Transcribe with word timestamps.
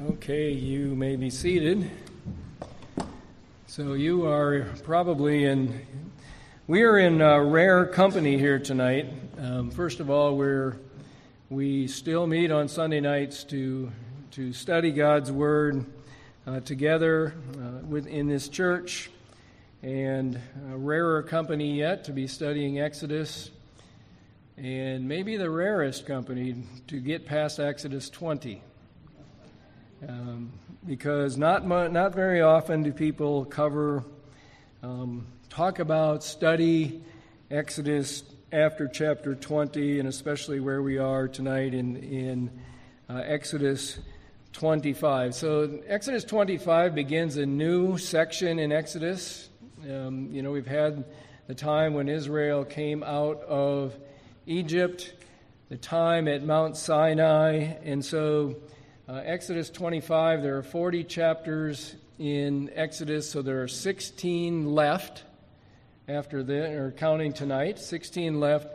Okay, 0.00 0.52
you 0.52 0.94
may 0.94 1.16
be 1.16 1.28
seated. 1.28 1.90
So, 3.66 3.94
you 3.94 4.28
are 4.28 4.68
probably 4.84 5.44
in, 5.44 5.84
we 6.68 6.82
are 6.82 6.98
in 6.98 7.20
uh, 7.20 7.38
rare 7.38 7.84
company 7.84 8.38
here 8.38 8.60
tonight. 8.60 9.12
Um, 9.40 9.72
first 9.72 9.98
of 9.98 10.08
all, 10.08 10.36
we're, 10.36 10.76
we 11.50 11.88
still 11.88 12.28
meet 12.28 12.52
on 12.52 12.68
Sunday 12.68 13.00
nights 13.00 13.42
to, 13.44 13.90
to 14.30 14.52
study 14.52 14.92
God's 14.92 15.32
Word 15.32 15.84
uh, 16.46 16.60
together 16.60 17.34
uh, 17.56 17.84
within 17.84 18.28
this 18.28 18.48
church, 18.48 19.10
and 19.82 20.40
a 20.72 20.76
rarer 20.76 21.24
company 21.24 21.76
yet 21.76 22.04
to 22.04 22.12
be 22.12 22.28
studying 22.28 22.78
Exodus, 22.78 23.50
and 24.56 25.08
maybe 25.08 25.36
the 25.36 25.50
rarest 25.50 26.06
company 26.06 26.54
to 26.86 27.00
get 27.00 27.26
past 27.26 27.58
Exodus 27.58 28.08
20. 28.10 28.62
Um, 30.06 30.52
because 30.86 31.36
not, 31.36 31.66
not 31.66 32.14
very 32.14 32.40
often 32.40 32.84
do 32.84 32.92
people 32.92 33.44
cover, 33.44 34.04
um, 34.82 35.26
talk 35.50 35.80
about, 35.80 36.22
study 36.22 37.02
Exodus 37.50 38.22
after 38.52 38.86
chapter 38.86 39.34
20, 39.34 39.98
and 39.98 40.08
especially 40.08 40.60
where 40.60 40.82
we 40.82 40.98
are 40.98 41.26
tonight 41.26 41.74
in, 41.74 41.96
in 41.96 42.50
uh, 43.10 43.22
Exodus 43.24 43.98
25. 44.52 45.34
So, 45.34 45.80
Exodus 45.88 46.22
25 46.22 46.94
begins 46.94 47.36
a 47.36 47.44
new 47.44 47.98
section 47.98 48.60
in 48.60 48.70
Exodus. 48.70 49.48
Um, 49.82 50.28
you 50.30 50.42
know, 50.42 50.52
we've 50.52 50.66
had 50.66 51.04
the 51.48 51.54
time 51.56 51.94
when 51.94 52.08
Israel 52.08 52.64
came 52.64 53.02
out 53.02 53.42
of 53.42 53.96
Egypt, 54.46 55.12
the 55.70 55.76
time 55.76 56.28
at 56.28 56.44
Mount 56.44 56.76
Sinai, 56.76 57.74
and 57.82 58.04
so 58.04 58.56
uh, 59.08 59.22
Exodus 59.24 59.70
25, 59.70 60.42
there 60.42 60.58
are 60.58 60.62
40 60.62 61.02
chapters 61.04 61.94
in 62.18 62.70
Exodus, 62.74 63.30
so 63.30 63.40
there 63.40 63.62
are 63.62 63.68
16 63.68 64.66
left 64.74 65.24
after 66.06 66.42
the, 66.42 66.78
or 66.78 66.90
counting 66.90 67.32
tonight, 67.32 67.78
16 67.78 68.38
left. 68.38 68.68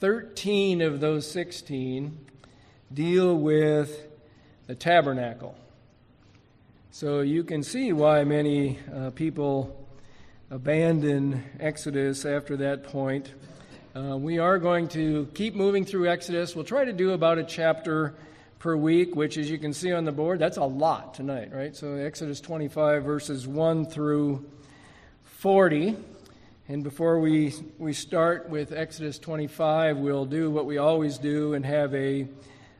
13 0.00 0.82
of 0.82 1.00
those 1.00 1.30
16 1.30 2.18
deal 2.92 3.34
with 3.34 4.08
the 4.66 4.74
tabernacle. 4.74 5.56
So 6.90 7.20
you 7.20 7.42
can 7.42 7.62
see 7.62 7.94
why 7.94 8.24
many 8.24 8.78
uh, 8.94 9.08
people 9.10 9.88
abandon 10.50 11.44
Exodus 11.58 12.26
after 12.26 12.58
that 12.58 12.84
point. 12.84 13.32
Uh, 13.96 14.18
we 14.18 14.36
are 14.36 14.58
going 14.58 14.88
to 14.88 15.28
keep 15.32 15.54
moving 15.54 15.86
through 15.86 16.10
Exodus. 16.10 16.54
We'll 16.54 16.66
try 16.66 16.84
to 16.84 16.92
do 16.92 17.12
about 17.12 17.38
a 17.38 17.44
chapter 17.44 18.14
per 18.62 18.76
week, 18.76 19.16
which, 19.16 19.38
as 19.38 19.50
you 19.50 19.58
can 19.58 19.72
see 19.72 19.92
on 19.92 20.04
the 20.04 20.12
board, 20.12 20.38
that's 20.38 20.56
a 20.56 20.64
lot 20.64 21.14
tonight, 21.14 21.52
right? 21.52 21.74
So, 21.74 21.94
Exodus 21.94 22.40
25, 22.40 23.02
verses 23.02 23.44
1 23.44 23.86
through 23.86 24.48
40. 25.24 25.96
And 26.68 26.84
before 26.84 27.18
we, 27.18 27.54
we 27.76 27.92
start 27.92 28.48
with 28.48 28.70
Exodus 28.70 29.18
25, 29.18 29.96
we'll 29.96 30.26
do 30.26 30.48
what 30.48 30.64
we 30.64 30.78
always 30.78 31.18
do 31.18 31.54
and 31.54 31.66
have 31.66 31.92
a 31.92 32.28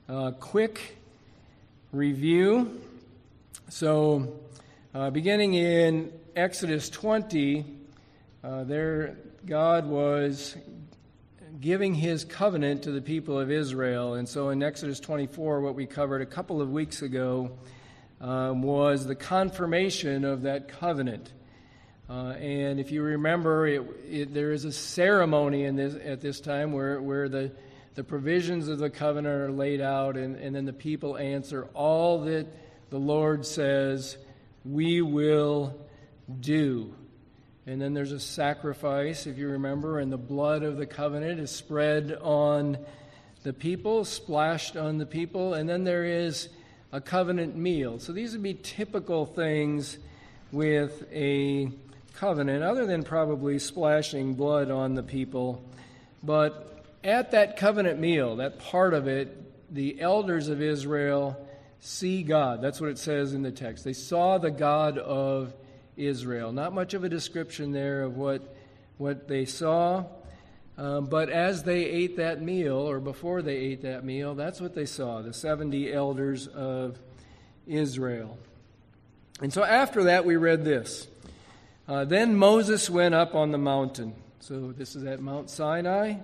uh, 0.09 0.31
quick 0.39 0.99
review. 1.91 2.81
So, 3.69 4.41
uh, 4.95 5.11
beginning 5.11 5.55
in 5.55 6.13
Exodus 6.37 6.91
20, 6.91 7.67
uh, 8.45 8.63
there 8.63 9.17
God 9.45 9.89
was 9.89 10.57
giving 11.63 11.95
his 11.95 12.25
covenant 12.25 12.83
to 12.83 12.91
the 12.91 13.01
people 13.01 13.39
of 13.39 13.49
Israel. 13.49 14.15
And 14.15 14.29
so 14.29 14.49
in 14.49 14.65
Exodus 14.65 14.99
24, 14.99 15.61
what 15.61 15.77
we 15.77 15.87
covered 15.87 16.21
a 16.21 16.27
couple 16.27 16.61
of 16.61 16.73
weeks 16.73 17.03
ago 17.03 17.53
um, 18.21 18.63
was 18.63 19.07
the 19.07 19.15
confirmation 19.15 20.25
of 20.25 20.43
that 20.43 20.69
covenant. 20.69 21.33
Uh, 22.11 22.31
and 22.33 22.81
if 22.81 22.91
you 22.91 23.01
remember, 23.01 23.69
it, 23.69 23.83
it, 24.11 24.35
there 24.35 24.51
is 24.51 24.65
a 24.65 24.73
ceremony 24.73 25.65
in 25.65 25.77
this, 25.77 25.95
at 26.05 26.21
this 26.21 26.41
time 26.41 26.73
where, 26.73 27.01
where 27.01 27.29
the, 27.29 27.53
the 27.95 28.03
provisions 28.03 28.67
of 28.67 28.81
the 28.81 28.91
covenant 28.91 29.41
are 29.41 29.53
laid 29.53 29.81
out, 29.81 30.17
and, 30.17 30.35
and 30.35 30.57
then 30.57 30.65
the 30.65 30.73
people 30.73 31.17
answer 31.17 31.69
all 31.75 32.23
that 32.23 32.49
the 32.91 32.99
Lord 32.99 33.47
says 33.47 34.17
we 34.65 35.01
will 35.01 35.79
do. 36.41 36.93
And 37.67 37.81
then 37.81 37.95
there's 37.95 38.13
a 38.13 38.19
sacrifice, 38.19 39.27
if 39.27 39.39
you 39.39 39.49
remember, 39.49 40.01
and 40.01 40.11
the 40.11 40.19
blood 40.19 40.65
of 40.65 40.77
the 40.77 40.87
covenant 40.87 41.39
is 41.39 41.51
spread 41.51 42.19
on 42.21 42.77
the 43.45 43.53
people, 43.53 44.05
splashed 44.05 44.77
on 44.77 44.99
the 44.99 45.07
people. 45.07 45.55
And 45.55 45.69
then 45.69 45.85
there 45.85 46.05
is 46.05 46.49
a 46.91 47.01
covenant 47.01 47.57
meal. 47.57 48.01
So 48.01 48.13
these 48.13 48.33
would 48.33 48.43
be 48.43 48.55
typical 48.55 49.27
things 49.27 49.99
with 50.51 51.05
a 51.13 51.71
covenant, 52.15 52.65
other 52.65 52.85
than 52.85 53.05
probably 53.05 53.59
splashing 53.59 54.35
blood 54.35 54.71
on 54.71 54.95
the 54.95 55.03
people. 55.03 55.65
But 56.23 56.85
at 57.05 57.31
that 57.31 57.57
covenant 57.57 57.99
meal, 57.99 58.37
that 58.37 58.59
part 58.59 58.93
of 58.93 59.07
it, 59.07 59.75
the 59.75 60.01
elders 60.01 60.49
of 60.49 60.61
Israel 60.61 61.37
see 61.81 62.23
God. 62.23 62.61
That's 62.61 62.81
what 62.81 62.91
it 62.91 62.99
says 62.99 63.35
in 63.35 63.43
the 63.43 63.51
text. 63.51 63.85
They 63.85 63.93
saw 63.93 64.39
the 64.39 64.51
God 64.51 64.99
of 64.99 65.55
Israel. 65.97 66.53
Not 66.53 66.73
much 66.73 66.95
of 66.95 67.05
a 67.05 67.09
description 67.09 67.73
there 67.73 68.03
of 68.03 68.17
what, 68.17 68.55
what 68.99 69.29
they 69.29 69.45
saw, 69.45 70.05
um, 70.79 71.07
but 71.07 71.29
as 71.29 71.65
they 71.65 71.85
ate 71.85 72.17
that 72.17 72.41
meal, 72.41 72.77
or 72.77 72.99
before 72.99 73.43
they 73.43 73.57
ate 73.57 73.83
that 73.83 74.05
meal, 74.05 74.35
that's 74.35 74.61
what 74.61 74.75
they 74.75 74.87
saw 74.87 75.21
the 75.21 75.33
70 75.33 75.93
elders 75.93 76.47
of 76.47 76.99
Israel. 77.67 78.39
And 79.41 79.53
so 79.53 79.63
after 79.63 80.05
that, 80.05 80.25
we 80.25 80.37
read 80.37 80.65
this. 80.65 81.09
Uh, 81.87 82.05
then 82.05 82.37
Moses 82.37 82.89
went 82.89 83.15
up 83.15 83.35
on 83.35 83.51
the 83.51 83.59
mountain. 83.59 84.15
So 84.41 84.73
this 84.73 84.97
is 84.97 85.05
at 85.05 85.21
Mount 85.21 85.51
Sinai. 85.51 86.15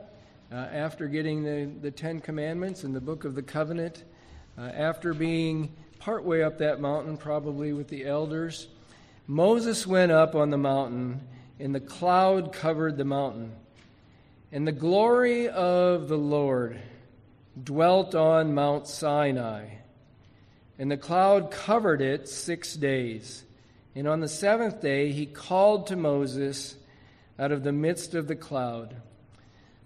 Uh, 0.50 0.55
after 0.55 1.09
getting 1.09 1.43
the, 1.43 1.71
the 1.83 1.91
Ten 1.91 2.21
Commandments 2.21 2.83
and 2.83 2.97
the 2.97 3.00
Book 3.00 3.27
of 3.27 3.35
the 3.35 3.43
Covenant, 3.43 4.03
uh, 4.56 4.62
after 4.62 5.12
being 5.12 5.75
partway 5.99 6.43
up 6.43 6.59
that 6.59 6.81
mountain, 6.81 7.19
probably 7.19 7.75
with 7.75 7.89
the 7.89 8.06
elders, 8.06 8.69
Moses 9.31 9.87
went 9.87 10.11
up 10.11 10.34
on 10.34 10.49
the 10.49 10.56
mountain, 10.56 11.21
and 11.61 11.75
the 11.75 11.81
cloud 11.81 12.50
covered 12.50 12.97
the 12.97 13.05
mountain. 13.05 13.53
And 14.50 14.66
the 14.66 14.72
glory 14.72 15.50
of 15.50 16.09
the 16.09 16.16
Lord 16.16 16.81
dwelt 17.62 18.15
on 18.15 18.55
Mount 18.55 18.88
Sinai. 18.88 19.67
And 20.78 20.91
the 20.91 20.97
cloud 20.97 21.50
covered 21.50 22.00
it 22.00 22.27
six 22.27 22.72
days. 22.75 23.44
And 23.94 24.09
on 24.09 24.21
the 24.21 24.28
seventh 24.28 24.81
day 24.81 25.12
he 25.12 25.27
called 25.27 25.88
to 25.88 25.97
Moses 25.97 26.77
out 27.38 27.53
of 27.53 27.65
the 27.65 27.72
midst 27.72 28.15
of 28.15 28.28
the 28.28 28.37
cloud. 28.37 28.97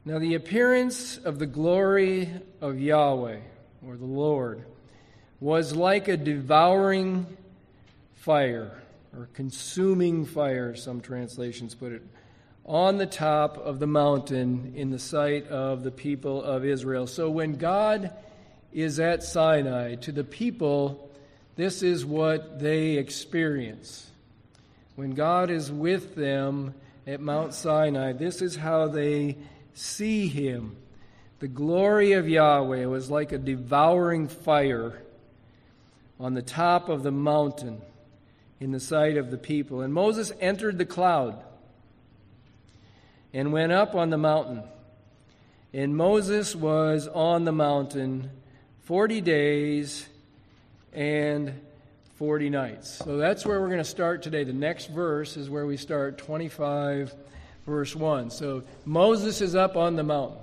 Now 0.05 0.21
the 0.21 0.37
appearance 0.37 1.19
of 1.19 1.41
the 1.41 1.47
glory 1.47 2.29
of 2.61 2.79
Yahweh, 2.79 3.41
or 3.85 3.97
the 3.97 4.05
Lord, 4.05 4.65
was 5.41 5.75
like 5.75 6.07
a 6.07 6.17
devouring 6.17 7.27
fire 8.15 8.82
or 9.17 9.29
consuming 9.35 10.25
fire, 10.25 10.75
some 10.75 11.01
translations 11.01 11.75
put 11.75 11.93
it, 11.93 12.03
on 12.65 12.97
the 12.97 13.07
top 13.07 13.59
of 13.59 13.79
the 13.79 13.87
mountain 13.87 14.73
in 14.77 14.91
the 14.91 14.99
sight 14.99 15.47
of 15.49 15.83
the 15.83 15.91
people 15.91 16.43
of 16.43 16.65
Israel. 16.65 17.07
So 17.07 17.29
when 17.29 17.57
God 17.57 18.13
is 18.73 19.01
at 19.01 19.23
Sinai, 19.23 19.97
to 19.97 20.13
the 20.13 20.25
people, 20.25 21.11
this 21.57 21.83
is 21.83 22.05
what 22.05 22.61
they 22.61 22.97
experience. 22.97 24.09
When 24.97 25.15
God 25.15 25.51
is 25.51 25.71
with 25.71 26.15
them 26.15 26.75
at 27.07 27.21
Mount 27.21 27.53
Sinai, 27.53 28.13
this 28.13 28.41
is 28.41 28.57
how 28.57 28.89
they 28.89 29.37
see 29.75 30.29
Him. 30.29 30.77
The 31.41 31.49
glory 31.49 32.13
of 32.13 32.29
Yahweh 32.29 32.87
was 32.87 33.11
like 33.11 33.33
a 33.33 33.39
devouring 33.39 34.29
fire 34.29 35.03
on 36.21 36.35
the 36.35 36.43
top 36.43 36.89
of 36.89 37.03
the 37.03 37.11
mountain 37.11 37.83
in 38.63 38.71
the 38.71 38.79
sight 38.79 39.17
of 39.17 39.33
the 39.33 39.37
people. 39.37 39.81
And 39.81 39.93
Moses 39.93 40.31
entered 40.41 40.79
the 40.79 40.87
cloud 40.87 41.43
and 43.35 43.53
went 43.53 43.73
up 43.73 43.97
on 43.97 44.11
the 44.11 44.17
mountain. 44.17 44.63
And 45.73 45.97
Moses 45.97 46.55
was 46.55 47.09
on 47.09 47.45
the 47.45 47.51
mountain 47.51 48.31
40 48.85 49.21
days 49.21 50.07
and 50.93 51.61
40 52.15 52.51
nights. 52.51 52.89
So 52.89 53.17
that's 53.17 53.45
where 53.45 53.61
we're 53.61 53.67
going 53.67 53.79
to 53.79 53.85
start 53.85 54.23
today. 54.23 54.45
The 54.45 54.53
next 54.53 54.91
verse 54.91 55.37
is 55.37 55.51
where 55.51 55.67
we 55.67 55.77
start 55.77 56.19
25, 56.19 57.13
verse 57.67 57.97
1. 57.97 58.31
So 58.31 58.63
Moses 58.85 59.41
is 59.41 59.57
up 59.57 59.77
on 59.77 59.97
the 59.97 60.05
mountain, 60.05 60.39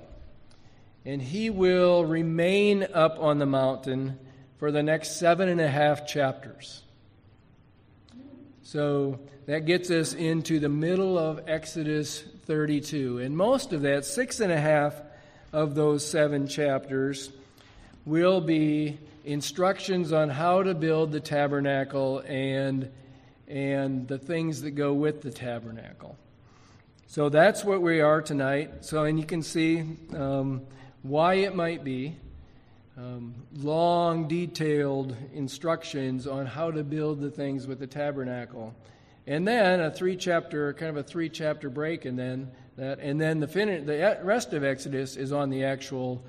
and 1.06 1.22
he 1.22 1.50
will 1.50 2.04
remain 2.04 2.86
up 2.94 3.18
on 3.18 3.40
the 3.40 3.46
mountain 3.46 4.20
for 4.58 4.74
the 4.74 4.84
next 4.84 5.20
seven 5.20 5.48
and 5.48 5.62
a 5.62 5.70
half 5.70 6.06
chapters. 6.06 6.84
So 8.72 9.20
that 9.48 9.66
gets 9.66 9.90
us 9.90 10.14
into 10.14 10.60
the 10.60 10.70
middle 10.70 11.18
of 11.18 11.42
Exodus 11.48 12.22
32. 12.46 13.18
And 13.18 13.36
most 13.36 13.74
of 13.74 13.82
that, 13.82 14.06
six 14.06 14.42
and 14.42 14.52
a 14.52 14.60
half 14.60 14.94
of 15.52 15.74
those 15.74 16.08
seven 16.08 16.48
chapters, 16.48 17.32
will 18.06 18.42
be 18.42 19.00
instructions 19.26 20.14
on 20.14 20.30
how 20.30 20.62
to 20.62 20.76
build 20.76 21.12
the 21.12 21.20
tabernacle 21.20 22.20
and, 22.28 22.92
and 23.48 24.08
the 24.08 24.20
things 24.20 24.62
that 24.62 24.72
go 24.72 24.94
with 24.94 25.24
the 25.24 25.32
tabernacle. 25.32 26.16
So 27.08 27.30
that's 27.30 27.66
what 27.66 27.82
we 27.82 28.02
are 28.02 28.22
tonight. 28.22 28.86
So, 28.86 29.04
and 29.04 29.20
you 29.20 29.26
can 29.26 29.42
see 29.42 29.84
um, 30.14 30.62
why 31.02 31.34
it 31.38 31.56
might 31.56 31.84
be. 31.84 32.18
Um, 33.00 33.34
long, 33.54 34.28
detailed 34.28 35.16
instructions 35.34 36.28
on 36.28 36.46
how 36.46 36.70
to 36.70 36.84
build 36.84 37.22
the 37.22 37.32
things 37.32 37.66
with 37.66 37.80
the 37.80 37.88
tabernacle. 37.88 38.76
And 39.26 39.48
then 39.48 39.80
a 39.80 39.90
three 39.90 40.18
chapter, 40.18 40.74
kind 40.74 40.90
of 40.90 40.98
a 40.98 41.04
three 41.04 41.30
chapter 41.30 41.70
break, 41.70 42.04
and 42.04 42.20
then 42.20 42.52
that, 42.76 43.00
and 43.00 43.20
then 43.22 43.40
the, 43.40 43.48
fin- 43.48 43.86
the 43.86 44.20
rest 44.22 44.52
of 44.52 44.66
Exodus 44.66 45.16
is 45.16 45.32
on 45.32 45.50
the 45.50 45.64
actual 45.64 46.22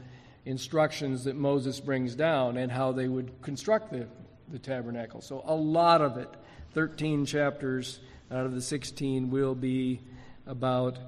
instructions 0.44 1.24
that 1.24 1.34
Moses 1.34 1.80
brings 1.80 2.14
down 2.14 2.56
and 2.56 2.70
how 2.70 2.92
they 2.92 3.08
would 3.08 3.32
construct 3.42 3.90
the, 3.90 4.06
the 4.52 4.60
tabernacle. 4.60 5.20
So 5.20 5.42
a 5.46 5.56
lot 5.56 6.00
of 6.00 6.18
it, 6.18 6.28
13 6.74 7.26
chapters 7.26 7.98
out 8.30 8.46
of 8.46 8.54
the 8.54 8.62
16, 8.62 9.28
will 9.30 9.56
be 9.56 10.02
about 10.46 10.98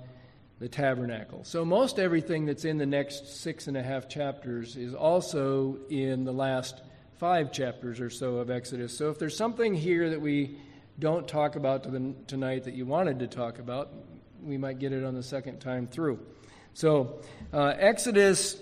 the 0.62 0.68
tabernacle. 0.68 1.40
So 1.42 1.64
most 1.64 1.98
everything 1.98 2.46
that's 2.46 2.64
in 2.64 2.78
the 2.78 2.86
next 2.86 3.40
six 3.40 3.66
and 3.66 3.76
a 3.76 3.82
half 3.82 4.08
chapters 4.08 4.76
is 4.76 4.94
also 4.94 5.76
in 5.90 6.22
the 6.22 6.30
last 6.30 6.80
five 7.16 7.50
chapters 7.50 7.98
or 7.98 8.10
so 8.10 8.36
of 8.36 8.48
Exodus. 8.48 8.96
So 8.96 9.10
if 9.10 9.18
there's 9.18 9.36
something 9.36 9.74
here 9.74 10.10
that 10.10 10.20
we 10.20 10.56
don't 11.00 11.26
talk 11.26 11.56
about 11.56 11.82
to 11.82 11.90
the, 11.90 12.14
tonight 12.28 12.62
that 12.62 12.74
you 12.74 12.86
wanted 12.86 13.18
to 13.18 13.26
talk 13.26 13.58
about, 13.58 13.90
we 14.40 14.56
might 14.56 14.78
get 14.78 14.92
it 14.92 15.02
on 15.02 15.16
the 15.16 15.22
second 15.24 15.58
time 15.58 15.88
through. 15.88 16.20
So, 16.74 17.18
uh, 17.52 17.74
Exodus 17.76 18.56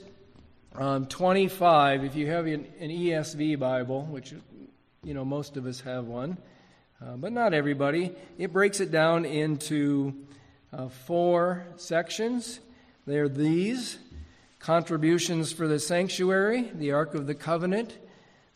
um, 0.75 1.05
25, 1.05 2.05
if 2.05 2.17
you 2.17 2.29
have 2.29 2.47
an, 2.47 2.67
an, 2.81 2.89
ESV 2.89 3.59
Bible, 3.59 4.07
which, 4.07 4.33
you 5.05 5.13
know, 5.13 5.27
most 5.27 5.59
of 5.59 5.67
us 5.67 5.83
have 5.83 6.07
one, 6.07 6.39
uh, 7.03 7.17
but 7.17 7.33
not 7.33 7.53
everybody, 7.53 8.13
it 8.39 8.55
breaks 8.55 8.81
it 8.81 8.91
down 8.91 9.27
into 9.27 10.15
uh, 10.73 10.89
four 10.89 11.65
sections. 11.77 12.61
They're 13.07 13.29
these 13.29 13.99
contributions 14.59 15.53
for 15.53 15.67
the 15.67 15.79
sanctuary, 15.79 16.71
the 16.75 16.93
Ark 16.93 17.15
of 17.15 17.27
the 17.27 17.35
Covenant, 17.35 17.97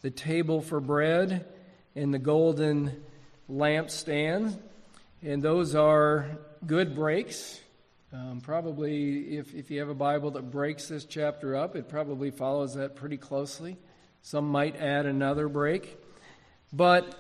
the 0.03 0.11
table 0.11 0.61
for 0.61 0.81
bread, 0.81 1.47
and 1.97 2.13
the 2.13 2.19
golden 2.19 3.03
lampstand. 3.51 4.59
And 5.23 5.43
those 5.43 5.75
are 5.75 6.39
good 6.67 6.95
breaks. 6.95 7.61
Um, 8.13 8.41
probably, 8.41 9.37
if, 9.37 9.55
if 9.55 9.71
you 9.71 9.81
have 9.81 9.89
a 9.89 9.95
Bible 9.95 10.31
that 10.33 10.51
breaks 10.51 10.89
this 10.89 11.05
chapter 11.05 11.57
up, 11.57 11.75
it 11.75 11.89
probably 11.89 12.31
follows 12.31 12.75
that 12.75 12.95
pretty 12.95 13.17
closely. 13.17 13.77
Some 14.23 14.49
might 14.49 14.77
add 14.77 15.07
another 15.07 15.49
break. 15.49 15.99
But 16.73 17.19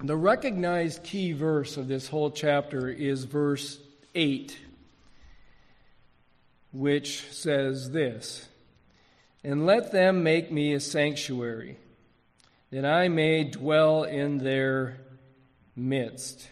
the 0.00 0.16
recognized 0.16 1.02
key 1.02 1.32
verse 1.32 1.76
of 1.76 1.88
this 1.88 2.06
whole 2.06 2.30
chapter 2.30 2.88
is 2.88 3.24
verse 3.24 3.80
8, 4.14 4.58
which 6.72 7.30
says 7.30 7.90
this 7.90 8.48
And 9.44 9.66
let 9.66 9.92
them 9.92 10.22
make 10.22 10.50
me 10.50 10.74
a 10.74 10.80
sanctuary, 10.80 11.76
that 12.70 12.84
I 12.84 13.08
may 13.08 13.44
dwell 13.44 14.04
in 14.04 14.38
their 14.38 14.98
midst. 15.76 16.48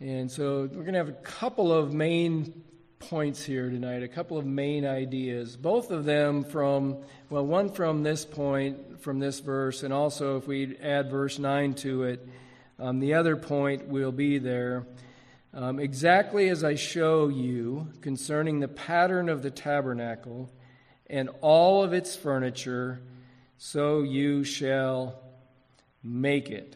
And 0.00 0.30
so 0.30 0.68
we're 0.72 0.82
going 0.82 0.92
to 0.92 0.98
have 0.98 1.08
a 1.08 1.12
couple 1.12 1.72
of 1.72 1.92
main 1.92 2.64
points 2.98 3.44
here 3.44 3.68
tonight, 3.68 4.02
a 4.02 4.08
couple 4.08 4.38
of 4.38 4.46
main 4.46 4.86
ideas, 4.86 5.56
both 5.56 5.90
of 5.90 6.04
them 6.04 6.42
from, 6.42 6.98
well, 7.30 7.44
one 7.44 7.70
from 7.70 8.02
this 8.02 8.24
point, 8.24 9.00
from 9.02 9.18
this 9.18 9.40
verse, 9.40 9.82
and 9.82 9.92
also 9.92 10.36
if 10.36 10.46
we 10.46 10.76
add 10.78 11.10
verse 11.10 11.38
9 11.38 11.74
to 11.74 12.04
it, 12.04 12.28
um, 12.78 13.00
the 13.00 13.14
other 13.14 13.36
point 13.36 13.86
will 13.88 14.12
be 14.12 14.38
there. 14.38 14.86
Um, 15.56 15.78
exactly 15.78 16.48
as 16.48 16.64
I 16.64 16.74
show 16.74 17.28
you 17.28 17.86
concerning 18.00 18.58
the 18.58 18.66
pattern 18.66 19.28
of 19.28 19.44
the 19.44 19.52
tabernacle 19.52 20.50
and 21.06 21.30
all 21.42 21.84
of 21.84 21.92
its 21.92 22.16
furniture, 22.16 23.00
so 23.56 24.02
you 24.02 24.42
shall 24.42 25.22
make 26.02 26.50
it. 26.50 26.74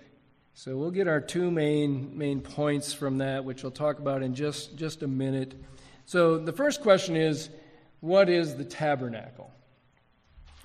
So 0.55 0.77
we'll 0.77 0.93
get 0.93 1.09
our 1.09 1.21
two 1.21 1.51
main 1.51 2.17
main 2.17 2.41
points 2.41 2.93
from 2.93 3.19
that, 3.19 3.45
which 3.45 3.65
we'll 3.65 3.73
talk 3.73 3.99
about 3.99 4.23
in 4.23 4.37
just 4.37 4.77
just 4.77 5.03
a 5.03 5.09
minute. 5.09 5.61
So 6.07 6.39
the 6.39 6.53
first 6.53 6.81
question 6.81 7.17
is, 7.17 7.51
what 7.99 8.29
is 8.29 8.55
the 8.55 8.65
tabernacle? 8.65 9.51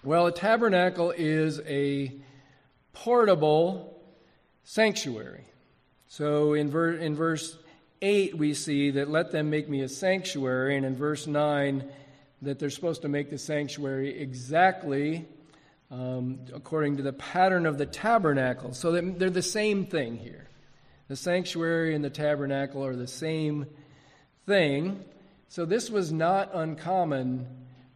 Well, 0.04 0.28
a 0.28 0.32
tabernacle 0.32 1.10
is 1.18 1.62
a 1.62 2.14
portable 2.94 4.04
sanctuary. 4.64 5.46
So 6.08 6.54
in, 6.54 6.70
ver- 6.70 6.94
in 6.94 7.16
verse 7.16 7.58
8, 8.04 8.38
we 8.38 8.54
see 8.54 8.92
that 8.92 9.10
let 9.10 9.32
them 9.32 9.50
make 9.50 9.70
me 9.70 9.82
a 9.82 9.90
sanctuary, 9.90 10.76
and 10.76 10.86
in 10.86 10.96
verse 10.96 11.26
9, 11.26 11.90
that 12.42 12.60
they're 12.60 12.70
supposed 12.70 13.04
to 13.04 13.08
make 13.08 13.30
the 13.30 13.38
sanctuary 13.38 14.20
exactly 14.20 15.26
um, 15.90 16.40
according 16.54 16.98
to 16.98 17.04
the 17.04 17.14
pattern 17.14 17.66
of 17.66 17.78
the 17.78 17.86
tabernacle. 17.86 18.74
So 18.74 18.92
they're 18.92 19.30
the 19.30 19.42
same 19.42 19.86
thing 19.86 20.18
here. 20.18 20.48
The 21.08 21.16
sanctuary 21.16 21.94
and 21.94 22.04
the 22.04 22.10
tabernacle 22.10 22.84
are 22.84 22.96
the 22.96 23.08
same 23.08 23.68
thing. 24.46 25.04
So 25.50 25.66
this 25.66 25.90
was 25.90 26.12
not 26.12 26.50
uncommon 26.54 27.48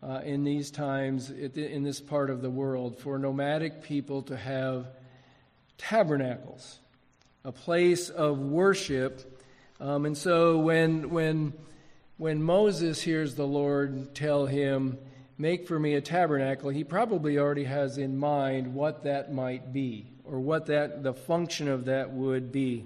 uh, 0.03 0.21
in 0.23 0.43
these 0.43 0.69
times 0.69 1.31
in 1.31 1.83
this 1.83 1.99
part 1.99 2.29
of 2.29 2.41
the 2.41 2.49
world 2.49 2.99
for 2.99 3.17
nomadic 3.17 3.81
people 3.81 4.21
to 4.23 4.37
have 4.37 4.87
tabernacles, 5.77 6.79
a 7.43 7.51
place 7.51 8.09
of 8.09 8.39
worship. 8.39 9.36
Um, 9.79 10.05
and 10.05 10.17
so 10.17 10.57
when 10.57 11.09
when 11.09 11.53
when 12.17 12.41
Moses 12.41 13.01
hears 13.01 13.35
the 13.35 13.45
Lord 13.45 14.15
tell 14.15 14.45
him, 14.45 14.97
Make 15.39 15.67
for 15.67 15.77
me 15.77 15.93
a 15.93 16.01
tabernacle, 16.01 16.71
he 16.71 16.83
probably 16.83 17.37
already 17.37 17.65
has 17.65 17.99
in 17.99 18.17
mind 18.17 18.73
what 18.73 19.03
that 19.03 19.31
might 19.31 19.71
be 19.71 20.07
or 20.25 20.39
what 20.39 20.65
that 20.65 21.03
the 21.03 21.13
function 21.13 21.67
of 21.67 21.85
that 21.85 22.11
would 22.11 22.51
be. 22.51 22.85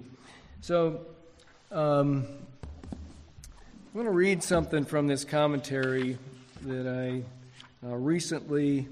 So 0.60 1.00
um, 1.70 2.26
I'm 2.92 3.94
going 3.94 4.04
to 4.04 4.12
read 4.12 4.42
something 4.42 4.84
from 4.84 5.06
this 5.06 5.24
commentary 5.24 6.18
that 6.60 6.86
I 6.86 7.86
uh, 7.86 7.96
recently 7.96 8.86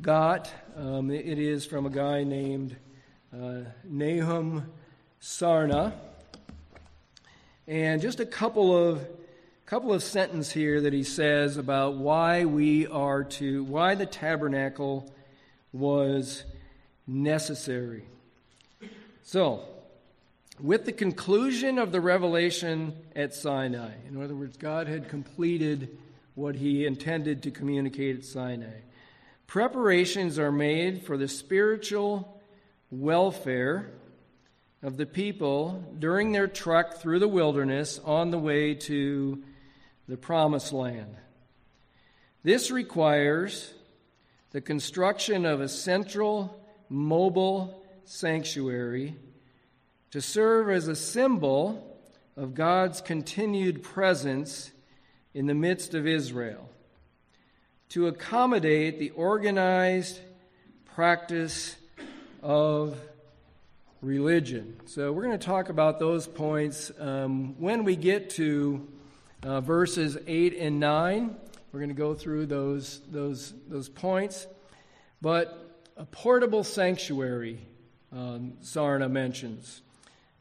got. 0.00 0.50
Um, 0.74 1.10
it 1.10 1.38
is 1.38 1.66
from 1.66 1.84
a 1.84 1.90
guy 1.90 2.24
named 2.24 2.76
uh, 3.34 3.58
Nahum 3.84 4.72
Sarna. 5.20 5.92
And 7.70 8.02
just 8.02 8.18
a 8.18 8.26
couple 8.26 8.76
of 8.76 9.06
couple 9.64 9.92
of 9.92 10.02
sentences 10.02 10.52
here 10.52 10.80
that 10.80 10.92
he 10.92 11.04
says 11.04 11.56
about 11.56 11.94
why 11.94 12.44
we 12.44 12.88
are 12.88 13.22
to, 13.22 13.62
why 13.62 13.94
the 13.94 14.06
tabernacle 14.06 15.08
was 15.72 16.42
necessary. 17.06 18.02
So, 19.22 19.60
with 20.58 20.84
the 20.84 20.92
conclusion 20.92 21.78
of 21.78 21.92
the 21.92 22.00
revelation 22.00 22.96
at 23.14 23.34
Sinai, 23.34 23.92
in 24.08 24.20
other 24.20 24.34
words, 24.34 24.56
God 24.56 24.88
had 24.88 25.08
completed 25.08 25.96
what 26.34 26.56
he 26.56 26.84
intended 26.84 27.44
to 27.44 27.52
communicate 27.52 28.16
at 28.16 28.24
Sinai, 28.24 28.80
preparations 29.46 30.40
are 30.40 30.50
made 30.50 31.04
for 31.04 31.16
the 31.16 31.28
spiritual 31.28 32.42
welfare 32.90 33.92
of 34.82 34.96
the 34.96 35.06
people 35.06 35.84
during 35.98 36.32
their 36.32 36.46
trek 36.46 36.96
through 36.96 37.18
the 37.18 37.28
wilderness 37.28 38.00
on 38.04 38.30
the 38.30 38.38
way 38.38 38.74
to 38.74 39.42
the 40.08 40.16
promised 40.16 40.72
land. 40.72 41.16
This 42.42 42.70
requires 42.70 43.72
the 44.52 44.60
construction 44.60 45.44
of 45.44 45.60
a 45.60 45.68
central 45.68 46.58
mobile 46.88 47.82
sanctuary 48.04 49.14
to 50.10 50.20
serve 50.20 50.70
as 50.70 50.88
a 50.88 50.96
symbol 50.96 51.98
of 52.36 52.54
God's 52.54 53.00
continued 53.00 53.82
presence 53.82 54.70
in 55.34 55.46
the 55.46 55.54
midst 55.54 55.94
of 55.94 56.06
Israel, 56.06 56.68
to 57.90 58.08
accommodate 58.08 58.98
the 58.98 59.10
organized 59.10 60.18
practice 60.86 61.76
of 62.42 62.96
religion. 64.02 64.76
So, 64.86 65.12
we're 65.12 65.24
going 65.24 65.38
to 65.38 65.46
talk 65.46 65.68
about 65.68 65.98
those 65.98 66.26
points 66.26 66.90
um, 66.98 67.54
when 67.58 67.84
we 67.84 67.96
get 67.96 68.30
to 68.30 68.88
uh, 69.42 69.60
verses 69.60 70.16
8 70.26 70.56
and 70.58 70.80
9. 70.80 71.36
We're 71.72 71.80
going 71.80 71.90
to 71.90 71.94
go 71.94 72.14
through 72.14 72.46
those, 72.46 73.00
those, 73.10 73.52
those 73.68 73.88
points. 73.88 74.46
But 75.20 75.82
a 75.96 76.06
portable 76.06 76.64
sanctuary, 76.64 77.60
um, 78.12 78.54
Sarna 78.62 79.10
mentions. 79.10 79.82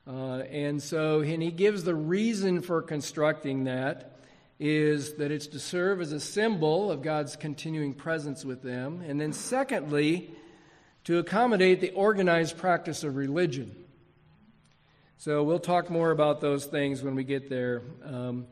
Uh, 0.08 0.39
and 0.50 0.82
so, 0.82 1.20
and 1.20 1.44
he 1.44 1.51
gives 1.51 1.84
the 1.84 1.94
reason 1.94 2.62
for 2.62 2.82
constructing 2.82 3.66
that. 3.66 4.16
is 4.60 5.13
that 5.13 5.32
it's 5.32 5.48
to 5.48 5.60
serve 5.60 6.01
as 6.01 6.12
a 6.12 6.20
symbol 6.20 6.92
of 6.92 7.01
God's 7.01 7.36
continuing 7.36 7.94
presence 7.94 8.44
with 8.44 8.62
them. 8.62 9.01
And 9.08 9.20
then, 9.20 9.32
secondly, 9.32 10.32
to 11.06 11.18
accommodate 11.18 11.82
the 11.82 11.91
organized 11.91 12.58
practice 12.58 13.03
of 13.03 13.15
religion. 13.15 13.75
So 15.18 15.44
we'll 15.44 15.60
talk 15.60 15.89
more 15.89 16.12
about 16.12 16.39
those 16.39 16.65
things 16.65 17.03
when 17.03 17.15
we 17.15 17.24
get 17.24 17.50
there. 17.50 17.82
Um, 18.06 18.48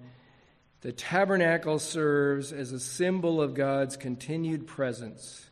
the 0.82 0.92
tabernacle 0.92 1.80
serves 1.80 2.51
as 2.51 2.72
a 2.72 2.80
symbol 2.80 3.42
of 3.42 3.54
God's 3.54 3.98
continued 3.98 4.68
presence 4.68 5.50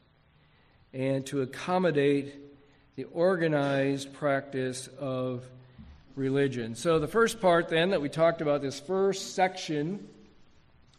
and 0.94 1.26
to 1.28 1.42
accommodate 1.42 2.36
the 2.96 3.06
organized 3.06 4.14
practice 4.14 4.88
of 5.00 5.46
religion. 6.16 6.76
So, 6.76 7.00
the 7.00 7.08
first 7.08 7.42
part 7.42 7.70
then 7.70 7.90
that 7.90 8.02
we 8.02 8.10
talked 8.10 8.42
about, 8.42 8.62
this 8.62 8.80
first 8.80 9.36
section 9.36 10.08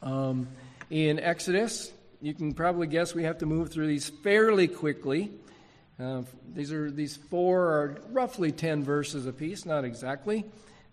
um, 0.03 0.49
in 0.91 1.19
Exodus, 1.19 1.93
you 2.21 2.35
can 2.35 2.53
probably 2.53 2.87
guess 2.87 3.15
we 3.15 3.25
have 3.25 3.39
to 3.39 3.47
move 3.47 3.71
through 3.71 3.87
these 3.87 4.09
fairly 4.09 4.69
quickly. 4.69 5.31
Uh, 5.99 6.23
these 6.55 6.73
are 6.73 6.91
these 6.91 7.17
four 7.17 7.63
are 7.63 8.01
roughly 8.11 8.53
ten 8.53 8.85
verses 8.85 9.27
apiece, 9.27 9.65
not 9.65 9.85
exactly 9.85 10.45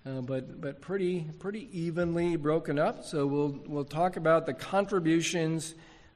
uh, 0.06 0.22
but 0.22 0.60
but 0.60 0.82
pretty 0.82 1.26
pretty 1.40 1.68
evenly 1.72 2.36
broken 2.36 2.78
up. 2.78 3.06
So 3.06 3.26
we'll 3.26 3.60
we'll 3.66 3.86
talk 3.86 4.18
about 4.18 4.46
the 4.46 4.54
contributions 4.54 5.74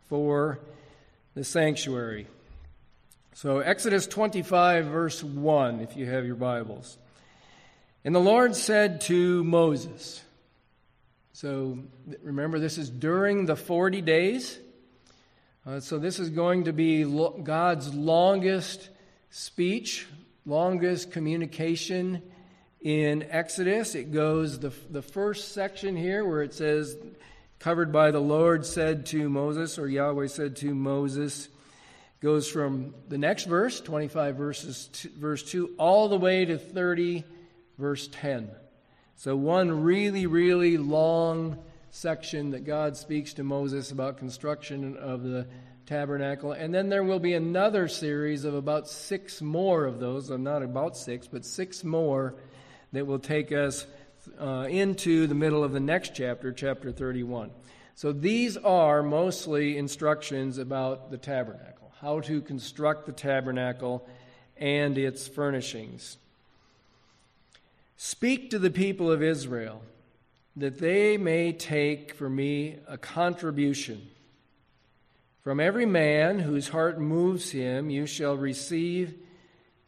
for 0.10 0.60
the 1.36 1.44
sanctuary. 1.44 2.28
So 3.34 3.60
Exodus 3.60 4.08
25 4.08 4.86
verse 4.86 5.24
1 5.24 5.82
if 5.82 5.96
you 5.96 6.08
have 6.08 6.26
your 6.26 6.36
Bibles. 6.36 6.98
And 8.04 8.16
the 8.16 8.20
Lord 8.20 8.56
said 8.56 9.02
to 9.02 9.44
Moses. 9.44 10.24
So 11.34 11.78
remember 12.24 12.58
this 12.58 12.80
is 12.80 12.90
during 12.90 13.46
the 13.46 13.56
40 13.56 14.02
days. 14.02 14.58
Uh, 15.68 15.82
so 15.82 15.98
this 15.98 16.18
is 16.18 16.30
going 16.30 16.64
to 16.64 16.72
be 16.72 17.04
lo- 17.04 17.38
God's 17.44 17.94
longest 17.94 18.88
speech, 19.30 20.08
longest 20.46 21.12
communication 21.12 22.22
in 22.80 23.24
Exodus. 23.24 23.94
It 23.94 24.14
goes 24.14 24.60
the, 24.60 24.72
the 24.90 25.02
first 25.02 25.52
section 25.52 25.98
here 25.98 26.24
where 26.24 26.42
it 26.42 26.54
says, 26.54 26.96
covered 27.60 27.92
by 27.92 28.12
the 28.12 28.22
Lord 28.22 28.66
said 28.66 29.08
to 29.08 29.28
Moses, 29.28 29.78
or 29.78 29.90
Yahweh 29.90 30.28
said 30.28 30.56
to 30.58 30.74
Moses, 30.74 31.50
goes 32.22 32.48
from 32.50 32.94
the 33.10 33.18
next 33.18 33.44
verse, 33.44 33.82
25 33.82 34.38
verses, 34.38 34.88
verse 35.20 35.44
2, 35.44 35.76
all 35.78 36.08
the 36.08 36.18
way 36.18 36.46
to 36.46 36.58
30, 36.58 37.26
verse 37.78 38.08
10. 38.14 38.50
So, 39.18 39.36
one 39.36 39.84
really, 39.84 40.28
really 40.28 40.78
long 40.78 41.62
section 41.98 42.52
that 42.52 42.64
God 42.64 42.96
speaks 42.96 43.34
to 43.34 43.44
Moses 43.44 43.90
about 43.90 44.18
construction 44.18 44.96
of 44.98 45.24
the 45.24 45.48
tabernacle. 45.88 46.52
And 46.52 46.74
then 46.74 46.90
there 46.90 47.04
will 47.04 47.20
be 47.20 47.34
another 47.34 47.88
series 47.88 48.46
of 48.46 48.54
about 48.54 48.88
six 48.88 49.42
more 49.42 49.86
of 49.86 50.00
those, 50.00 50.30
not 50.30 50.62
about 50.62 50.96
six, 50.96 51.28
but 51.28 51.44
six 51.44 51.84
more 51.84 52.36
that 52.94 53.08
will 53.08 53.18
take 53.18 53.52
us 53.52 53.88
uh, 54.40 54.68
into 54.70 55.26
the 55.26 55.34
middle 55.34 55.64
of 55.64 55.72
the 55.72 55.80
next 55.80 56.14
chapter, 56.14 56.52
chapter 56.52 56.92
31. 56.92 57.50
So 57.96 58.12
these 58.12 58.58
are 58.58 59.02
mostly 59.02 59.76
instructions 59.76 60.60
about 60.60 61.10
the 61.10 61.18
tabernacle, 61.18 61.92
how 62.00 62.20
to 62.22 62.42
construct 62.42 63.08
the 63.08 63.12
tabernacle 63.12 64.08
and 64.56 65.00
its 65.00 65.28
furnishings. 65.28 66.18
Speak 67.96 68.52
to 68.52 68.60
the 68.60 68.70
people 68.70 69.12
of 69.12 69.24
Israel 69.24 69.82
that 70.58 70.80
they 70.80 71.18
may 71.18 71.54
take 71.54 72.16
for 72.16 72.28
me 72.28 72.78
a 72.88 72.98
contribution. 72.98 74.10
From 75.44 75.60
every 75.60 75.86
man 75.86 76.40
whose 76.40 76.68
heart 76.68 77.00
moves 77.00 77.52
him, 77.52 77.92
you 77.92 78.08
shall 78.08 78.36
receive 78.36 79.14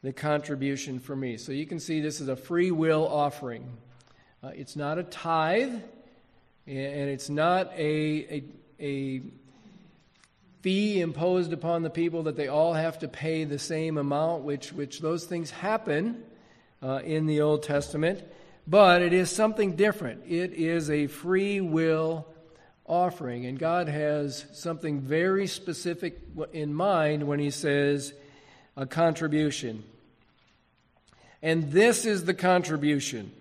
the 0.04 0.14
contribution 0.14 1.00
for 1.00 1.16
me. 1.16 1.38
So 1.38 1.52
you 1.52 1.66
can 1.66 1.80
see 1.80 2.00
this 2.00 2.22
is 2.22 2.30
a 2.30 2.36
free 2.36 2.70
will 2.70 3.08
offering. 3.08 3.68
Uh, 4.44 4.52
it's 4.54 4.76
not 4.76 5.00
a 5.00 5.04
tithe, 5.04 5.74
and 6.68 7.10
it's 7.10 7.30
not 7.30 7.74
a, 7.74 7.82
a, 8.32 8.44
a 8.80 9.22
fee 10.62 11.02
imposed 11.02 11.52
upon 11.52 11.82
the 11.82 11.90
people 11.90 12.24
that 12.24 12.36
they 12.36 12.48
all 12.48 12.74
have 12.74 13.00
to 13.00 13.08
pay 13.08 13.44
the 13.44 13.60
same 13.60 13.98
amount, 13.98 14.44
which, 14.44 14.72
which 14.72 15.02
those 15.02 15.26
things 15.26 15.50
happen 15.50 16.24
uh, 16.84 17.02
in 17.04 17.26
the 17.26 17.42
Old 17.42 17.64
Testament. 17.64 18.24
But 18.70 19.02
it 19.02 19.14
is 19.14 19.32
something 19.32 19.76
different. 19.76 20.26
It 20.28 20.54
is 20.54 20.92
a 20.92 21.08
free 21.08 21.60
will 21.60 22.28
offering. 22.86 23.48
And 23.48 23.58
God 23.58 23.88
has 23.88 24.46
something 24.54 25.02
very 25.02 25.48
specific 25.48 26.20
in 26.54 26.72
mind 26.72 27.26
when 27.26 27.40
He 27.40 27.50
says, 27.50 28.14
a 28.78 28.86
contribution. 28.86 29.84
And 31.42 31.72
this 31.72 32.06
is 32.06 32.26
the 32.26 32.34
contribution 32.36 33.32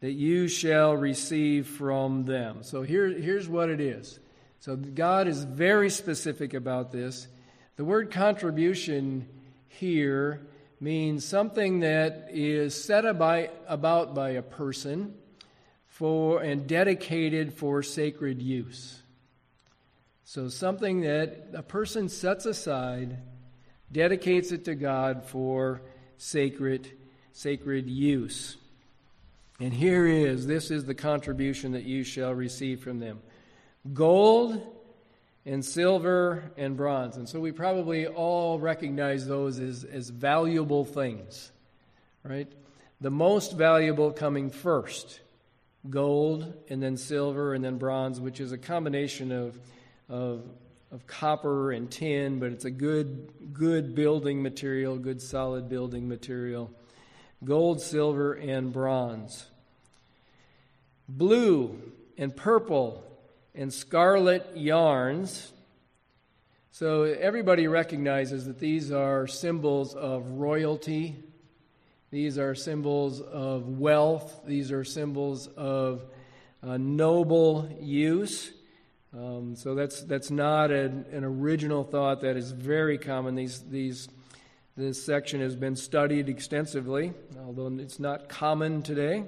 that 0.00 0.12
you 0.12 0.46
shall 0.46 0.94
receive 0.94 1.66
from 1.66 2.24
them. 2.24 2.62
So 2.62 2.82
here, 2.82 3.08
here's 3.08 3.48
what 3.48 3.68
it 3.68 3.80
is. 3.80 4.20
So 4.60 4.76
God 4.76 5.26
is 5.26 5.42
very 5.42 5.90
specific 5.90 6.54
about 6.54 6.92
this. 6.92 7.26
The 7.76 7.84
word 7.84 8.12
contribution 8.12 9.26
here 9.68 10.46
means 10.80 11.24
something 11.24 11.80
that 11.80 12.28
is 12.30 12.74
set 12.80 13.04
about 13.06 14.14
by 14.14 14.30
a 14.30 14.42
person 14.42 15.14
for 15.86 16.42
and 16.42 16.66
dedicated 16.66 17.54
for 17.54 17.82
sacred 17.82 18.42
use. 18.42 19.02
So 20.24 20.48
something 20.48 21.02
that 21.02 21.48
a 21.54 21.62
person 21.62 22.08
sets 22.08 22.46
aside 22.46 23.18
dedicates 23.90 24.52
it 24.52 24.64
to 24.66 24.74
God 24.74 25.24
for 25.24 25.82
sacred 26.18 26.90
sacred 27.32 27.88
use. 27.88 28.56
And 29.60 29.72
here 29.72 30.06
is 30.06 30.46
this 30.46 30.70
is 30.70 30.84
the 30.84 30.94
contribution 30.94 31.72
that 31.72 31.84
you 31.84 32.02
shall 32.02 32.32
receive 32.32 32.82
from 32.82 32.98
them 32.98 33.20
gold 33.94 34.75
and 35.46 35.64
silver 35.64 36.50
and 36.58 36.76
bronze. 36.76 37.16
And 37.16 37.26
so 37.26 37.40
we 37.40 37.52
probably 37.52 38.06
all 38.06 38.58
recognize 38.58 39.26
those 39.26 39.58
as, 39.58 39.84
as 39.84 40.10
valuable 40.10 40.84
things, 40.84 41.50
right? 42.22 42.52
The 43.00 43.10
most 43.10 43.52
valuable 43.56 44.12
coming 44.12 44.50
first 44.50 45.20
gold 45.88 46.52
and 46.68 46.82
then 46.82 46.98
silver 46.98 47.54
and 47.54 47.64
then 47.64 47.78
bronze, 47.78 48.20
which 48.20 48.40
is 48.40 48.52
a 48.52 48.58
combination 48.58 49.32
of, 49.32 49.58
of 50.10 50.42
of 50.92 51.06
copper 51.06 51.72
and 51.72 51.90
tin, 51.90 52.38
but 52.38 52.52
it's 52.52 52.64
a 52.64 52.70
good, 52.70 53.52
good 53.52 53.94
building 53.94 54.42
material, 54.42 54.96
good 54.96 55.20
solid 55.20 55.68
building 55.68 56.08
material. 56.08 56.70
Gold, 57.44 57.82
silver, 57.82 58.32
and 58.32 58.72
bronze. 58.72 59.46
Blue 61.08 61.80
and 62.16 62.34
purple 62.34 63.04
and 63.56 63.72
scarlet 63.72 64.46
yarns. 64.54 65.52
So 66.70 67.04
everybody 67.04 67.68
recognizes 67.68 68.46
that 68.46 68.58
these 68.58 68.92
are 68.92 69.26
symbols 69.26 69.94
of 69.94 70.26
royalty. 70.32 71.16
These 72.10 72.38
are 72.38 72.54
symbols 72.54 73.20
of 73.20 73.66
wealth. 73.78 74.42
These 74.46 74.70
are 74.72 74.84
symbols 74.84 75.46
of 75.48 76.04
uh, 76.62 76.76
noble 76.76 77.68
use. 77.80 78.52
Um, 79.16 79.56
so 79.56 79.74
that's 79.74 80.02
that's 80.02 80.30
not 80.30 80.70
an, 80.70 81.06
an, 81.10 81.24
original 81.24 81.84
thought. 81.84 82.20
That 82.20 82.36
is 82.36 82.50
very 82.50 82.98
common. 82.98 83.34
These 83.34 83.62
these 83.62 84.08
this 84.76 85.02
section 85.02 85.40
has 85.40 85.56
been 85.56 85.76
studied 85.76 86.28
extensively, 86.28 87.14
although 87.46 87.68
it's 87.78 87.98
not 87.98 88.28
common 88.28 88.82
today. 88.82 89.24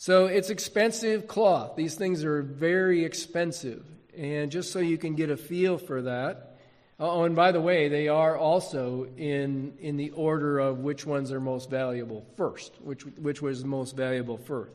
So 0.00 0.28
it's 0.28 0.48
expensive 0.48 1.26
cloth. 1.26 1.76
These 1.76 1.94
things 1.94 2.24
are 2.24 2.40
very 2.40 3.04
expensive, 3.04 3.84
and 4.16 4.50
just 4.50 4.72
so 4.72 4.78
you 4.78 4.96
can 4.96 5.14
get 5.14 5.28
a 5.28 5.36
feel 5.36 5.76
for 5.76 6.00
that. 6.00 6.56
Oh, 6.98 7.24
and 7.24 7.36
by 7.36 7.52
the 7.52 7.60
way, 7.60 7.90
they 7.90 8.08
are 8.08 8.34
also 8.34 9.08
in 9.18 9.74
in 9.78 9.98
the 9.98 10.12
order 10.12 10.58
of 10.58 10.78
which 10.78 11.04
ones 11.04 11.30
are 11.32 11.38
most 11.38 11.68
valuable 11.68 12.24
first, 12.38 12.80
which 12.80 13.04
which 13.18 13.42
was 13.42 13.62
most 13.62 13.94
valuable 13.94 14.38
first. 14.38 14.72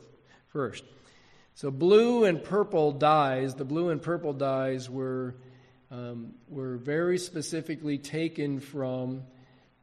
First. 0.49 0.83
So 1.55 1.71
blue 1.71 2.25
and 2.25 2.43
purple 2.43 2.91
dyes, 2.91 3.55
the 3.55 3.65
blue 3.65 3.89
and 3.89 3.99
purple 3.99 4.33
dyes 4.33 4.91
were, 4.91 5.33
um, 5.89 6.35
were 6.49 6.77
very 6.77 7.17
specifically 7.17 7.97
taken 7.97 8.59
from 8.59 9.23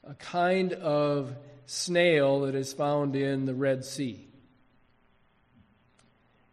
a 0.05 0.15
kind 0.15 0.73
of 0.73 1.35
snail 1.67 2.43
that 2.43 2.55
is 2.55 2.73
found 2.73 3.17
in 3.17 3.45
the 3.45 3.55
Red 3.55 3.85
Sea. 3.85 4.29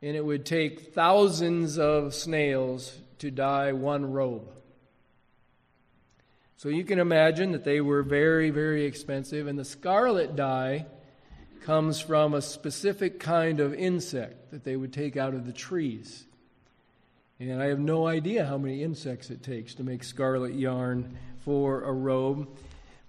And 0.02 0.16
it 0.16 0.24
would 0.24 0.46
take 0.46 0.94
thousands 0.94 1.78
of 1.78 2.14
snails 2.14 2.98
to 3.20 3.32
dye 3.32 3.74
one 3.74 4.12
robe. 4.12 4.50
So 6.58 6.70
you 6.70 6.84
can 6.84 7.00
imagine 7.00 7.54
that 7.54 7.64
they 7.64 7.82
were 7.82 8.04
very, 8.04 8.50
very 8.50 8.86
expensive. 8.86 9.48
And 9.48 9.58
the 9.58 9.66
scarlet 9.66 10.36
dye 10.36 10.86
comes 11.62 12.00
from 12.02 12.34
a 12.34 12.42
specific 12.42 13.20
kind 13.20 13.60
of 13.60 13.74
insect 13.74 14.52
that 14.52 14.64
they 14.64 14.76
would 14.76 14.92
take 14.92 15.18
out 15.18 15.34
of 15.34 15.46
the 15.46 15.54
trees. 15.54 16.26
And 17.40 17.62
I 17.62 17.68
have 17.68 17.80
no 17.80 18.08
idea 18.08 18.46
how 18.46 18.58
many 18.58 18.84
insects 18.84 19.30
it 19.30 19.44
takes 19.44 19.76
to 19.76 19.84
make 19.84 20.04
scarlet 20.04 20.54
yarn 20.54 21.18
for 21.46 21.84
a 21.84 21.94
robe. 21.94 22.50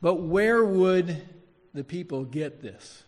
But 0.00 0.23
where 0.23 0.64
would 0.64 1.20
the 1.75 1.85
people 1.85 2.25
get 2.25 2.62
this? 2.62 3.02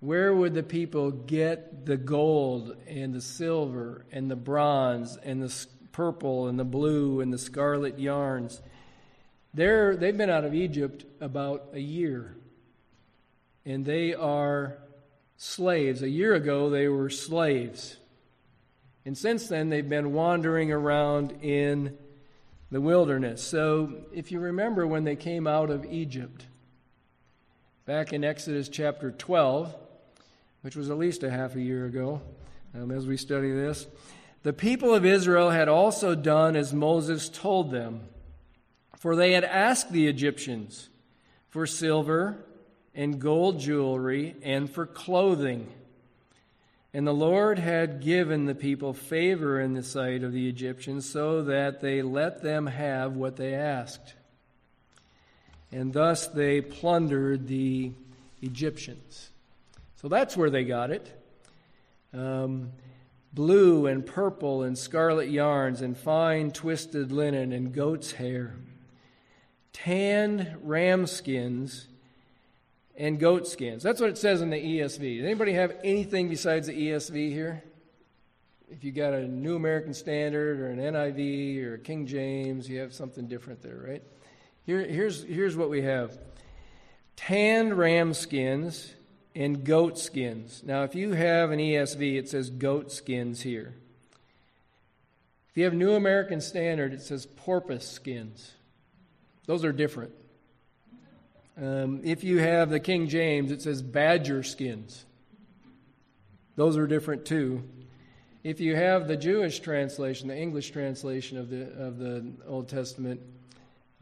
Where 0.00 0.34
would 0.34 0.54
the 0.54 0.62
people 0.62 1.10
get 1.10 1.84
the 1.84 1.98
gold 1.98 2.74
and 2.88 3.14
the 3.14 3.20
silver 3.20 4.06
and 4.10 4.30
the 4.30 4.36
bronze 4.36 5.18
and 5.22 5.42
the 5.42 5.66
purple 5.92 6.48
and 6.48 6.58
the 6.58 6.64
blue 6.64 7.20
and 7.20 7.30
the 7.30 7.38
scarlet 7.38 7.98
yarns? 7.98 8.62
They're, 9.52 9.96
they've 9.96 10.16
been 10.16 10.30
out 10.30 10.44
of 10.44 10.54
Egypt 10.54 11.04
about 11.20 11.68
a 11.74 11.80
year. 11.80 12.34
And 13.66 13.84
they 13.84 14.14
are 14.14 14.78
slaves. 15.36 16.02
A 16.02 16.08
year 16.08 16.34
ago, 16.34 16.70
they 16.70 16.88
were 16.88 17.10
slaves. 17.10 17.98
And 19.04 19.18
since 19.18 19.48
then, 19.48 19.68
they've 19.68 19.86
been 19.86 20.14
wandering 20.14 20.72
around 20.72 21.32
in 21.42 21.98
the 22.70 22.80
wilderness. 22.80 23.42
So, 23.42 24.04
if 24.14 24.32
you 24.32 24.40
remember 24.40 24.86
when 24.86 25.04
they 25.04 25.16
came 25.16 25.46
out 25.46 25.70
of 25.70 25.84
Egypt, 25.84 26.46
back 27.84 28.12
in 28.12 28.24
Exodus 28.24 28.68
chapter 28.68 29.10
12, 29.10 29.74
which 30.62 30.76
was 30.76 30.90
at 30.90 30.98
least 30.98 31.22
a 31.22 31.30
half 31.30 31.54
a 31.56 31.60
year 31.60 31.86
ago, 31.86 32.20
um, 32.74 32.90
as 32.90 33.06
we 33.06 33.16
study 33.16 33.50
this. 33.50 33.86
The 34.42 34.52
people 34.52 34.94
of 34.94 35.04
Israel 35.04 35.50
had 35.50 35.68
also 35.68 36.14
done 36.14 36.56
as 36.56 36.72
Moses 36.72 37.28
told 37.28 37.70
them, 37.70 38.08
for 38.96 39.16
they 39.16 39.32
had 39.32 39.44
asked 39.44 39.92
the 39.92 40.06
Egyptians 40.06 40.88
for 41.48 41.66
silver 41.66 42.38
and 42.94 43.20
gold 43.20 43.58
jewelry 43.58 44.36
and 44.42 44.70
for 44.70 44.86
clothing. 44.86 45.72
And 46.92 47.06
the 47.06 47.14
Lord 47.14 47.58
had 47.58 48.00
given 48.00 48.46
the 48.46 48.54
people 48.54 48.92
favor 48.92 49.60
in 49.60 49.74
the 49.74 49.82
sight 49.82 50.24
of 50.24 50.32
the 50.32 50.48
Egyptians 50.48 51.08
so 51.08 51.42
that 51.42 51.80
they 51.80 52.02
let 52.02 52.42
them 52.42 52.66
have 52.66 53.14
what 53.14 53.36
they 53.36 53.54
asked. 53.54 54.14
And 55.70 55.92
thus 55.92 56.26
they 56.26 56.60
plundered 56.60 57.46
the 57.46 57.92
Egyptians. 58.42 59.30
So 60.00 60.08
that's 60.08 60.34
where 60.34 60.48
they 60.48 60.64
got 60.64 60.90
it. 60.90 61.12
Um, 62.14 62.72
blue 63.34 63.86
and 63.86 64.06
purple 64.06 64.62
and 64.62 64.78
scarlet 64.78 65.28
yarns 65.28 65.82
and 65.82 65.94
fine 65.94 66.52
twisted 66.52 67.12
linen 67.12 67.52
and 67.52 67.74
goat's 67.74 68.12
hair, 68.12 68.54
tanned 69.74 70.56
ram 70.62 71.06
skins 71.06 71.86
and 72.96 73.20
goat 73.20 73.46
skins. 73.46 73.82
That's 73.82 74.00
what 74.00 74.08
it 74.08 74.16
says 74.16 74.40
in 74.40 74.48
the 74.48 74.56
ESV. 74.56 75.18
Does 75.18 75.26
anybody 75.26 75.52
have 75.52 75.76
anything 75.84 76.30
besides 76.30 76.68
the 76.68 76.72
ESV 76.72 77.30
here? 77.30 77.62
If 78.70 78.82
you 78.84 78.92
got 78.92 79.12
a 79.12 79.28
New 79.28 79.54
American 79.54 79.92
Standard 79.92 80.60
or 80.60 80.68
an 80.68 80.78
NIV 80.78 81.62
or 81.62 81.74
a 81.74 81.78
King 81.78 82.06
James, 82.06 82.70
you 82.70 82.78
have 82.78 82.94
something 82.94 83.28
different 83.28 83.60
there, 83.60 83.84
right? 83.86 84.02
Here, 84.64 84.82
here's, 84.82 85.24
here's 85.24 85.58
what 85.58 85.68
we 85.68 85.82
have 85.82 86.16
tanned 87.16 87.76
ram 87.76 88.14
skins 88.14 88.94
and 89.34 89.64
goat 89.64 89.98
skins. 89.98 90.62
Now, 90.64 90.82
if 90.82 90.94
you 90.94 91.12
have 91.12 91.50
an 91.50 91.58
ESV, 91.58 92.16
it 92.16 92.28
says 92.28 92.50
goat 92.50 92.90
skins 92.90 93.42
here. 93.42 93.74
If 95.50 95.56
you 95.56 95.64
have 95.64 95.74
New 95.74 95.94
American 95.94 96.40
Standard, 96.40 96.92
it 96.92 97.02
says 97.02 97.26
porpoise 97.26 97.86
skins. 97.86 98.52
Those 99.46 99.64
are 99.64 99.72
different. 99.72 100.12
Um, 101.60 102.00
if 102.04 102.24
you 102.24 102.38
have 102.38 102.70
the 102.70 102.80
King 102.80 103.08
James, 103.08 103.50
it 103.50 103.62
says 103.62 103.82
badger 103.82 104.42
skins. 104.42 105.04
Those 106.56 106.76
are 106.76 106.86
different 106.86 107.24
too. 107.24 107.62
If 108.42 108.60
you 108.60 108.74
have 108.76 109.08
the 109.08 109.16
Jewish 109.16 109.60
translation, 109.60 110.28
the 110.28 110.36
English 110.36 110.70
translation 110.70 111.36
of 111.36 111.50
the 111.50 111.70
of 111.72 111.98
the 111.98 112.32
Old 112.46 112.68
Testament, 112.68 113.20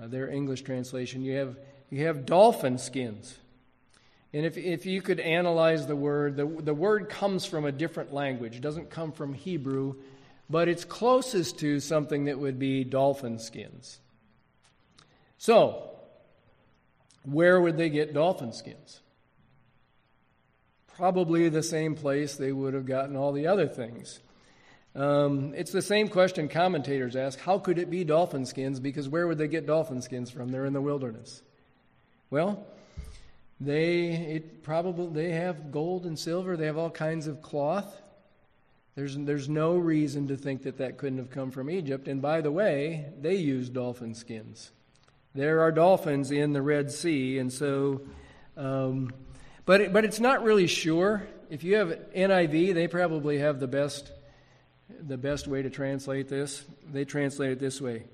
uh, 0.01 0.07
their 0.07 0.29
English 0.29 0.63
translation, 0.63 1.23
you 1.23 1.37
have 1.37 1.57
you 1.91 2.07
have 2.07 2.27
dolphin 2.27 2.79
skins. 2.79 3.37
And 4.33 4.45
if, 4.45 4.59
if 4.59 4.85
you 4.85 5.01
could 5.01 5.21
analyze 5.21 5.87
the 5.87 5.97
word, 5.97 6.37
the, 6.37 6.47
the 6.47 6.75
word 6.75 7.09
comes 7.09 7.47
from 7.47 7.65
a 7.65 7.73
different 7.73 8.13
language. 8.13 8.57
It 8.57 8.61
doesn't 8.61 8.91
come 8.91 9.13
from 9.13 9.33
Hebrew, 9.33 9.95
but 10.51 10.69
it's 10.69 10.85
closest 10.85 11.59
to 11.61 11.81
something 11.81 12.27
that 12.27 12.39
would 12.39 12.59
be 12.59 12.85
dolphin 12.85 13.39
skins. 13.39 14.01
So, 15.39 15.91
where 17.23 17.61
would 17.61 17.79
they 17.79 17.89
get 17.89 18.13
dolphin 18.13 18.53
skins? 18.53 19.01
Probably 20.97 21.49
the 21.49 21.63
same 21.63 21.95
place 21.95 22.37
they 22.37 22.53
would 22.53 22.75
have 22.75 22.87
gotten 22.87 23.17
all 23.17 23.33
the 23.33 23.47
other 23.47 23.69
things. 23.69 24.21
Um, 24.95 25.55
it's 25.57 25.71
the 25.71 25.83
same 25.83 26.09
question 26.09 26.49
commentators 26.49 27.15
ask 27.15 27.39
how 27.39 27.59
could 27.59 27.79
it 27.79 27.89
be 27.89 28.05
dolphin 28.05 28.45
skins? 28.45 28.81
Because 28.81 29.09
where 29.09 29.27
would 29.27 29.39
they 29.39 29.49
get 29.49 29.67
dolphin 29.67 30.03
skins 30.03 30.31
from? 30.31 30.49
They're 30.49 30.65
in 30.67 30.73
the 30.73 30.81
wilderness. 30.81 31.43
Well, 32.31 32.67
they 33.61 34.11
it 34.11 34.63
probably 34.63 35.09
they 35.23 35.33
have 35.33 35.73
gold 35.73 36.07
and 36.07 36.19
silver. 36.19 36.57
They 36.57 36.67
have 36.67 36.79
all 36.79 36.91
kinds 36.91 37.27
of 37.27 37.43
cloth. 37.43 38.01
There's 38.95 39.17
there's 39.17 39.49
no 39.49 39.77
reason 39.77 40.29
to 40.29 40.37
think 40.37 40.63
that 40.63 40.79
that 40.79 40.99
couldn't 40.99 41.19
have 41.19 41.31
come 41.31 41.51
from 41.51 41.71
Egypt. 41.71 42.09
And 42.09 42.23
by 42.23 42.41
the 42.41 42.53
way, 42.53 43.07
they 43.21 43.37
use 43.37 43.69
dolphin 43.69 44.15
skins. 44.15 44.71
There 45.35 45.61
are 45.61 45.73
dolphins 45.73 46.31
in 46.31 46.53
the 46.53 46.63
Red 46.63 46.91
Sea, 46.91 47.39
and 47.39 47.53
so, 47.53 48.01
um, 48.57 49.13
but 49.67 49.81
it, 49.81 49.93
but 49.93 50.05
it's 50.05 50.21
not 50.21 50.43
really 50.43 50.67
sure. 50.67 51.29
If 51.51 51.65
you 51.65 51.77
have 51.77 51.89
NIV, 52.15 52.75
they 52.75 52.89
probably 52.89 53.39
have 53.39 53.61
the 53.61 53.69
best 53.69 54.11
the 54.89 55.19
best 55.19 55.47
way 55.47 55.63
to 55.63 55.71
translate 55.71 56.29
this. 56.29 56.65
They 56.91 57.05
translate 57.05 57.51
it 57.53 57.61
this 57.61 57.81
way: 57.81 58.05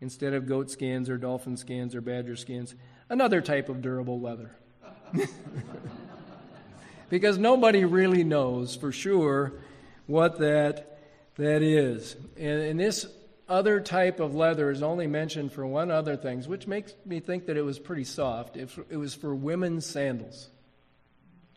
instead 0.00 0.34
of 0.34 0.46
goat 0.46 0.70
skins 0.70 1.08
or 1.08 1.16
dolphin 1.16 1.56
skins 1.56 1.94
or 1.94 2.00
badger 2.00 2.36
skins, 2.36 2.74
another 3.08 3.40
type 3.40 3.68
of 3.68 3.82
durable 3.82 4.20
leather. 4.20 4.56
because 7.10 7.38
nobody 7.38 7.84
really 7.84 8.24
knows 8.24 8.76
for 8.76 8.92
sure 8.92 9.52
what 10.06 10.38
that, 10.38 10.98
that 11.36 11.62
is. 11.62 12.16
And, 12.36 12.60
and 12.62 12.80
this 12.80 13.06
other 13.48 13.80
type 13.80 14.20
of 14.20 14.34
leather 14.34 14.70
is 14.70 14.82
only 14.82 15.06
mentioned 15.06 15.52
for 15.52 15.66
one 15.66 15.90
other 15.90 16.16
thing, 16.16 16.42
which 16.44 16.66
makes 16.66 16.94
me 17.04 17.20
think 17.20 17.46
that 17.46 17.56
it 17.56 17.62
was 17.62 17.78
pretty 17.78 18.04
soft. 18.04 18.56
It, 18.56 18.70
it 18.88 18.96
was 18.96 19.14
for 19.14 19.34
women's 19.34 19.84
sandals. 19.84 20.48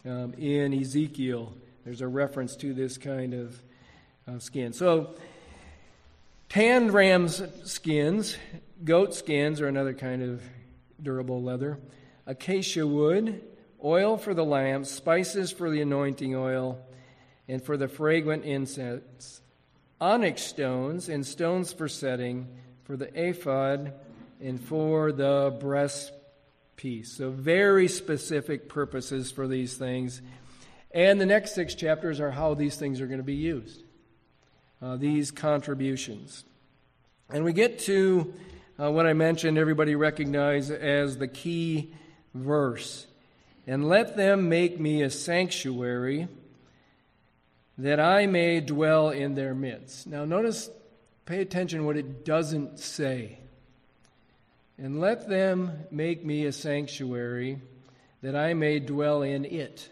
Um, 0.06 0.34
in 0.38 0.74
Ezekiel, 0.74 1.54
there's 1.84 2.02
a 2.02 2.08
reference 2.08 2.56
to 2.58 2.74
this 2.74 2.98
kind 2.98 3.34
of 3.34 3.63
uh, 4.28 4.39
skin. 4.39 4.74
So, 4.74 5.15
tanned 6.50 6.94
ram's 6.94 7.41
skins, 7.63 8.38
goat 8.84 9.15
skins 9.15 9.62
are 9.62 9.68
another 9.68 9.94
kind 9.94 10.22
of 10.22 10.44
durable 11.02 11.41
leather 11.41 11.80
acacia 12.26 12.86
wood, 12.86 13.42
oil 13.84 14.18
for 14.18 14.34
the 14.34 14.46
lamps, 14.46 14.90
spices 14.90 15.52
for 15.52 15.70
the 15.70 15.82
anointing 15.82 16.36
oil, 16.36 16.80
and 17.48 17.64
for 17.64 17.78
the 17.78 17.88
fragrant 17.88 18.44
incense, 18.44 19.42
onyx 20.02 20.42
stones 20.42 21.10
and 21.10 21.26
stones 21.26 21.72
for 21.72 21.88
setting, 21.88 22.48
for 22.84 22.98
the 22.98 23.10
ephod, 23.14 23.94
and 24.42 24.60
for 24.60 25.12
the 25.12 25.52
breastpiece. 25.62 27.08
So, 27.08 27.30
very 27.30 27.88
specific 27.88 28.68
purposes 28.68 29.32
for 29.32 29.48
these 29.48 29.76
things. 29.76 30.22
And 30.92 31.20
the 31.20 31.26
next 31.26 31.54
six 31.56 31.76
chapters 31.76 32.20
are 32.20 32.32
how 32.32 32.54
these 32.54 32.78
things 32.78 33.02
are 33.02 33.08
going 33.08 33.20
to 33.20 33.24
be 33.24 33.36
used, 33.36 33.84
uh, 34.82 34.96
these 34.96 35.30
contributions. 35.30 36.46
And 37.30 37.44
we 37.44 37.54
get 37.54 37.80
to 37.80 38.34
uh, 38.78 38.92
what 38.92 39.06
I 39.06 39.14
mentioned, 39.14 39.58
everybody 39.58 39.96
recognize 39.96 40.70
as 40.70 41.18
the 41.18 41.28
key 41.28 41.94
verse. 42.36 43.08
And 43.65 43.88
let 43.89 44.15
them 44.15 44.48
make 44.48 44.80
me 44.80 45.02
a 45.02 45.10
sanctuary 45.10 46.28
that 47.80 48.00
I 48.00 48.28
may 48.28 48.62
dwell 48.62 49.10
in 49.10 49.34
their 49.34 49.56
midst. 49.56 50.06
Now, 50.06 50.24
notice, 50.24 50.69
pay 51.26 51.41
attention 51.41 51.86
what 51.86 51.98
it 51.98 52.24
doesn't 52.24 52.80
say. 52.80 53.39
And 54.78 55.02
let 55.02 55.28
them 55.28 55.71
make 55.89 56.24
me 56.24 56.45
a 56.45 56.52
sanctuary 56.52 57.60
that 58.21 58.36
I 58.36 58.54
may 58.54 58.80
dwell 58.80 59.24
in 59.24 59.45
it. 59.45 59.89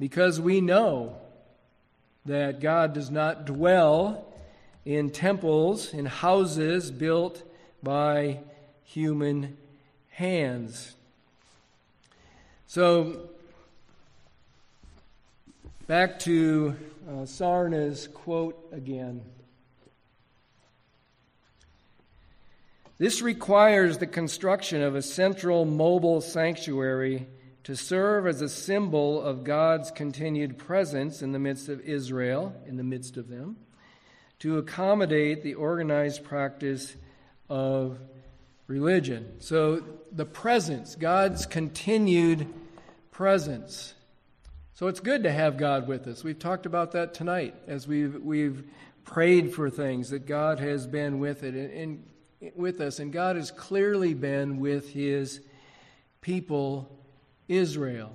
Because 0.00 0.40
we 0.40 0.60
know 0.60 1.16
that 2.24 2.60
God 2.60 2.92
does 2.92 3.10
not 3.10 3.44
dwell 3.44 4.24
in 4.84 5.10
temples, 5.10 5.92
in 5.92 6.06
houses 6.06 6.90
built 6.90 7.42
by 7.82 8.40
human 8.88 9.54
hands. 10.08 10.94
So, 12.66 13.28
back 15.86 16.18
to 16.20 16.74
uh, 17.06 17.26
Sarna's 17.26 18.08
quote 18.08 18.56
again. 18.72 19.20
This 22.96 23.20
requires 23.20 23.98
the 23.98 24.06
construction 24.06 24.82
of 24.82 24.96
a 24.96 25.02
central 25.02 25.66
mobile 25.66 26.22
sanctuary 26.22 27.26
to 27.64 27.76
serve 27.76 28.26
as 28.26 28.40
a 28.40 28.48
symbol 28.48 29.20
of 29.20 29.44
God's 29.44 29.90
continued 29.90 30.56
presence 30.56 31.20
in 31.20 31.32
the 31.32 31.38
midst 31.38 31.68
of 31.68 31.82
Israel, 31.82 32.54
in 32.66 32.78
the 32.78 32.82
midst 32.82 33.18
of 33.18 33.28
them, 33.28 33.58
to 34.38 34.56
accommodate 34.56 35.42
the 35.42 35.54
organized 35.54 36.24
practice 36.24 36.96
of 37.50 37.98
religion. 38.68 39.40
So 39.40 39.82
the 40.12 40.26
presence, 40.26 40.94
God's 40.94 41.46
continued 41.46 42.46
presence. 43.10 43.94
So 44.74 44.86
it's 44.86 45.00
good 45.00 45.24
to 45.24 45.32
have 45.32 45.56
God 45.56 45.88
with 45.88 46.06
us. 46.06 46.22
We've 46.22 46.38
talked 46.38 46.66
about 46.66 46.92
that 46.92 47.14
tonight 47.14 47.56
as 47.66 47.88
we've 47.88 48.14
we've 48.22 48.62
prayed 49.04 49.52
for 49.52 49.70
things 49.70 50.10
that 50.10 50.26
God 50.26 50.60
has 50.60 50.86
been 50.86 51.18
with 51.18 51.42
it 51.42 51.54
and, 51.54 52.04
and 52.40 52.52
with 52.54 52.80
us, 52.80 53.00
and 53.00 53.12
God 53.12 53.34
has 53.34 53.50
clearly 53.50 54.14
been 54.14 54.60
with 54.60 54.90
His 54.90 55.40
people, 56.20 56.96
Israel. 57.48 58.12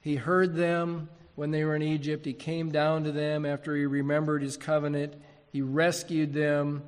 He 0.00 0.16
heard 0.16 0.56
them 0.56 1.08
when 1.36 1.50
they 1.50 1.62
were 1.62 1.76
in 1.76 1.82
Egypt. 1.82 2.24
He 2.24 2.32
came 2.32 2.72
down 2.72 3.04
to 3.04 3.12
them 3.12 3.46
after 3.46 3.76
he 3.76 3.86
remembered 3.86 4.42
His 4.42 4.56
covenant. 4.56 5.14
He 5.52 5.62
rescued 5.62 6.32
them. 6.32 6.82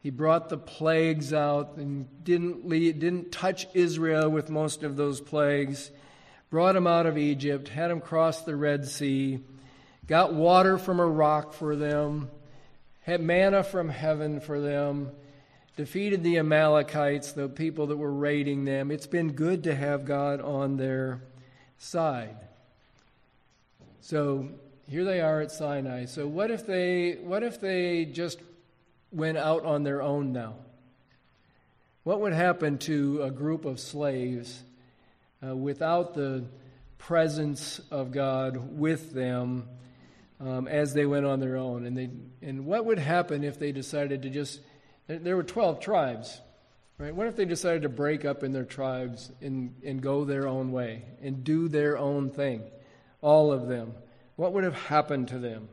He 0.00 0.10
brought 0.10 0.48
the 0.48 0.58
plagues 0.58 1.32
out 1.32 1.76
and 1.76 2.06
didn't 2.24 2.68
lead, 2.68 3.00
didn't 3.00 3.32
touch 3.32 3.66
Israel 3.74 4.28
with 4.28 4.50
most 4.50 4.82
of 4.82 4.96
those 4.96 5.20
plagues 5.20 5.90
brought 6.50 6.72
them 6.72 6.86
out 6.86 7.06
of 7.06 7.18
Egypt, 7.18 7.68
had 7.68 7.90
them 7.90 8.00
cross 8.00 8.42
the 8.42 8.56
Red 8.56 8.86
Sea, 8.86 9.40
got 10.06 10.32
water 10.32 10.78
from 10.78 11.00
a 11.00 11.06
rock 11.06 11.52
for 11.52 11.76
them, 11.76 12.30
had 13.02 13.20
manna 13.20 13.62
from 13.62 13.88
heaven 13.88 14.40
for 14.40 14.60
them, 14.60 15.10
defeated 15.76 16.22
the 16.22 16.38
Amalekites, 16.38 17.32
the 17.32 17.48
people 17.48 17.88
that 17.88 17.96
were 17.96 18.12
raiding 18.12 18.64
them. 18.64 18.90
It's 18.90 19.06
been 19.06 19.32
good 19.32 19.64
to 19.64 19.74
have 19.74 20.04
God 20.04 20.40
on 20.40 20.76
their 20.76 21.20
side. 21.78 22.36
So 24.00 24.48
here 24.88 25.04
they 25.04 25.20
are 25.20 25.42
at 25.42 25.52
Sinai. 25.52 26.06
So 26.06 26.26
what 26.26 26.50
if 26.50 26.66
they 26.66 27.18
what 27.22 27.42
if 27.42 27.60
they 27.60 28.06
just 28.06 28.40
went 29.10 29.38
out 29.38 29.64
on 29.64 29.82
their 29.82 30.02
own 30.02 30.32
now? 30.32 30.54
What 32.04 32.20
would 32.20 32.32
happen 32.32 32.78
to 32.78 33.22
a 33.22 33.30
group 33.30 33.64
of 33.64 33.80
slaves 33.80 34.62
uh, 35.46 35.54
without 35.54 36.14
the 36.14 36.44
presence 36.98 37.80
of 37.90 38.12
God 38.12 38.78
with 38.78 39.12
them 39.12 39.68
um, 40.40 40.68
as 40.68 40.94
they 40.94 41.06
went 41.06 41.26
on 41.26 41.40
their 41.40 41.56
own. 41.56 41.86
And, 41.86 41.96
they, 41.96 42.10
and 42.42 42.66
what 42.66 42.84
would 42.84 42.98
happen 42.98 43.44
if 43.44 43.58
they 43.58 43.72
decided 43.72 44.22
to 44.22 44.30
just, 44.30 44.60
there 45.06 45.36
were 45.36 45.42
12 45.42 45.80
tribes, 45.80 46.40
right? 46.98 47.14
What 47.14 47.26
if 47.26 47.36
they 47.36 47.44
decided 47.44 47.82
to 47.82 47.88
break 47.88 48.24
up 48.24 48.42
in 48.42 48.52
their 48.52 48.64
tribes 48.64 49.30
and, 49.40 49.74
and 49.84 50.00
go 50.00 50.24
their 50.24 50.46
own 50.46 50.72
way 50.72 51.04
and 51.22 51.44
do 51.44 51.68
their 51.68 51.96
own 51.98 52.30
thing, 52.30 52.62
all 53.20 53.52
of 53.52 53.68
them? 53.68 53.94
What 54.36 54.52
would 54.52 54.64
have 54.64 54.74
happened 54.74 55.28
to 55.28 55.38
them? 55.38 55.68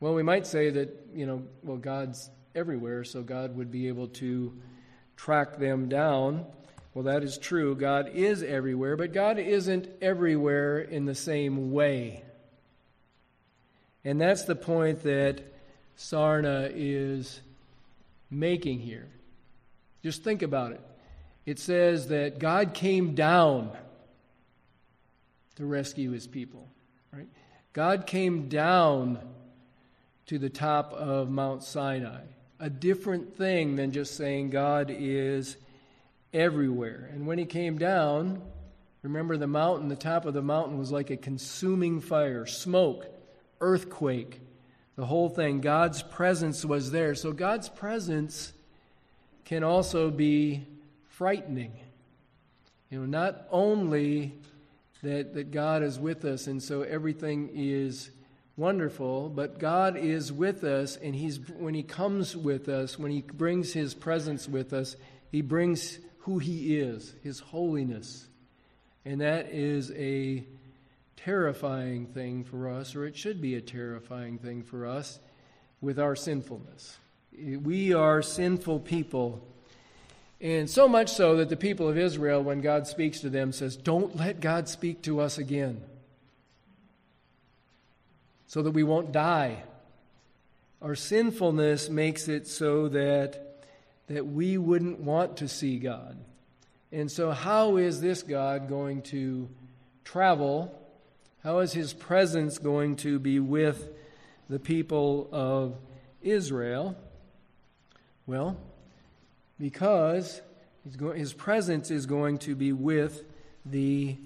Well, 0.00 0.14
we 0.14 0.22
might 0.22 0.46
say 0.46 0.70
that, 0.70 1.08
you 1.14 1.26
know, 1.26 1.42
well, 1.62 1.78
God's 1.78 2.30
everywhere, 2.54 3.04
so 3.04 3.22
God 3.22 3.56
would 3.56 3.70
be 3.70 3.88
able 3.88 4.08
to 4.08 4.52
track 5.16 5.58
them 5.58 5.88
down. 5.88 6.44
Well, 6.94 7.04
that 7.04 7.22
is 7.22 7.38
true. 7.38 7.74
God 7.74 8.10
is 8.14 8.42
everywhere, 8.42 8.96
but 8.96 9.12
God 9.12 9.38
isn't 9.38 9.88
everywhere 10.00 10.78
in 10.78 11.04
the 11.04 11.14
same 11.14 11.72
way. 11.72 12.24
And 14.04 14.20
that's 14.20 14.44
the 14.44 14.56
point 14.56 15.02
that 15.02 15.42
Sarna 15.98 16.70
is 16.74 17.40
making 18.30 18.80
here. 18.80 19.08
Just 20.02 20.22
think 20.22 20.42
about 20.42 20.72
it. 20.72 20.80
It 21.44 21.58
says 21.58 22.08
that 22.08 22.38
God 22.38 22.74
came 22.74 23.14
down 23.14 23.70
to 25.56 25.64
rescue 25.64 26.10
his 26.12 26.26
people, 26.26 26.68
right? 27.12 27.28
God 27.72 28.06
came 28.06 28.48
down 28.48 29.18
to 30.26 30.38
the 30.38 30.50
top 30.50 30.92
of 30.92 31.30
Mount 31.30 31.62
Sinai. 31.62 32.22
A 32.58 32.68
different 32.68 33.36
thing 33.36 33.76
than 33.76 33.92
just 33.92 34.16
saying 34.16 34.50
God 34.50 34.90
is 34.90 35.56
everywhere. 36.32 37.10
And 37.12 37.26
when 37.26 37.38
he 37.38 37.44
came 37.44 37.78
down, 37.78 38.42
remember 39.02 39.36
the 39.36 39.46
mountain, 39.46 39.88
the 39.88 39.96
top 39.96 40.26
of 40.26 40.34
the 40.34 40.42
mountain 40.42 40.78
was 40.78 40.90
like 40.90 41.10
a 41.10 41.16
consuming 41.16 42.00
fire, 42.00 42.44
smoke, 42.44 43.06
earthquake, 43.60 44.40
the 44.96 45.06
whole 45.06 45.28
thing. 45.28 45.60
God's 45.60 46.02
presence 46.02 46.64
was 46.64 46.90
there. 46.90 47.14
So 47.14 47.30
God's 47.32 47.68
presence 47.68 48.52
can 49.44 49.62
also 49.62 50.10
be 50.10 50.66
frightening. 51.10 51.72
You 52.90 53.00
know, 53.00 53.06
not 53.06 53.46
only 53.50 54.34
that, 55.02 55.34
that 55.34 55.50
God 55.50 55.82
is 55.82 55.98
with 55.98 56.24
us 56.24 56.46
and 56.46 56.62
so 56.62 56.82
everything 56.82 57.50
is 57.54 58.10
wonderful, 58.56 59.28
but 59.28 59.58
God 59.58 59.96
is 59.96 60.32
with 60.32 60.64
us, 60.64 60.96
and 60.96 61.14
He's 61.14 61.38
when 61.58 61.74
He 61.74 61.82
comes 61.82 62.36
with 62.36 62.68
us, 62.68 62.98
when 62.98 63.10
He 63.10 63.20
brings 63.20 63.72
His 63.72 63.94
presence 63.94 64.48
with 64.48 64.72
us, 64.72 64.96
He 65.30 65.42
brings 65.42 65.98
who 66.20 66.38
He 66.38 66.78
is, 66.78 67.14
His 67.22 67.40
holiness. 67.40 68.26
And 69.04 69.20
that 69.20 69.50
is 69.52 69.92
a 69.92 70.44
terrifying 71.16 72.06
thing 72.06 72.44
for 72.44 72.68
us, 72.68 72.96
or 72.96 73.04
it 73.04 73.16
should 73.16 73.40
be 73.40 73.54
a 73.54 73.60
terrifying 73.60 74.38
thing 74.38 74.62
for 74.62 74.86
us 74.86 75.18
with 75.80 75.98
our 75.98 76.16
sinfulness. 76.16 76.96
We 77.32 77.92
are 77.92 78.22
sinful 78.22 78.80
people. 78.80 79.46
And 80.40 80.68
so 80.68 80.88
much 80.88 81.10
so 81.10 81.36
that 81.36 81.48
the 81.48 81.56
people 81.56 81.88
of 81.88 81.96
Israel, 81.96 82.42
when 82.42 82.60
God 82.60 82.86
speaks 82.86 83.20
to 83.20 83.30
them, 83.30 83.52
says, 83.52 83.76
Don't 83.76 84.16
let 84.16 84.40
God 84.40 84.68
speak 84.68 85.02
to 85.02 85.20
us 85.20 85.38
again 85.38 85.82
so 88.46 88.62
that 88.62 88.70
we 88.70 88.82
won't 88.82 89.12
die. 89.12 89.62
Our 90.82 90.94
sinfulness 90.94 91.88
makes 91.88 92.28
it 92.28 92.46
so 92.46 92.88
that 92.88 93.42
that 94.08 94.26
we 94.26 94.56
wouldn't 94.56 95.00
want 95.00 95.38
to 95.38 95.48
see 95.48 95.78
God. 95.78 96.16
And 96.92 97.10
so, 97.10 97.32
how 97.32 97.76
is 97.76 98.00
this 98.00 98.22
God 98.22 98.68
going 98.68 99.02
to 99.02 99.48
travel? 100.04 100.72
How 101.42 101.58
is 101.58 101.72
his 101.72 101.92
presence 101.92 102.58
going 102.58 102.96
to 102.96 103.18
be 103.18 103.40
with 103.40 103.88
the 104.48 104.58
people 104.58 105.28
of 105.32 105.76
Israel? 106.22 106.96
Well, 108.26 108.56
because 109.58 110.40
his 111.14 111.32
presence 111.32 111.90
is 111.90 112.06
going 112.06 112.38
to 112.38 112.54
be 112.54 112.72
with 112.72 113.24
the 113.64 114.16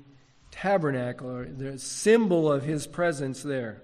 tabernacle, 0.50 1.30
or 1.30 1.44
the 1.46 1.78
symbol 1.78 2.50
of 2.52 2.62
his 2.62 2.87
presence 2.87 3.42
there. 3.42 3.80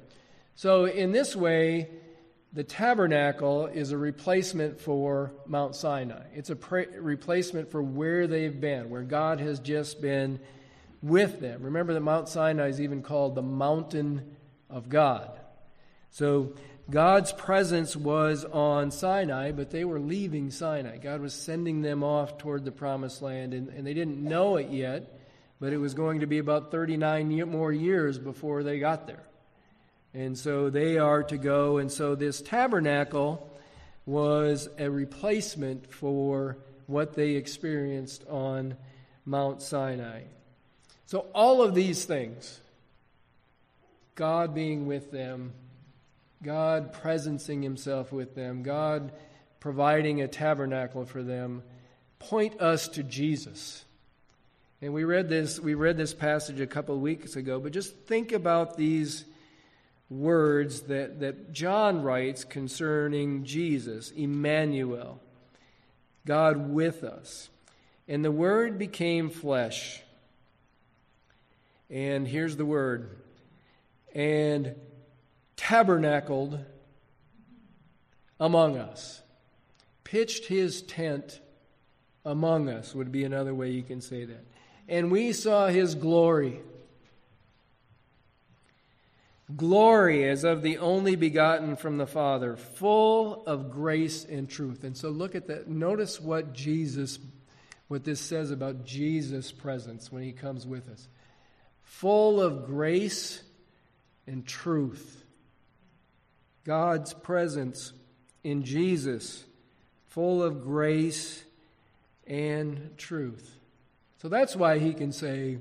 So, 0.57 0.87
in 0.87 1.13
this 1.13 1.37
way, 1.37 1.91
the 2.55 2.65
tabernacle 2.65 3.67
is 3.67 3.93
a 3.93 3.99
replacement 3.99 4.81
for 4.81 5.35
Mount 5.47 5.77
Sinai. 5.77 6.23
It's 6.33 6.49
a 6.49 6.57
pre- 6.57 6.87
replacement 6.87 7.71
for 7.71 7.83
where 7.83 8.27
they've 8.27 8.59
been, 8.59 8.89
where 8.89 9.03
God 9.03 9.39
has 9.41 9.61
just 9.61 10.01
been 10.01 10.41
with 11.03 11.41
them. 11.41 11.63
Remember 11.63 11.93
that 11.93 12.01
Mount 12.01 12.31
Sinai 12.31 12.69
is 12.69 12.81
even 12.81 13.03
called 13.03 13.35
the 13.35 13.43
mountain 13.43 14.35
of 14.71 14.89
God. 14.89 15.39
So 16.11 16.55
God's 16.89 17.33
presence 17.33 17.95
was 17.95 18.47
on 18.47 18.91
Sinai, 18.91 19.53
but 19.53 19.71
they 19.71 19.85
were 19.85 20.01
leaving 20.01 20.51
Sinai. 20.51 20.97
God 20.97 21.21
was 21.21 21.35
sending 21.35 21.83
them 21.83 22.03
off 22.03 22.39
toward 22.39 22.65
the 22.65 22.73
promised 22.73 23.21
land, 23.21 23.53
and, 23.53 23.69
and 23.69 23.87
they 23.87 23.93
didn't 23.93 24.25
know 24.25 24.57
it 24.57 24.71
yet, 24.71 25.21
but 25.61 25.75
it 25.75 25.79
was 25.79 25.93
going 25.93 26.21
to 26.21 26.27
be 26.27 26.39
about 26.39 26.71
39 26.71 27.51
more 27.51 27.73
years 27.73 28.19
before 28.19 28.63
they 28.63 28.79
got 28.79 29.07
there. 29.07 29.27
And 30.17 30.39
so 30.39 30.71
they 30.71 30.97
are 30.97 31.23
to 31.25 31.37
go. 31.37 31.77
And 31.77 31.93
so 31.93 32.15
this 32.15 32.41
tabernacle 32.41 33.55
was 34.07 34.67
a 34.79 34.91
replacement 34.91 35.93
for 35.93 36.57
what 36.87 37.13
they 37.13 37.33
experienced 37.33 38.25
on 38.27 38.79
Mount 39.27 39.61
Sinai. 39.61 40.23
So 41.05 41.27
all 41.35 41.61
of 41.61 41.75
these 41.75 42.07
things, 42.07 42.63
God 44.15 44.55
being 44.55 44.87
with 44.87 45.11
them, 45.11 45.53
God 46.43 46.95
presencing 46.95 47.63
himself 47.63 48.11
with 48.11 48.35
them, 48.35 48.63
God 48.63 49.13
providing 49.61 50.23
a 50.23 50.29
tabernacle 50.29 51.05
for 51.05 51.23
them, 51.23 51.63
point 52.21 52.59
us 52.63 52.89
to 52.89 53.03
Jesus. 53.03 53.85
And 54.81 54.95
we 54.95 55.05
read 55.05 55.29
this 55.29 55.61
we 55.61 55.75
read 55.75 55.99
this 55.99 56.15
passage 56.15 56.59
a 56.59 56.67
couple 56.67 56.95
of 56.95 57.03
weeks 57.03 57.37
ago, 57.37 57.61
but 57.61 57.73
just 57.73 57.95
think 58.07 58.33
about 58.33 58.79
these 58.79 59.27
words 60.09 60.83
that, 60.83 61.21
that 61.21 61.53
John 61.53 62.03
writes 62.03 62.45
concerning 62.45 63.45
Jesus, 63.45 64.11
Emmanuel, 64.11 65.21
God 66.25 66.71
with 66.71 67.03
us. 67.05 67.49
And 68.09 68.25
the 68.25 68.31
Word 68.31 68.79
became 68.79 69.31
flesh. 69.31 70.03
And 71.91 72.27
here's 72.27 72.57
the 72.57 72.65
word 72.65 73.17
and 74.15 74.75
tabernacled 75.57 76.65
among 78.41 78.77
us. 78.77 79.23
Pitched 80.05 80.47
his 80.47 80.83
tent 80.83 81.41
among 82.25 82.69
us, 82.69 82.95
would 82.95 83.13
be 83.13 83.25
another 83.25 83.55
way 83.55 83.71
you 83.71 83.83
can 83.83 84.01
say 84.01 84.25
that. 84.25 84.45
and 84.89 85.11
we 85.11 85.33
saw 85.33 85.69
his 85.69 85.95
glory. 85.95 86.61
Glory 89.55 90.29
as 90.29 90.43
of 90.43 90.63
the 90.63 90.79
only 90.79 91.15
begotten 91.15 91.77
from 91.77 91.99
the 91.99 92.07
Father, 92.07 92.57
full 92.57 93.45
of 93.47 93.71
grace 93.71 94.25
and 94.25 94.49
truth. 94.49 94.83
And 94.83 94.97
so 94.97 95.11
look 95.11 95.37
at 95.37 95.47
that. 95.47 95.69
Notice 95.69 96.21
what 96.21 96.53
Jesus, 96.53 97.21
what 97.87 98.03
this 98.03 98.21
says 98.21 98.51
about 98.51 98.85
Jesus' 98.85 99.53
presence 99.53 100.11
when 100.11 100.25
he 100.25 100.33
comes 100.33 100.67
with 100.67 100.89
us. 100.89 101.07
Full 101.85 102.41
of 102.41 102.67
grace 102.67 103.41
and 104.27 104.45
truth. 104.45 105.25
God's 106.65 107.15
presence 107.15 107.93
in 108.43 108.65
Jesus, 108.65 109.45
full 110.09 110.43
of 110.43 110.65
grace 110.65 111.45
and 112.27 112.91
truth. 112.97 113.57
So 114.21 114.29
that's 114.29 114.57
why 114.57 114.81
he 114.81 114.93
can 114.93 115.13
say, 115.13 115.59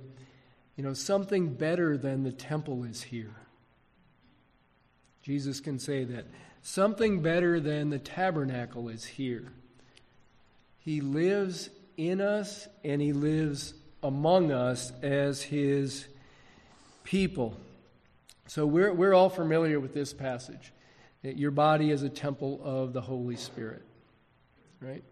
you 0.76 0.84
know, 0.84 0.96
something 0.96 1.54
better 1.54 1.98
than 1.98 2.24
the 2.24 2.32
temple 2.32 2.84
is 2.84 3.04
here. 3.04 3.36
Jesus 5.26 5.60
can 5.60 5.80
say 5.80 6.04
that. 6.04 6.26
Something 6.62 7.22
better 7.22 7.60
than 7.60 7.90
the 7.90 7.98
tabernacle 7.98 8.90
is 8.90 9.04
here. 9.04 9.52
He 10.78 11.02
lives 11.02 11.72
in 11.98 12.22
us 12.22 12.68
and 12.84 13.02
he 13.02 13.12
lives 13.12 13.74
among 14.04 14.52
us 14.52 14.94
as 15.02 15.42
his 15.42 16.06
people. 17.04 17.58
So 18.46 18.68
we're, 18.68 18.94
we're 18.94 19.16
all 19.16 19.30
familiar 19.30 19.80
with 19.80 19.96
this 19.96 20.14
passage. 20.14 20.72
That 21.24 21.38
your 21.38 21.50
body 21.50 21.90
is 21.90 22.04
a 22.04 22.10
temple 22.10 22.62
of 22.64 22.94
the 22.94 23.02
Holy 23.02 23.36
Spirit. 23.36 23.82
Right? 24.80 25.04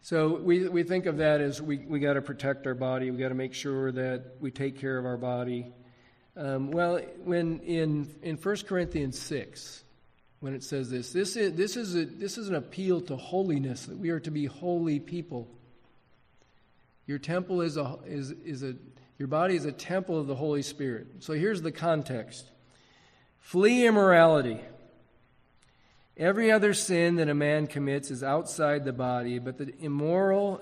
So 0.00 0.38
we, 0.38 0.66
we 0.66 0.82
think 0.82 1.04
of 1.04 1.18
that 1.18 1.42
as 1.42 1.60
we, 1.60 1.76
we 1.76 2.00
got 2.00 2.14
to 2.14 2.22
protect 2.22 2.66
our 2.66 2.74
body. 2.74 3.10
We 3.10 3.18
got 3.18 3.28
to 3.28 3.34
make 3.34 3.52
sure 3.52 3.92
that 3.92 4.36
we 4.40 4.50
take 4.50 4.80
care 4.80 4.96
of 4.96 5.04
our 5.04 5.18
body. 5.18 5.74
Um, 6.36 6.70
well, 6.70 7.00
when 7.24 7.60
in, 7.60 8.08
in 8.22 8.36
1 8.36 8.56
Corinthians 8.66 9.18
6, 9.18 9.84
when 10.40 10.54
it 10.54 10.62
says 10.62 10.90
this, 10.90 11.12
this 11.12 11.36
is, 11.36 11.54
this, 11.54 11.76
is 11.76 11.96
a, 11.96 12.04
this 12.04 12.38
is 12.38 12.48
an 12.48 12.54
appeal 12.54 13.00
to 13.02 13.16
holiness, 13.16 13.86
that 13.86 13.98
we 13.98 14.10
are 14.10 14.20
to 14.20 14.30
be 14.30 14.46
holy 14.46 15.00
people. 15.00 15.48
Your 17.06 17.18
temple 17.18 17.60
is 17.60 17.76
a, 17.76 17.98
is, 18.06 18.30
is 18.30 18.62
a, 18.62 18.74
your 19.18 19.28
body 19.28 19.56
is 19.56 19.64
a 19.64 19.72
temple 19.72 20.18
of 20.18 20.26
the 20.26 20.34
Holy 20.34 20.62
Spirit. 20.62 21.08
So 21.18 21.34
here's 21.34 21.62
the 21.62 21.72
context 21.72 22.50
Flee 23.40 23.86
immorality. 23.86 24.60
Every 26.16 26.52
other 26.52 26.74
sin 26.74 27.16
that 27.16 27.28
a 27.28 27.34
man 27.34 27.66
commits 27.66 28.10
is 28.10 28.22
outside 28.22 28.84
the 28.84 28.92
body, 28.92 29.38
but 29.38 29.56
the 29.56 29.72
immoral 29.80 30.60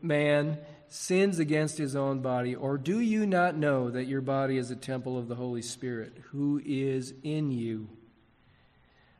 man 0.00 0.58
sins 0.90 1.38
against 1.38 1.78
his 1.78 1.96
own 1.96 2.20
body. 2.20 2.54
Or 2.54 2.76
do 2.76 3.00
you 3.00 3.24
not 3.24 3.56
know 3.56 3.90
that 3.90 4.04
your 4.04 4.20
body 4.20 4.58
is 4.58 4.70
a 4.70 4.76
temple 4.76 5.16
of 5.16 5.28
the 5.28 5.36
Holy 5.36 5.62
Spirit, 5.62 6.12
who 6.30 6.60
is 6.64 7.14
in 7.22 7.52
you, 7.52 7.88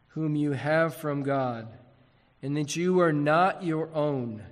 whom 0.08 0.36
you 0.36 0.52
have 0.52 0.96
from 0.96 1.22
God, 1.22 1.68
and 2.42 2.56
that 2.56 2.74
you 2.76 3.00
are 3.00 3.12
not 3.12 3.62
your 3.62 3.88
own? 3.94 4.42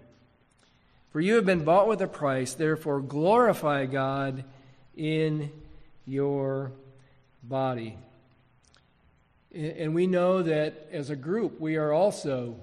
For 1.10 1.20
you 1.20 1.34
have 1.34 1.46
been 1.46 1.64
bought 1.64 1.88
with 1.88 2.00
a 2.00 2.06
price, 2.06 2.54
therefore 2.54 3.00
glorify 3.00 3.86
God 3.86 4.44
in 4.96 5.50
your 6.06 6.70
body. 7.42 7.98
And 9.52 9.94
we 9.94 10.06
know 10.06 10.42
that 10.42 10.88
as 10.92 11.10
a 11.10 11.16
group, 11.16 11.58
we 11.58 11.76
are 11.76 11.92
also 11.92 12.56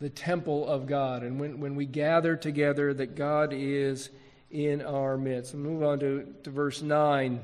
the 0.00 0.10
temple 0.10 0.66
of 0.66 0.86
God. 0.86 1.22
And 1.22 1.40
when, 1.40 1.60
when 1.60 1.74
we 1.74 1.86
gather 1.86 2.36
together, 2.36 2.94
that 2.94 3.16
God 3.16 3.52
is 3.52 4.10
in 4.50 4.80
our 4.82 5.16
midst. 5.16 5.54
We'll 5.54 5.62
move 5.64 5.82
on 5.82 5.98
to, 6.00 6.34
to 6.44 6.50
verse 6.50 6.80
9. 6.82 7.40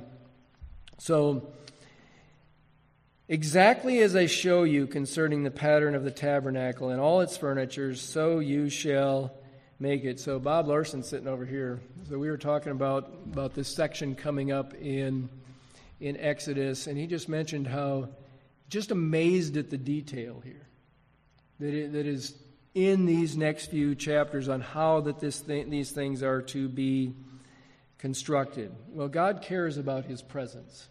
So, 0.98 1.52
exactly 3.28 4.00
as 4.00 4.14
I 4.14 4.26
show 4.26 4.62
you 4.62 4.86
concerning 4.86 5.42
the 5.42 5.50
pattern 5.50 5.94
of 5.94 6.04
the 6.04 6.10
tabernacle 6.10 6.90
and 6.90 7.00
all 7.00 7.20
its 7.20 7.36
furniture, 7.36 7.94
so 7.94 8.38
you 8.38 8.70
shall 8.70 9.34
make 9.80 10.04
it. 10.04 10.20
So, 10.20 10.38
Bob 10.38 10.68
Larson's 10.68 11.08
sitting 11.08 11.28
over 11.28 11.44
here. 11.44 11.80
So, 12.08 12.18
we 12.18 12.30
were 12.30 12.38
talking 12.38 12.72
about, 12.72 13.12
about 13.26 13.54
this 13.54 13.74
section 13.74 14.14
coming 14.14 14.52
up 14.52 14.74
in, 14.74 15.28
in 16.00 16.16
Exodus, 16.16 16.86
and 16.86 16.96
he 16.96 17.06
just 17.06 17.28
mentioned 17.28 17.66
how 17.66 18.08
just 18.68 18.92
amazed 18.92 19.56
at 19.56 19.70
the 19.70 19.76
detail 19.76 20.40
here 20.42 20.66
that, 21.60 21.74
it, 21.74 21.92
that 21.92 22.06
is 22.06 22.34
in 22.74 23.06
these 23.06 23.36
next 23.36 23.66
few 23.66 23.94
chapters 23.94 24.48
on 24.48 24.60
how 24.60 25.00
that 25.02 25.20
this 25.20 25.40
th- 25.40 25.68
these 25.68 25.92
things 25.92 26.22
are 26.22 26.42
to 26.42 26.68
be 26.68 27.14
constructed. 27.98 28.74
Well, 28.92 29.08
God 29.08 29.42
cares 29.42 29.78
about 29.78 30.04
his 30.04 30.20
presence. 30.20 30.88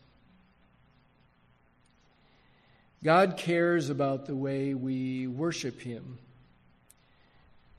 God 3.03 3.35
cares 3.35 3.89
about 3.89 4.25
the 4.25 4.35
way 4.35 4.73
we 4.73 5.27
worship 5.27 5.81
him. 5.81 6.19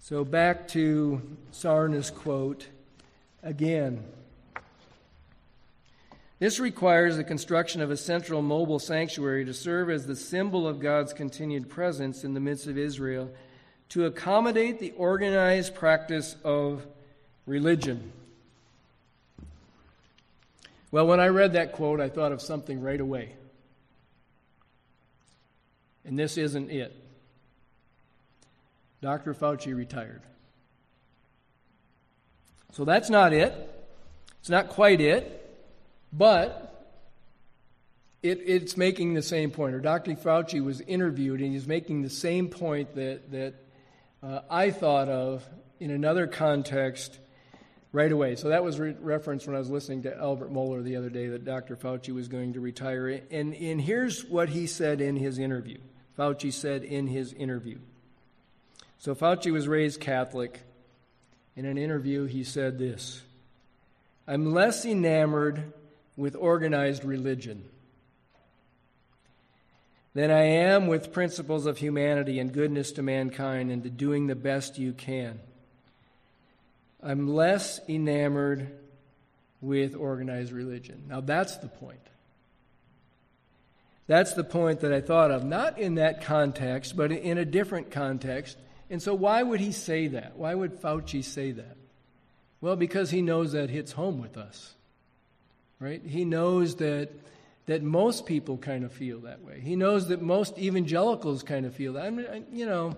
So 0.01 0.23
back 0.23 0.69
to 0.69 1.23
Sarna's 1.51 2.11
quote 2.11 2.69
again. 3.43 4.05
This 6.41 6.61
requires 6.61 7.17
the 7.17 7.25
construction 7.25 7.81
of 7.81 7.91
a 7.91 7.97
central 7.97 8.43
mobile 8.43 8.79
sanctuary 8.79 9.47
to 9.47 9.55
serve 9.55 9.89
as 9.89 10.07
the 10.07 10.15
symbol 10.15 10.69
of 10.69 10.79
God's 10.79 11.15
continued 11.15 11.71
presence 11.71 12.23
in 12.23 12.35
the 12.35 12.41
midst 12.41 12.67
of 12.67 12.77
Israel 12.77 13.31
to 13.95 14.07
accommodate 14.07 14.81
the 14.81 14.91
organized 14.97 15.73
practice 15.73 16.35
of 16.43 16.85
religion. 17.47 18.11
Well, 20.91 21.07
when 21.07 21.21
I 21.21 21.29
read 21.29 21.53
that 21.53 21.75
quote, 21.75 22.01
I 22.01 22.09
thought 22.09 22.33
of 22.33 22.43
something 22.43 22.81
right 22.81 23.01
away. 23.01 23.37
And 26.05 26.19
this 26.19 26.37
isn't 26.37 26.73
it. 26.73 26.93
Dr. 29.01 29.33
Fauci 29.33 29.77
retired. 29.77 30.23
So 32.73 32.85
that's 32.85 33.11
not 33.11 33.33
it. 33.33 33.55
It's 34.41 34.51
not 34.51 34.71
quite 34.71 35.01
it. 35.01 35.41
But 36.13 36.93
it, 38.25 38.41
it's 38.45 38.77
making 38.77 39.15
the 39.15 39.23
same 39.23 39.53
point. 39.53 39.77
Or 39.77 39.81
Dr. 39.81 40.17
Fauci 40.17 40.61
was 40.61 40.81
interviewed, 40.81 41.41
and 41.41 41.53
he's 41.53 41.69
making 41.69 42.03
the 42.03 42.11
same 42.11 42.49
point 42.49 42.97
that, 42.97 43.31
that 43.31 43.64
uh, 44.25 44.41
I 44.49 44.71
thought 44.71 45.09
of 45.09 45.47
in 45.81 45.91
another 45.91 46.27
context 46.27 47.19
right 47.93 48.11
away. 48.11 48.37
So 48.37 48.49
that 48.49 48.65
was 48.65 48.81
re- 48.81 48.97
referenced 48.99 49.47
when 49.47 49.55
I 49.55 49.59
was 49.59 49.69
listening 49.69 50.03
to 50.05 50.17
Albert 50.17 50.53
Mohler 50.53 50.83
the 50.83 50.97
other 50.97 51.11
day 51.11 51.29
that 51.29 51.45
Dr. 51.45 51.77
Fauci 51.77 52.15
was 52.15 52.29
going 52.29 52.55
to 52.55 52.61
retire. 52.61 53.21
And, 53.31 53.55
and 53.55 53.81
here's 53.81 54.25
what 54.25 54.49
he 54.49 54.67
said 54.67 55.01
in 55.01 55.17
his 55.17 55.39
interview. 55.39 55.79
Fauci 56.19 56.53
said 56.53 56.85
in 56.85 57.07
his 57.07 57.33
interview. 57.33 57.79
So 58.99 59.15
Fauci 59.15 59.53
was 59.53 59.69
raised 59.69 60.01
Catholic. 60.01 60.63
In 61.57 61.67
an 61.67 61.79
interview, 61.79 62.25
he 62.25 62.45
said 62.45 62.79
this 62.79 63.23
I'm 64.27 64.53
less 64.55 64.87
enamored 64.87 65.73
with 66.17 66.35
organized 66.35 67.05
religion 67.05 67.65
than 70.15 70.31
I 70.31 70.43
am 70.43 70.87
with 70.87 71.13
principles 71.13 71.67
of 71.67 71.79
humanity 71.79 72.39
and 72.39 72.53
goodness 72.53 72.93
to 72.93 73.03
mankind 73.03 73.71
and 73.71 73.83
to 73.83 73.91
doing 73.91 74.27
the 74.27 74.35
best 74.35 74.79
you 74.79 74.93
can. 74.93 75.41
I'm 77.03 77.35
less 77.35 77.81
enamored 77.89 78.71
with 79.61 79.95
organized 79.95 80.53
religion. 80.53 81.05
Now, 81.09 81.21
that's 81.21 81.57
the 81.59 81.69
point. 81.69 81.99
That's 84.07 84.35
the 84.35 84.45
point 84.45 84.81
that 84.81 84.93
I 84.93 85.01
thought 85.01 85.31
of, 85.31 85.45
not 85.45 85.79
in 85.79 85.97
that 85.97 86.25
context, 86.25 86.97
but 86.97 87.11
in 87.11 87.39
a 87.39 87.45
different 87.45 87.91
context. 87.91 88.57
And 88.91 89.03
so, 89.03 89.15
why 89.15 89.43
would 89.43 89.61
he 89.61 89.73
say 89.73 90.09
that? 90.09 90.37
Why 90.37 90.55
would 90.55 90.81
Fauci 90.81 91.25
say 91.25 91.53
that? 91.53 91.77
Well, 92.61 92.77
because 92.77 93.11
he 93.11 93.23
knows 93.23 93.53
that 93.53 93.71
hits 93.71 93.93
home 93.93 94.21
with 94.21 94.37
us 94.37 94.75
right? 95.85 96.03
He 96.03 96.25
knows 96.25 96.77
that 96.77 97.11
that 97.67 97.83
most 97.83 98.27
people 98.27 98.59
kind 98.59 98.85
of 98.85 98.93
feel 98.93 99.21
that 99.21 99.43
way. 99.43 99.61
He 99.61 99.77
knows 99.77 100.09
that 100.09 100.21
most 100.21 100.59
evangelicals 100.59 101.43
kind 101.43 101.65
of 101.65 101.75
feel 101.75 101.95
that. 101.95 102.05
I 102.05 102.11
mean, 102.11 102.27
I, 102.31 102.43
you 102.53 102.67
know, 102.67 102.95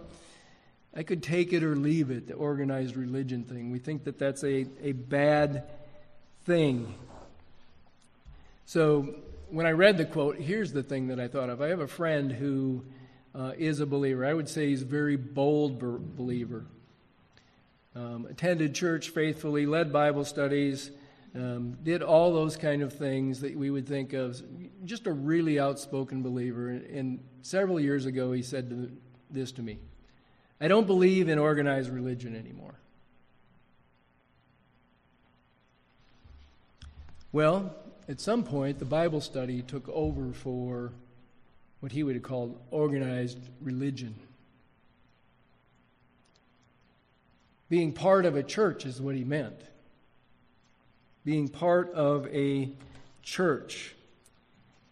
I 0.94 1.02
could 1.02 1.22
take 1.22 1.52
it 1.52 1.62
or 1.62 1.76
leave 1.76 2.10
it, 2.10 2.26
the 2.26 2.34
organized 2.34 2.96
religion 2.96 3.44
thing. 3.44 3.70
We 3.70 3.78
think 3.78 4.04
that 4.04 4.18
that's 4.18 4.42
a, 4.42 4.66
a 4.82 4.92
bad 4.92 5.64
thing. 6.44 6.94
So 8.64 9.14
when 9.50 9.66
I 9.66 9.70
read 9.70 9.98
the 9.98 10.04
quote, 10.04 10.36
here's 10.36 10.72
the 10.72 10.82
thing 10.82 11.08
that 11.08 11.20
I 11.20 11.28
thought 11.28 11.50
of. 11.50 11.62
I 11.62 11.68
have 11.68 11.80
a 11.80 11.86
friend 11.86 12.32
who 12.32 12.84
uh, 13.34 13.52
is 13.56 13.80
a 13.80 13.86
believer. 13.86 14.24
I 14.26 14.34
would 14.34 14.48
say 14.48 14.68
he's 14.68 14.82
a 14.82 14.86
very 14.86 15.16
bold 15.16 15.78
believer. 16.16 16.64
Um, 17.94 18.26
attended 18.28 18.74
church 18.74 19.10
faithfully, 19.10 19.64
led 19.64 19.92
Bible 19.92 20.24
studies, 20.24 20.90
um, 21.36 21.78
did 21.82 22.02
all 22.02 22.32
those 22.32 22.56
kind 22.56 22.82
of 22.82 22.92
things 22.92 23.40
that 23.40 23.56
we 23.56 23.70
would 23.70 23.86
think 23.86 24.12
of. 24.12 24.40
Just 24.84 25.06
a 25.06 25.12
really 25.12 25.58
outspoken 25.58 26.22
believer. 26.22 26.68
And 26.68 27.20
several 27.42 27.78
years 27.78 28.06
ago, 28.06 28.32
he 28.32 28.42
said 28.42 28.70
to, 28.70 28.90
this 29.30 29.52
to 29.52 29.62
me 29.62 29.78
I 30.60 30.68
don't 30.68 30.86
believe 30.86 31.28
in 31.28 31.38
organized 31.38 31.90
religion 31.90 32.34
anymore. 32.34 32.74
Well, 37.32 37.74
at 38.08 38.20
some 38.20 38.44
point, 38.44 38.78
the 38.78 38.86
Bible 38.86 39.20
study 39.20 39.60
took 39.60 39.88
over 39.88 40.32
for 40.32 40.92
what 41.80 41.92
he 41.92 42.02
would 42.02 42.14
have 42.14 42.22
called 42.22 42.58
organized 42.70 43.38
religion. 43.60 44.14
Being 47.68 47.92
part 47.92 48.24
of 48.24 48.36
a 48.36 48.42
church 48.42 48.86
is 48.86 49.00
what 49.00 49.16
he 49.16 49.24
meant. 49.24 49.60
Being 51.26 51.48
part 51.48 51.92
of 51.92 52.26
a 52.28 52.70
church. 53.22 53.94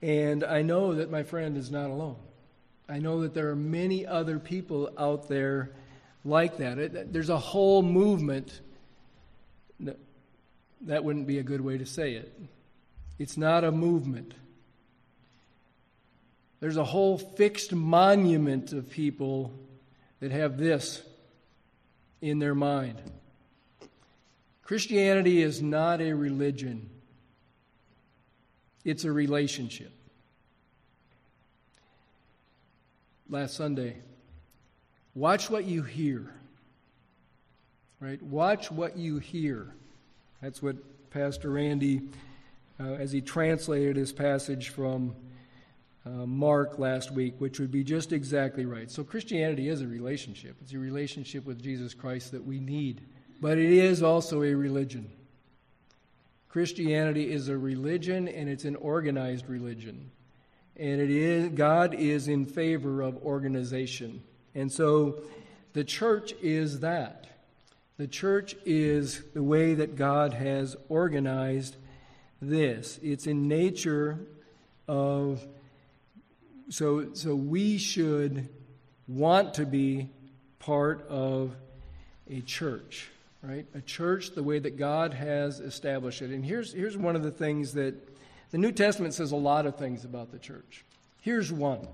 And 0.02 0.44
I 0.44 0.60
know 0.60 0.96
that 0.96 1.10
my 1.10 1.22
friend 1.22 1.56
is 1.56 1.70
not 1.70 1.88
alone. 1.88 2.16
I 2.88 2.98
know 2.98 3.22
that 3.22 3.32
there 3.32 3.48
are 3.48 3.56
many 3.56 4.04
other 4.06 4.38
people 4.38 4.90
out 4.98 5.28
there 5.28 5.70
like 6.24 6.58
that. 6.58 7.12
there's 7.12 7.30
a 7.30 7.38
whole 7.38 7.82
movement. 7.82 8.60
That 10.82 11.04
wouldn't 11.04 11.26
be 11.26 11.38
a 11.38 11.42
good 11.42 11.62
way 11.62 11.78
to 11.78 11.86
say 11.86 12.14
it. 12.14 12.38
It's 13.18 13.36
not 13.36 13.64
a 13.64 13.70
movement. 13.70 14.34
There's 16.60 16.76
a 16.76 16.84
whole 16.84 17.16
fixed 17.16 17.72
monument 17.72 18.72
of 18.72 18.90
people 18.90 19.52
that 20.20 20.32
have 20.32 20.58
this 20.58 21.02
in 22.20 22.38
their 22.38 22.54
mind. 22.54 23.00
Christianity 24.64 25.42
is 25.42 25.60
not 25.60 26.00
a 26.00 26.12
religion, 26.12 26.88
it's 28.84 29.04
a 29.04 29.12
relationship. 29.12 29.92
Last 33.28 33.54
Sunday, 33.54 33.96
watch 35.14 35.48
what 35.48 35.64
you 35.64 35.82
hear. 35.82 36.30
Right? 38.00 38.22
Watch 38.22 38.70
what 38.70 38.98
you 38.98 39.18
hear. 39.18 39.72
That's 40.42 40.62
what 40.62 40.76
Pastor 41.10 41.50
Randy, 41.50 42.02
uh, 42.78 42.84
as 42.84 43.12
he 43.12 43.22
translated 43.22 43.96
his 43.96 44.12
passage 44.12 44.68
from 44.68 45.14
uh, 46.04 46.10
Mark 46.26 46.78
last 46.78 47.10
week, 47.10 47.34
which 47.38 47.58
would 47.60 47.70
be 47.70 47.82
just 47.82 48.12
exactly 48.12 48.66
right. 48.66 48.90
So, 48.90 49.04
Christianity 49.04 49.68
is 49.68 49.80
a 49.80 49.86
relationship. 49.86 50.56
It's 50.60 50.74
a 50.74 50.78
relationship 50.78 51.46
with 51.46 51.62
Jesus 51.62 51.94
Christ 51.94 52.32
that 52.32 52.44
we 52.44 52.60
need, 52.60 53.00
but 53.40 53.58
it 53.58 53.70
is 53.70 54.02
also 54.02 54.42
a 54.42 54.54
religion. 54.54 55.10
Christianity 56.48 57.30
is 57.32 57.48
a 57.48 57.58
religion, 57.58 58.28
and 58.28 58.48
it's 58.48 58.64
an 58.64 58.76
organized 58.76 59.48
religion. 59.48 60.10
And 60.76 61.00
it 61.00 61.10
is, 61.10 61.50
God 61.50 61.94
is 61.94 62.28
in 62.28 62.46
favor 62.46 63.02
of 63.02 63.16
organization. 63.24 64.22
And 64.54 64.70
so 64.70 65.22
the 65.72 65.84
church 65.84 66.32
is 66.42 66.80
that. 66.80 67.26
The 67.96 68.06
church 68.06 68.56
is 68.64 69.22
the 69.34 69.42
way 69.42 69.74
that 69.74 69.96
God 69.96 70.32
has 70.32 70.76
organized 70.88 71.76
this. 72.40 72.98
It's 73.02 73.26
in 73.26 73.46
nature 73.48 74.18
of 74.88 75.46
so, 76.70 77.12
so 77.12 77.34
we 77.34 77.78
should 77.78 78.48
want 79.06 79.54
to 79.54 79.66
be 79.66 80.08
part 80.58 81.06
of 81.08 81.54
a 82.28 82.40
church, 82.40 83.10
right? 83.46 83.66
A 83.74 83.80
church 83.80 84.34
the 84.34 84.42
way 84.42 84.58
that 84.58 84.78
God 84.78 85.14
has 85.14 85.60
established 85.60 86.22
it. 86.22 86.30
And 86.30 86.44
here's, 86.44 86.72
here's 86.72 86.96
one 86.96 87.16
of 87.16 87.22
the 87.22 87.30
things 87.30 87.74
that 87.74 87.94
the 88.50 88.58
New 88.58 88.72
Testament 88.72 89.14
says 89.14 89.32
a 89.32 89.36
lot 89.36 89.66
of 89.66 89.76
things 89.76 90.04
about 90.04 90.32
the 90.32 90.38
church. 90.38 90.84
Here's 91.20 91.52
one 91.52 91.86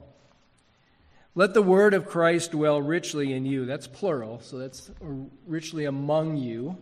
Let 1.34 1.54
the 1.54 1.62
word 1.62 1.94
of 1.94 2.06
Christ 2.06 2.52
dwell 2.52 2.80
richly 2.80 3.32
in 3.32 3.44
you. 3.44 3.64
That's 3.66 3.86
plural, 3.86 4.40
so 4.40 4.58
that's 4.58 4.90
richly 5.46 5.84
among 5.84 6.36
you, 6.36 6.76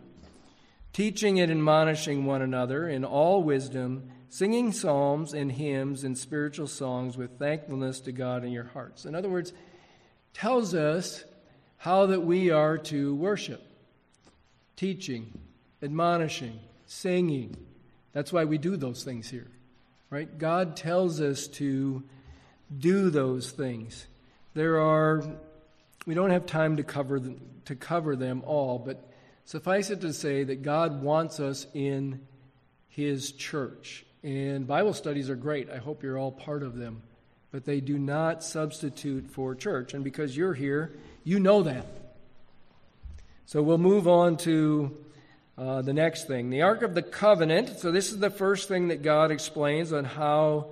teaching 0.93 1.39
and 1.39 1.51
admonishing 1.51 2.25
one 2.25 2.41
another 2.41 2.87
in 2.89 3.05
all 3.05 3.43
wisdom 3.43 4.11
singing 4.29 4.71
psalms 4.71 5.33
and 5.33 5.51
hymns 5.51 6.03
and 6.03 6.17
spiritual 6.17 6.67
songs 6.67 7.17
with 7.17 7.39
thankfulness 7.39 7.99
to 8.01 8.11
God 8.11 8.43
in 8.43 8.51
your 8.51 8.65
hearts. 8.65 9.05
In 9.05 9.15
other 9.15 9.29
words, 9.29 9.53
tells 10.33 10.75
us 10.75 11.23
how 11.77 12.05
that 12.07 12.21
we 12.21 12.51
are 12.51 12.77
to 12.77 13.15
worship 13.15 13.68
teaching, 14.79 15.37
admonishing, 15.83 16.57
singing. 16.85 17.53
That's 18.13 18.31
why 18.31 18.45
we 18.45 18.57
do 18.57 18.77
those 18.77 19.03
things 19.03 19.29
here. 19.29 19.47
Right? 20.09 20.37
God 20.37 20.77
tells 20.77 21.19
us 21.19 21.47
to 21.59 22.01
do 22.75 23.09
those 23.09 23.51
things. 23.51 24.07
There 24.53 24.79
are 24.79 25.21
we 26.05 26.13
don't 26.13 26.29
have 26.29 26.45
time 26.45 26.77
to 26.77 26.83
cover 26.83 27.19
them, 27.19 27.41
to 27.65 27.75
cover 27.75 28.15
them 28.15 28.41
all, 28.45 28.79
but 28.79 29.05
suffice 29.43 29.89
it 29.89 29.99
to 30.01 30.13
say 30.13 30.45
that 30.45 30.61
God 30.61 31.03
wants 31.03 31.41
us 31.41 31.67
in 31.73 32.21
his 32.87 33.33
church. 33.33 34.05
And 34.23 34.65
Bible 34.65 34.93
studies 34.93 35.29
are 35.29 35.35
great. 35.35 35.69
I 35.69 35.77
hope 35.77 36.03
you're 36.03 36.17
all 36.17 36.31
part 36.31 36.63
of 36.63 36.77
them. 36.77 37.03
But 37.51 37.65
they 37.65 37.81
do 37.81 37.99
not 37.99 38.43
substitute 38.45 39.29
for 39.29 39.55
church. 39.55 39.93
And 39.93 40.05
because 40.05 40.37
you're 40.37 40.53
here, 40.53 40.93
you 41.25 41.39
know 41.39 41.63
that. 41.63 41.85
So 43.49 43.63
we'll 43.63 43.79
move 43.79 44.07
on 44.07 44.37
to 44.37 44.95
uh, 45.57 45.81
the 45.81 45.91
next 45.91 46.27
thing 46.27 46.51
the 46.51 46.61
Ark 46.61 46.83
of 46.83 46.93
the 46.93 47.01
Covenant. 47.01 47.79
So, 47.79 47.91
this 47.91 48.11
is 48.11 48.19
the 48.19 48.29
first 48.29 48.67
thing 48.67 48.89
that 48.89 49.01
God 49.01 49.31
explains 49.31 49.91
on 49.91 50.05
how 50.05 50.67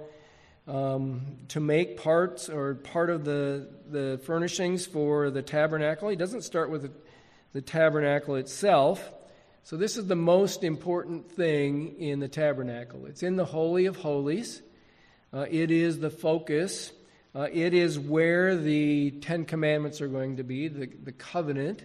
um, 0.68 1.22
to 1.48 1.60
make 1.60 2.00
parts 2.00 2.50
or 2.50 2.76
part 2.76 3.10
of 3.10 3.26
the, 3.26 3.68
the 3.90 4.22
furnishings 4.28 4.86
for 4.86 5.32
the 5.32 5.42
tabernacle. 5.42 6.10
He 6.10 6.16
doesn't 6.16 6.44
start 6.44 6.70
with 6.70 6.84
the, 6.84 6.92
the 7.54 7.62
tabernacle 7.62 8.36
itself. 8.36 9.12
So, 9.63 9.76
this 9.76 9.98
is 9.98 10.06
the 10.06 10.16
most 10.16 10.63
important 10.63 11.32
thing 11.32 12.00
in 12.00 12.20
the 12.20 12.28
tabernacle. 12.28 13.08
It's 13.08 13.24
in 13.24 13.38
the 13.38 13.46
Holy 13.46 13.88
of 13.88 13.96
Holies, 13.96 14.62
uh, 15.34 15.48
it 15.50 15.72
is 15.72 15.98
the 15.98 16.12
focus, 16.12 16.92
uh, 17.34 17.48
it 17.52 17.74
is 17.74 17.98
where 17.98 18.56
the 18.56 19.10
Ten 19.20 19.46
Commandments 19.46 20.00
are 20.00 20.08
going 20.08 20.38
to 20.38 20.44
be, 20.44 20.68
the, 20.68 20.86
the 20.86 21.12
covenant. 21.12 21.84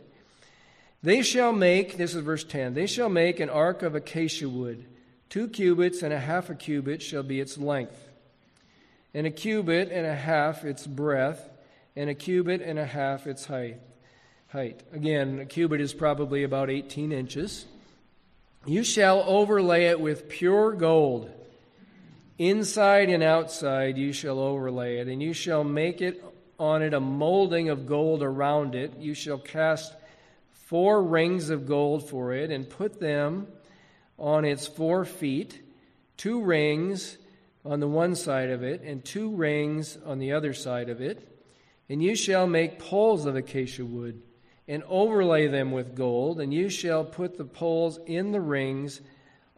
They 1.03 1.23
shall 1.23 1.53
make, 1.53 1.97
this 1.97 2.15
is 2.15 2.23
verse 2.23 2.45
10, 2.45 2.75
they 2.75 2.87
shall 2.87 3.09
make 3.09 3.41
an 3.41 3.51
ark 3.51 3.83
of 3.83 3.95
acacia 3.95 4.49
wood. 4.49 4.85
Two 5.29 5.49
cubits 5.49 6.03
and 6.03 6.13
a 6.13 6.21
half 6.21 6.49
a 6.49 6.55
cubit 6.55 7.03
shall 7.03 7.23
be 7.23 7.41
its 7.41 7.59
length, 7.59 8.09
and 9.13 9.27
a 9.27 9.31
cubit 9.31 9.91
and 9.91 10.07
a 10.07 10.15
half 10.15 10.65
its 10.65 10.87
breadth, 10.87 11.49
and 11.97 12.09
a 12.09 12.15
cubit 12.15 12.63
and 12.63 12.79
a 12.79 12.87
half 12.87 13.27
its 13.27 13.47
height. 13.47 13.81
Height. 14.49 14.81
Again, 14.93 15.41
a 15.41 15.47
cubit 15.47 15.81
is 15.81 15.95
probably 15.95 16.45
about 16.45 16.71
18 16.71 17.11
inches. 17.11 17.65
You 18.67 18.85
shall 18.85 19.25
overlay 19.27 19.87
it 19.87 19.99
with 19.99 20.29
pure 20.29 20.73
gold. 20.73 21.31
Inside 22.39 23.09
and 23.09 23.23
outside 23.23 23.97
you 23.97 24.13
shall 24.13 24.39
overlay 24.39 24.99
it, 24.99 25.09
and 25.09 25.23
you 25.23 25.33
shall 25.33 25.65
make 25.65 26.01
it 26.01 26.23
on 26.59 26.83
it 26.83 26.95
a 26.95 27.01
molding 27.01 27.71
of 27.71 27.87
gold 27.87 28.23
around 28.23 28.75
it. 28.75 28.99
You 28.99 29.15
shall 29.15 29.39
cast 29.39 29.95
four 30.73 31.03
rings 31.03 31.51
of 31.51 31.67
gold 31.67 32.09
for 32.09 32.33
it, 32.33 32.51
and 32.51 32.67
put 32.67 32.99
them 32.99 33.47
on 34.19 34.47
its 34.47 34.67
four 34.67 35.05
feet, 35.05 35.61
two 36.17 36.41
rings 36.41 37.19
on 37.63 37.79
the 37.79 37.87
one 37.87 38.15
side 38.15 38.49
of 38.49 38.63
it, 38.63 38.81
and 38.81 39.05
two 39.05 39.29
rings 39.37 39.99
on 40.07 40.19
the 40.19 40.33
other 40.33 40.55
side 40.55 40.89
of 40.89 41.03
it. 41.03 41.29
And 41.91 42.03
you 42.03 42.17
shall 42.17 42.47
make 42.47 42.79
poles 42.79 43.27
of 43.27 43.37
acacia 43.37 43.85
wood 43.85 44.23
and 44.67 44.83
overlay 44.85 45.47
them 45.47 45.73
with 45.73 45.95
gold, 45.95 46.41
and 46.41 46.55
you 46.55 46.71
shall 46.71 47.05
put 47.05 47.37
the 47.37 47.45
poles 47.45 47.99
in 48.07 48.33
the 48.33 48.41
rings 48.41 49.03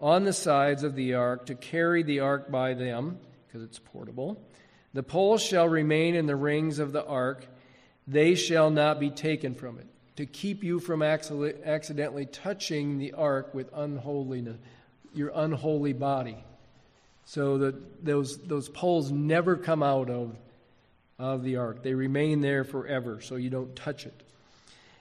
on 0.01 0.25
the 0.25 0.33
sides 0.33 0.83
of 0.83 0.97
the 0.97 1.15
ark 1.15 1.47
to 1.47 1.55
carry 1.55 2.03
the 2.03 2.19
ark 2.19 2.51
by 2.51 2.75
them, 2.75 3.21
because 3.47 3.63
it's 3.63 3.79
portable. 3.79 4.43
The 4.95 5.05
poles 5.05 5.45
shall 5.45 5.69
remain 5.69 6.17
in 6.17 6.27
the 6.27 6.35
rings 6.35 6.81
of 6.81 6.91
the 6.91 7.07
ark, 7.07 7.47
they 8.05 8.35
shall 8.35 8.71
not 8.71 8.99
be 8.99 9.11
taken 9.11 9.55
from 9.55 9.79
it, 9.79 9.87
to 10.17 10.27
keep 10.27 10.63
you 10.63 10.79
from 10.79 11.03
accidentally 11.03 12.27
touching 12.27 12.99
the 12.99 13.13
ark 13.13 13.53
with 13.55 13.69
unholiness, 13.75 14.57
your 15.15 15.33
unholy 15.35 15.93
body. 15.93 16.37
So 17.27 17.59
that 17.59 18.05
those, 18.05 18.39
those 18.39 18.69
poles 18.69 19.11
never 19.11 19.57
come 19.57 19.83
out 19.83 20.11
of, 20.11 20.37
of 21.19 21.43
the 21.43 21.57
ark. 21.57 21.83
They 21.83 21.95
remain 21.95 22.43
there 22.43 22.65
forever, 22.65 23.21
so 23.21 23.37
you 23.37 23.51
don't 23.51 23.75
touch 23.75 24.07
it. 24.07 24.23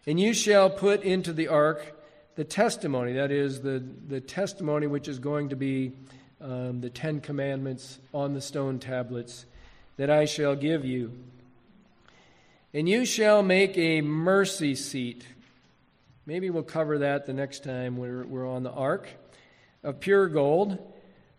And 0.07 0.19
you 0.19 0.33
shall 0.33 0.69
put 0.69 1.03
into 1.03 1.33
the 1.33 1.49
ark 1.49 1.99
the 2.35 2.43
testimony, 2.43 3.13
that 3.13 3.31
is, 3.31 3.61
the, 3.61 3.83
the 4.07 4.19
testimony 4.19 4.87
which 4.87 5.07
is 5.07 5.19
going 5.19 5.49
to 5.49 5.55
be 5.55 5.91
um, 6.41 6.81
the 6.81 6.89
Ten 6.89 7.21
Commandments 7.21 7.99
on 8.13 8.33
the 8.33 8.41
stone 8.41 8.79
tablets 8.79 9.45
that 9.97 10.09
I 10.09 10.25
shall 10.25 10.55
give 10.55 10.83
you. 10.83 11.13
And 12.75 12.89
you 12.89 13.05
shall 13.05 13.43
make 13.43 13.77
a 13.77 14.01
mercy 14.01 14.73
seat. 14.73 15.23
Maybe 16.25 16.49
we'll 16.49 16.63
cover 16.63 16.99
that 16.99 17.27
the 17.27 17.33
next 17.33 17.63
time 17.63 17.97
we're, 17.97 18.25
we're 18.25 18.49
on 18.49 18.63
the 18.63 18.71
ark. 18.71 19.07
Of 19.83 19.99
pure 19.99 20.27
gold. 20.27 20.79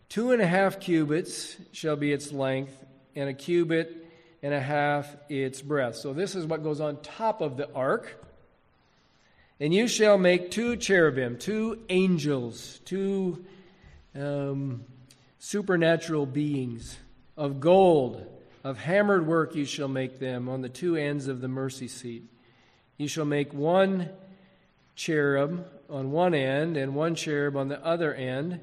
Two 0.07 0.31
and 0.31 0.41
a 0.41 0.47
half 0.47 0.79
cubits 0.79 1.57
shall 1.73 1.97
be 1.97 2.13
its 2.13 2.31
length, 2.31 2.85
and 3.15 3.27
a 3.27 3.33
cubit 3.33 4.07
and 4.43 4.53
a 4.53 4.61
half 4.61 5.13
its 5.27 5.61
breadth. 5.61 5.97
So, 5.97 6.13
this 6.13 6.35
is 6.35 6.45
what 6.45 6.63
goes 6.63 6.79
on 6.79 7.01
top 7.01 7.41
of 7.41 7.57
the 7.57 7.69
ark. 7.73 8.23
And 9.59 9.73
you 9.73 9.89
shall 9.89 10.17
make 10.17 10.51
two 10.51 10.77
cherubim, 10.77 11.37
two 11.37 11.81
angels, 11.89 12.79
two 12.85 13.43
um, 14.17 14.85
supernatural 15.39 16.27
beings. 16.27 16.97
Of 17.35 17.59
gold, 17.59 18.25
of 18.65 18.79
hammered 18.79 19.27
work 19.27 19.53
you 19.53 19.63
shall 19.63 19.87
make 19.87 20.17
them 20.17 20.49
on 20.49 20.61
the 20.61 20.69
two 20.69 20.95
ends 20.95 21.27
of 21.27 21.39
the 21.39 21.47
mercy 21.47 21.87
seat. 21.87 22.23
You 22.97 23.07
shall 23.07 23.23
make 23.23 23.53
one 23.53 24.09
cherub 24.95 25.67
on 25.87 26.11
one 26.11 26.33
end 26.33 26.75
and 26.75 26.95
one 26.95 27.13
cherub 27.13 27.55
on 27.55 27.67
the 27.67 27.79
other 27.85 28.11
end. 28.11 28.59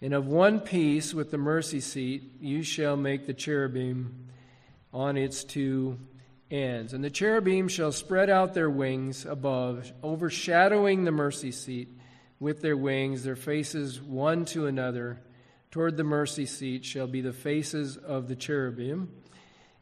And 0.00 0.14
of 0.14 0.28
one 0.28 0.60
piece 0.60 1.12
with 1.12 1.32
the 1.32 1.38
mercy 1.38 1.80
seat, 1.80 2.36
you 2.40 2.62
shall 2.62 2.96
make 2.96 3.26
the 3.26 3.34
cherubim 3.34 4.28
on 4.94 5.16
its 5.16 5.42
two 5.42 5.98
ends. 6.48 6.92
And 6.92 7.02
the 7.02 7.10
cherubim 7.10 7.66
shall 7.66 7.90
spread 7.90 8.30
out 8.30 8.54
their 8.54 8.70
wings 8.70 9.26
above, 9.26 9.92
overshadowing 10.04 11.02
the 11.02 11.10
mercy 11.10 11.50
seat 11.50 11.88
with 12.38 12.62
their 12.62 12.76
wings, 12.76 13.24
their 13.24 13.34
faces 13.34 14.00
one 14.00 14.44
to 14.46 14.66
another. 14.66 15.20
Toward 15.70 15.96
the 15.96 16.04
mercy 16.04 16.46
seat 16.46 16.84
shall 16.84 17.06
be 17.06 17.20
the 17.20 17.32
faces 17.32 17.96
of 17.96 18.28
the 18.28 18.36
cherubim. 18.36 19.10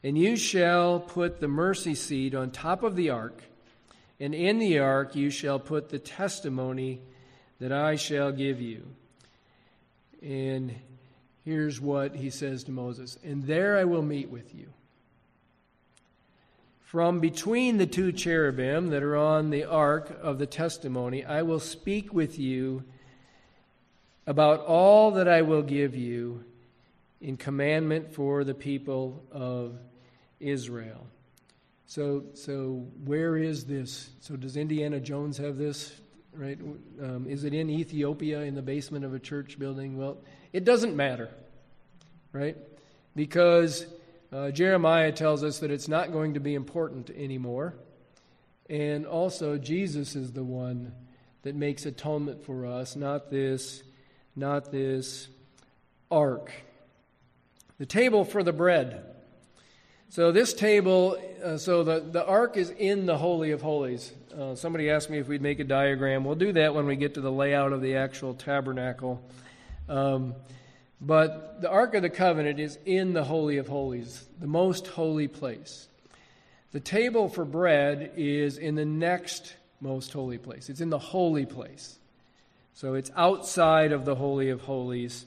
And 0.03 0.17
you 0.17 0.37
shall 0.37 0.99
put 0.99 1.39
the 1.39 1.47
mercy 1.47 1.95
seat 1.95 2.35
on 2.35 2.51
top 2.51 2.83
of 2.83 2.95
the 2.95 3.09
ark, 3.09 3.43
and 4.19 4.33
in 4.33 4.59
the 4.59 4.79
ark 4.79 5.15
you 5.15 5.29
shall 5.29 5.59
put 5.59 5.89
the 5.89 5.99
testimony 5.99 7.01
that 7.59 7.71
I 7.71 7.95
shall 7.95 8.31
give 8.31 8.61
you. 8.61 8.85
And 10.21 10.73
here's 11.43 11.81
what 11.81 12.15
he 12.15 12.29
says 12.29 12.63
to 12.65 12.71
Moses 12.71 13.17
And 13.23 13.43
there 13.43 13.77
I 13.77 13.83
will 13.83 14.01
meet 14.01 14.29
with 14.29 14.55
you 14.55 14.67
from 16.89 17.19
between 17.19 17.77
the 17.77 17.85
two 17.85 18.11
cherubim 18.11 18.87
that 18.87 19.03
are 19.03 19.15
on 19.15 19.51
the 19.51 19.63
ark 19.63 20.17
of 20.23 20.39
the 20.39 20.47
testimony, 20.47 21.23
I 21.23 21.43
will 21.43 21.59
speak 21.59 22.11
with 22.11 22.39
you 22.39 22.83
about 24.29 24.59
all 24.59 25.09
that 25.09 25.27
I 25.27 25.41
will 25.41 25.63
give 25.63 25.95
you 25.95 26.43
in 27.19 27.35
commandment 27.35 28.13
for 28.13 28.43
the 28.43 28.53
people 28.53 29.23
of 29.31 29.75
Israel. 30.39 31.07
So, 31.87 32.25
so 32.35 32.85
where 33.03 33.37
is 33.37 33.65
this? 33.65 34.11
So, 34.19 34.35
does 34.35 34.55
Indiana 34.55 34.99
Jones 34.99 35.39
have 35.39 35.57
this? 35.57 35.99
Right? 36.31 36.59
Um, 37.01 37.25
is 37.27 37.43
it 37.43 37.55
in 37.55 37.71
Ethiopia 37.71 38.41
in 38.41 38.53
the 38.53 38.61
basement 38.61 39.03
of 39.03 39.15
a 39.15 39.19
church 39.19 39.57
building? 39.57 39.97
Well, 39.97 40.19
it 40.53 40.63
doesn't 40.63 40.95
matter, 40.95 41.29
right? 42.31 42.55
Because 43.15 43.87
uh, 44.31 44.51
Jeremiah 44.51 45.11
tells 45.11 45.43
us 45.43 45.57
that 45.57 45.71
it's 45.71 45.87
not 45.87 46.11
going 46.11 46.35
to 46.35 46.39
be 46.39 46.53
important 46.53 47.09
anymore. 47.09 47.73
And 48.69 49.07
also, 49.07 49.57
Jesus 49.57 50.15
is 50.15 50.33
the 50.33 50.43
one 50.43 50.93
that 51.41 51.55
makes 51.55 51.87
atonement 51.87 52.45
for 52.45 52.67
us, 52.67 52.95
not 52.95 53.31
this, 53.31 53.81
not 54.39 54.71
this 54.71 55.27
ark. 56.09 56.51
The 57.77 57.85
table 57.85 58.25
for 58.25 58.41
the 58.41 58.53
bread. 58.53 59.05
So 60.09 60.31
this 60.31 60.53
table, 60.53 61.21
uh, 61.43 61.57
so 61.57 61.83
the, 61.83 61.99
the 61.99 62.25
ark 62.25 62.57
is 62.57 62.71
in 62.71 63.05
the 63.05 63.17
Holy 63.17 63.51
of 63.51 63.61
Holies. 63.61 64.11
Uh, 64.35 64.55
somebody 64.55 64.89
asked 64.89 65.09
me 65.09 65.19
if 65.19 65.27
we'd 65.27 65.41
make 65.41 65.59
a 65.59 65.63
diagram. 65.63 66.23
We'll 66.23 66.35
do 66.35 66.51
that 66.53 66.73
when 66.73 66.87
we 66.87 66.95
get 66.95 67.13
to 67.13 67.21
the 67.21 67.31
layout 67.31 67.73
of 67.73 67.81
the 67.81 67.97
actual 67.97 68.33
tabernacle. 68.33 69.21
Um, 69.87 70.33
but 70.99 71.61
the 71.61 71.69
Ark 71.69 71.93
of 71.93 72.01
the 72.01 72.09
Covenant 72.09 72.59
is 72.59 72.79
in 72.85 73.13
the 73.13 73.23
Holy 73.23 73.57
of 73.57 73.67
Holies, 73.67 74.25
the 74.39 74.47
most 74.47 74.87
holy 74.87 75.27
place. 75.27 75.87
The 76.71 76.79
table 76.79 77.29
for 77.29 77.45
bread 77.45 78.13
is 78.15 78.57
in 78.57 78.75
the 78.75 78.85
next 78.85 79.53
most 79.79 80.11
holy 80.11 80.37
place. 80.37 80.69
It's 80.69 80.81
in 80.81 80.89
the 80.89 80.99
holy 80.99 81.45
place. 81.45 81.98
So 82.73 82.93
it's 82.93 83.11
outside 83.15 83.91
of 83.91 84.05
the 84.05 84.15
Holy 84.15 84.49
of 84.49 84.61
Holies. 84.61 85.25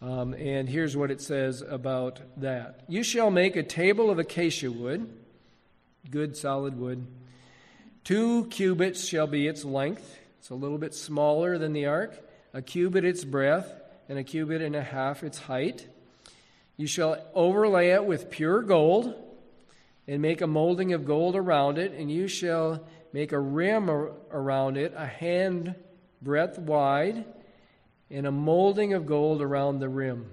Um, 0.00 0.34
and 0.34 0.68
here's 0.68 0.96
what 0.96 1.12
it 1.12 1.20
says 1.20 1.62
about 1.62 2.20
that 2.38 2.80
You 2.88 3.02
shall 3.04 3.30
make 3.30 3.54
a 3.54 3.62
table 3.62 4.10
of 4.10 4.18
acacia 4.18 4.70
wood, 4.70 5.08
good 6.10 6.36
solid 6.36 6.78
wood. 6.78 7.06
Two 8.04 8.46
cubits 8.46 9.04
shall 9.04 9.28
be 9.28 9.46
its 9.46 9.64
length. 9.64 10.18
It's 10.40 10.50
a 10.50 10.56
little 10.56 10.78
bit 10.78 10.92
smaller 10.92 11.56
than 11.56 11.72
the 11.72 11.86
ark. 11.86 12.18
A 12.52 12.60
cubit 12.60 13.04
its 13.04 13.24
breadth 13.24 13.72
and 14.08 14.18
a 14.18 14.24
cubit 14.24 14.60
and 14.60 14.74
a 14.74 14.82
half 14.82 15.22
its 15.22 15.38
height. 15.38 15.86
You 16.76 16.88
shall 16.88 17.16
overlay 17.32 17.90
it 17.90 18.04
with 18.04 18.28
pure 18.28 18.60
gold 18.60 19.14
and 20.08 20.20
make 20.20 20.40
a 20.40 20.48
molding 20.48 20.92
of 20.92 21.04
gold 21.04 21.36
around 21.36 21.78
it, 21.78 21.92
and 21.92 22.10
you 22.10 22.26
shall 22.26 22.84
make 23.12 23.30
a 23.30 23.38
rim 23.38 23.88
around 23.88 24.76
it, 24.76 24.92
a 24.96 25.06
hand 25.06 25.76
breadth 26.22 26.58
wide, 26.58 27.24
and 28.10 28.26
a 28.26 28.32
molding 28.32 28.94
of 28.94 29.06
gold 29.06 29.42
around 29.42 29.78
the 29.78 29.88
rim. 29.88 30.30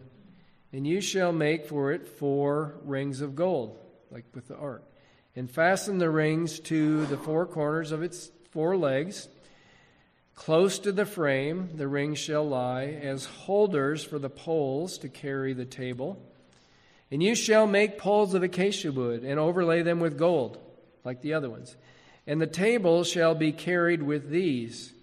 And 0.72 0.86
you 0.86 1.02
shall 1.02 1.32
make 1.32 1.66
for 1.66 1.92
it 1.92 2.08
four 2.08 2.76
rings 2.84 3.22
of 3.22 3.36
gold, 3.36 3.80
like 4.12 4.26
with 4.36 4.48
the 4.48 4.56
ark, 4.56 4.84
and 5.36 5.50
fasten 5.50 5.98
the 5.98 6.10
rings 6.10 6.60
to 6.62 7.06
the 7.08 7.18
four 7.18 7.46
corners 7.46 7.92
of 7.92 8.04
its 8.04 8.30
four 8.52 8.78
legs 8.78 9.28
Close 10.40 10.80
to 10.80 10.94
the 10.94 11.06
frame, 11.06 11.72
the 11.76 11.90
rings 11.90 12.18
shall 12.18 12.48
lie 12.48 12.86
as 12.86 13.26
holders 13.26 14.06
for 14.06 14.18
the 14.18 14.30
poles 14.30 14.98
to 15.00 15.10
carry 15.10 15.52
the 15.52 15.66
table. 15.66 16.18
And 17.12 17.22
you 17.22 17.36
shall 17.36 17.68
make 17.68 17.98
poles 17.98 18.34
of 18.34 18.42
acacia 18.42 18.94
wood 18.94 19.26
and 19.26 19.38
overlay 19.38 19.82
them 19.82 20.00
with 20.00 20.18
gold, 20.18 20.58
like 21.04 21.22
the 21.22 21.34
other 21.34 21.50
ones. 21.50 21.76
And 22.26 22.40
the 22.40 22.48
table 22.48 23.04
shall 23.04 23.36
be 23.36 23.52
carried 23.52 24.02
with 24.02 24.30
these. 24.30 24.94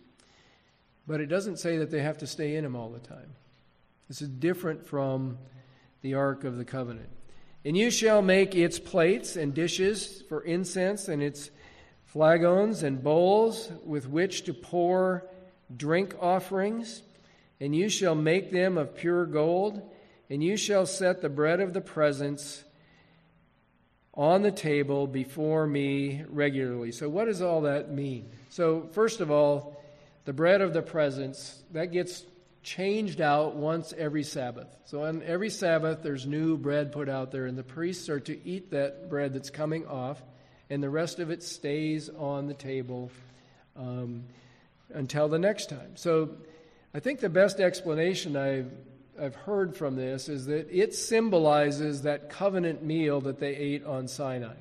But 1.07 1.21
it 1.21 1.27
doesn't 1.27 1.59
say 1.59 1.79
that 1.79 1.91
they 1.91 2.03
have 2.03 2.19
to 2.19 2.27
stay 2.27 2.57
in 2.57 2.65
them 2.65 2.75
all 2.77 2.91
the 2.91 2.99
time. 2.99 3.35
This 4.09 4.23
is 4.23 4.29
different 4.29 4.87
from 4.87 5.39
the 6.03 6.15
Ark 6.15 6.45
of 6.45 6.57
the 6.57 6.65
Covenant. 6.65 7.09
And 7.65 7.77
you 7.77 7.91
shall 7.91 8.23
make 8.23 8.55
its 8.55 8.79
plates 8.79 9.37
and 9.37 9.53
dishes 9.53 10.23
for 10.29 10.43
incense 10.43 11.09
and 11.09 11.23
its 11.23 11.51
flagons 12.05 12.83
and 12.83 13.03
bowls 13.03 13.71
with 13.85 14.09
which 14.09 14.45
to 14.45 14.55
pour 14.55 15.27
drink 15.75 16.15
offerings, 16.21 17.03
and 17.61 17.75
you 17.75 17.89
shall 17.89 18.15
make 18.15 18.51
them 18.53 18.79
of 18.79 18.97
pure 18.97 19.27
gold, 19.27 19.83
and 20.31 20.43
you 20.43 20.57
shall 20.57 20.87
set 20.87 21.21
the 21.21 21.29
bread 21.29 21.61
of 21.61 21.73
the 21.73 21.81
presence 21.81 22.65
on 24.15 24.43
the 24.43 24.51
table 24.51 25.07
before 25.07 25.67
me 25.67 26.23
regularly. 26.29 26.93
So, 26.93 27.09
what 27.09 27.27
does 27.27 27.43
all 27.43 27.63
that 27.63 27.93
mean? 27.93 28.31
So, 28.49 28.89
first 28.93 29.21
of 29.21 29.31
all, 29.31 29.76
the 30.27 30.35
bread 30.35 30.61
of 30.61 30.75
the 30.75 30.83
presence, 30.83 31.63
that 31.73 31.87
gets 31.87 32.23
changed 32.63 33.21
out 33.21 33.57
once 33.57 33.95
every 33.97 34.25
Sabbath. 34.25 34.69
So, 34.85 35.05
on 35.05 35.23
every 35.23 35.51
Sabbath, 35.51 36.03
there's 36.03 36.27
new 36.27 36.59
bread 36.59 36.93
put 36.93 37.09
out 37.09 37.33
there, 37.33 37.47
and 37.47 37.57
the 37.57 37.65
priests 37.65 38.11
are 38.11 38.21
to 38.21 38.47
eat 38.47 38.73
that 38.73 39.09
bread 39.09 39.33
that's 39.33 39.51
coming 39.51 39.87
off 39.87 40.23
and 40.71 40.83
the 40.83 40.91
rest 40.91 41.19
of 41.19 41.31
it 41.31 41.43
stays 41.43 42.09
on 42.09 42.47
the 42.47 42.55
table 42.55 43.11
um, 43.77 44.25
until 44.93 45.29
the 45.29 45.39
next 45.39 45.69
time. 45.69 45.97
So 45.97 46.31
I 46.95 47.01
think 47.01 47.21
the 47.21 47.29
best 47.29 47.61
explanation 47.61 48.37
I've, 48.37 48.73
I've 49.21 49.35
heard 49.35 49.77
from 49.77 49.97
this 49.97 50.29
is 50.29 50.47
that 50.47 50.69
it 50.71 50.95
symbolizes 50.95 52.03
that 52.03 52.31
covenant 52.31 52.83
meal 52.83 53.21
that 53.23 53.39
they 53.39 53.55
ate 53.55 53.85
on 53.85 54.09
Sinai. 54.09 54.57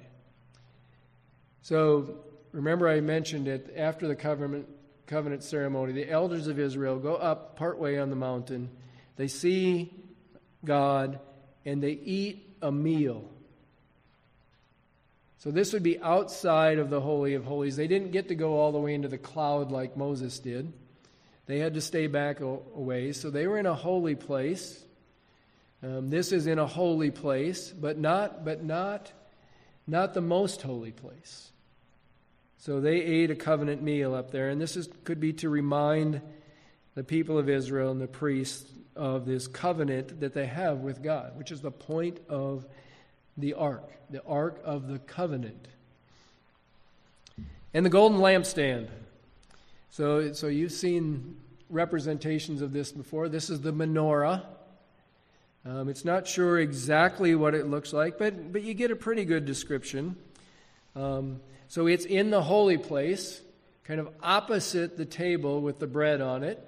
So 1.63 2.19
remember, 2.51 2.87
I 2.87 3.01
mentioned 3.01 3.47
it 3.47 3.73
after 3.75 4.07
the 4.07 4.15
covenant, 4.15 4.67
covenant 5.07 5.43
ceremony, 5.43 5.93
the 5.93 6.09
elders 6.09 6.47
of 6.47 6.59
Israel 6.59 6.97
go 6.97 7.15
up 7.15 7.55
partway 7.55 7.97
on 7.97 8.09
the 8.09 8.15
mountain, 8.15 8.69
they 9.15 9.27
see 9.27 9.93
God, 10.63 11.19
and 11.65 11.81
they 11.81 11.91
eat 11.91 12.57
a 12.61 12.71
meal. 12.71 13.29
So 15.37 15.51
this 15.51 15.73
would 15.73 15.83
be 15.83 15.99
outside 15.99 16.79
of 16.79 16.89
the 16.89 16.99
Holy 16.99 17.35
of 17.35 17.45
Holies. 17.45 17.75
They 17.75 17.87
didn't 17.87 18.11
get 18.11 18.29
to 18.29 18.35
go 18.35 18.57
all 18.57 18.71
the 18.71 18.79
way 18.79 18.95
into 18.95 19.07
the 19.07 19.19
cloud 19.19 19.71
like 19.71 19.95
Moses 19.95 20.39
did. 20.39 20.73
They 21.45 21.59
had 21.59 21.75
to 21.75 21.81
stay 21.81 22.07
back 22.07 22.39
a, 22.39 22.47
way. 22.47 23.11
So 23.11 23.29
they 23.29 23.45
were 23.45 23.59
in 23.59 23.67
a 23.67 23.75
holy 23.75 24.15
place. 24.15 24.83
Um, 25.83 26.09
this 26.09 26.31
is 26.31 26.47
in 26.47 26.57
a 26.57 26.65
holy 26.65 27.11
place, 27.11 27.69
but 27.69 27.99
not, 27.99 28.43
but 28.43 28.63
not, 28.63 29.11
not 29.85 30.15
the 30.15 30.21
most 30.21 30.63
holy 30.63 30.91
place. 30.91 31.51
So 32.57 32.79
they 32.81 33.01
ate 33.01 33.31
a 33.31 33.35
covenant 33.35 33.81
meal 33.81 34.15
up 34.15 34.31
there, 34.31 34.49
and 34.49 34.59
this 34.59 34.75
is, 34.75 34.89
could 35.03 35.19
be 35.19 35.33
to 35.33 35.49
remind 35.49 36.21
the 36.95 37.03
people 37.03 37.37
of 37.37 37.49
Israel 37.49 37.91
and 37.91 38.01
the 38.01 38.07
priests 38.07 38.71
of 38.95 39.25
this 39.25 39.47
covenant 39.47 40.21
that 40.21 40.33
they 40.33 40.45
have 40.45 40.79
with 40.79 41.03
God, 41.03 41.37
which 41.37 41.51
is 41.51 41.61
the 41.61 41.71
point 41.71 42.19
of 42.29 42.65
the 43.37 43.53
ark, 43.53 43.91
the 44.09 44.23
ark 44.23 44.61
of 44.63 44.87
the 44.87 44.99
covenant. 44.99 45.67
And 47.73 47.85
the 47.85 47.89
golden 47.89 48.19
lampstand. 48.19 48.87
So, 49.91 50.31
so 50.31 50.47
you've 50.47 50.71
seen 50.71 51.37
representations 51.69 52.61
of 52.61 52.71
this 52.71 52.91
before. 52.91 53.27
This 53.27 53.49
is 53.49 53.61
the 53.61 53.73
menorah. 53.73 54.45
Um, 55.65 55.89
it's 55.89 56.05
not 56.05 56.27
sure 56.27 56.59
exactly 56.59 57.35
what 57.35 57.55
it 57.55 57.67
looks 57.67 57.91
like, 57.91 58.17
but, 58.17 58.53
but 58.53 58.61
you 58.61 58.73
get 58.73 58.91
a 58.91 58.95
pretty 58.95 59.25
good 59.25 59.45
description. 59.45 60.15
Um, 60.95 61.41
so 61.67 61.87
it's 61.87 62.05
in 62.05 62.29
the 62.29 62.41
holy 62.41 62.77
place, 62.77 63.41
kind 63.83 63.99
of 63.99 64.09
opposite 64.21 64.97
the 64.97 65.05
table 65.05 65.61
with 65.61 65.79
the 65.79 65.87
bread 65.87 66.21
on 66.21 66.43
it. 66.43 66.59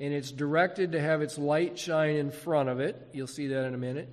and 0.00 0.14
it's 0.14 0.30
directed 0.30 0.92
to 0.92 1.00
have 1.00 1.22
its 1.22 1.38
light 1.38 1.78
shine 1.78 2.16
in 2.16 2.30
front 2.30 2.68
of 2.68 2.80
it. 2.80 3.08
You'll 3.12 3.26
see 3.26 3.48
that 3.48 3.64
in 3.64 3.74
a 3.74 3.78
minute. 3.78 4.08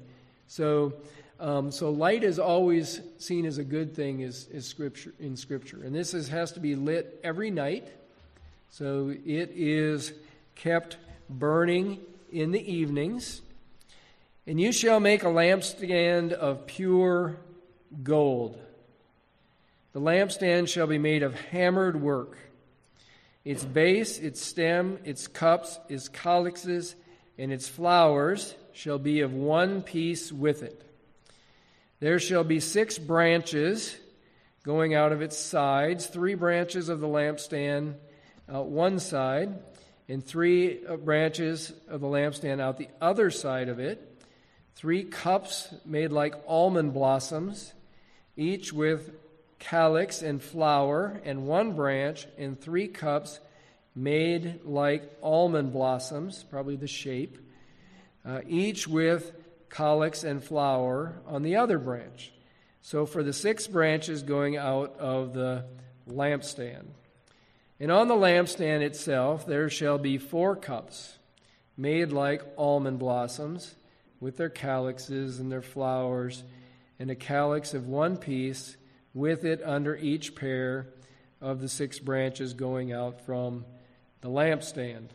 So, 0.48 0.94
um, 1.40 1.72
so 1.72 1.92
light 1.92 2.24
is 2.24 2.40
always 2.40 3.02
seen 3.18 3.46
as 3.46 3.58
a 3.58 3.64
good 3.64 3.96
thing 3.96 4.22
is, 4.22 4.48
is 4.48 4.66
scripture, 4.66 5.14
in 5.20 5.36
Scripture. 5.38 5.84
And 5.84 5.94
this 5.94 6.14
is, 6.14 6.28
has 6.30 6.54
to 6.54 6.60
be 6.60 6.76
lit 6.76 7.20
every 7.24 7.52
night. 7.52 7.88
So 8.72 9.10
it 9.10 9.52
is 9.54 10.14
kept 10.56 10.98
burning 11.30 12.00
in 12.32 12.52
the 12.52 12.74
evenings. 12.74 13.42
And 14.48 14.60
you 14.60 14.72
shall 14.72 15.00
make 15.00 15.24
a 15.24 15.28
lampstand 15.28 16.32
of 16.32 16.68
pure 16.68 17.38
gold. 18.04 18.60
The 19.96 20.02
lampstand 20.02 20.68
shall 20.68 20.88
be 20.88 20.98
made 20.98 21.24
of 21.24 21.40
hammered 21.40 22.02
work. 22.02 22.38
Its 23.46 23.64
base, 23.64 24.20
its 24.20 24.42
stem, 24.42 25.00
its 25.06 25.26
cups, 25.26 25.80
its 25.88 26.10
calyxes, 26.10 26.96
and 27.38 27.50
its 27.50 27.70
flowers 27.70 28.56
shall 28.74 29.00
be 29.00 29.22
of 29.22 29.32
one 29.32 29.82
piece 29.84 30.34
with 30.34 30.64
it. 30.64 30.84
There 32.02 32.20
shall 32.20 32.44
be 32.44 32.60
six 32.60 32.98
branches 32.98 33.96
going 34.64 34.94
out 34.94 35.14
of 35.14 35.22
its 35.22 35.38
sides, 35.38 36.08
three 36.08 36.36
branches 36.36 36.90
of 36.90 37.00
the 37.00 37.08
lampstand 37.08 37.94
out 38.50 38.66
one 38.66 39.00
side, 39.00 39.58
and 40.10 40.22
three 40.22 40.86
uh, 40.86 40.98
branches 40.98 41.72
of 41.88 42.02
the 42.02 42.08
lampstand 42.08 42.60
out 42.60 42.76
the 42.76 42.90
other 43.00 43.32
side 43.32 43.70
of 43.70 43.80
it, 43.80 44.22
three 44.76 45.06
cups 45.06 45.74
made 45.86 46.12
like 46.12 46.36
almond 46.50 46.94
blossoms, 46.94 47.74
each 48.36 48.74
with 48.74 49.22
calyx 49.66 50.22
and 50.22 50.42
flower, 50.44 51.20
and 51.26 51.48
one 51.48 51.74
branch, 51.74 52.28
and 52.38 52.60
three 52.60 52.88
cups 52.88 53.40
made 53.96 54.64
like 54.64 55.18
almond 55.24 55.74
blossoms, 55.74 56.44
probably 56.44 56.76
the 56.76 56.88
shape, 56.88 57.40
uh, 58.24 58.42
each 58.48 58.88
with 58.88 59.34
calyx 59.72 60.24
and 60.24 60.44
flower 60.44 61.16
on 61.26 61.42
the 61.42 61.56
other 61.56 61.80
branch. 61.80 62.32
So 62.82 63.08
for 63.08 63.24
the 63.24 63.34
six 63.34 63.66
branches 63.66 64.22
going 64.22 64.56
out 64.56 65.00
of 65.00 65.34
the 65.34 65.66
lampstand. 66.08 66.86
And 67.80 67.92
on 67.92 68.08
the 68.08 68.14
lampstand 68.14 68.82
itself 68.82 69.48
there 69.48 69.70
shall 69.70 69.98
be 69.98 70.20
four 70.20 70.56
cups 70.56 71.18
made 71.76 72.12
like 72.12 72.44
almond 72.56 73.00
blossoms, 73.00 73.74
with 74.20 74.38
their 74.38 74.50
calyxes 74.50 75.40
and 75.40 75.52
their 75.52 75.64
flowers, 75.64 76.44
and 77.00 77.10
a 77.10 77.16
calyx 77.16 77.74
of 77.74 77.88
one 77.88 78.16
piece 78.16 78.78
with 79.16 79.46
it 79.46 79.62
under 79.64 79.96
each 79.96 80.36
pair 80.36 80.86
of 81.42 81.62
the 81.62 81.70
six 81.70 81.98
branches 81.98 82.54
going 82.54 82.92
out 82.92 83.22
from 83.22 83.66
the 84.22 84.30
lampstand. 84.30 85.08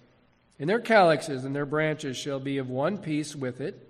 And 0.58 0.68
their 0.68 0.80
calyxes 0.80 1.44
and 1.44 1.54
their 1.54 1.66
branches 1.66 2.16
shall 2.16 2.40
be 2.40 2.58
of 2.58 2.68
one 2.68 2.98
piece 2.98 3.36
with 3.36 3.60
it, 3.60 3.88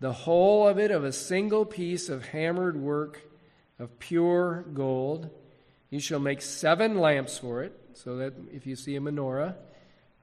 the 0.00 0.12
whole 0.12 0.66
of 0.66 0.78
it 0.78 0.90
of 0.90 1.04
a 1.04 1.12
single 1.12 1.64
piece 1.64 2.08
of 2.08 2.26
hammered 2.26 2.76
work 2.76 3.20
of 3.78 3.98
pure 3.98 4.64
gold. 4.74 5.30
You 5.90 6.00
shall 6.00 6.20
make 6.20 6.42
seven 6.42 6.98
lamps 6.98 7.38
for 7.38 7.62
it 7.62 7.78
so 7.94 8.16
that 8.16 8.34
if 8.52 8.66
you 8.66 8.76
see 8.76 8.96
a 8.96 9.00
menorah 9.00 9.54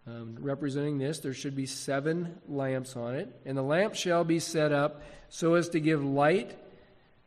um, 0.06 0.38
representing 0.40 0.98
this, 0.98 1.20
there 1.20 1.34
should 1.34 1.56
be 1.56 1.66
seven 1.66 2.40
lamps 2.48 2.96
on 2.96 3.16
it. 3.16 3.34
And 3.46 3.58
the 3.58 3.62
lamp 3.62 3.96
shall 3.96 4.24
be 4.24 4.40
set 4.40 4.72
up 4.72 5.02
so 5.30 5.54
as 5.56 5.70
to 5.70 5.80
give 5.80 6.04
light 6.04 6.58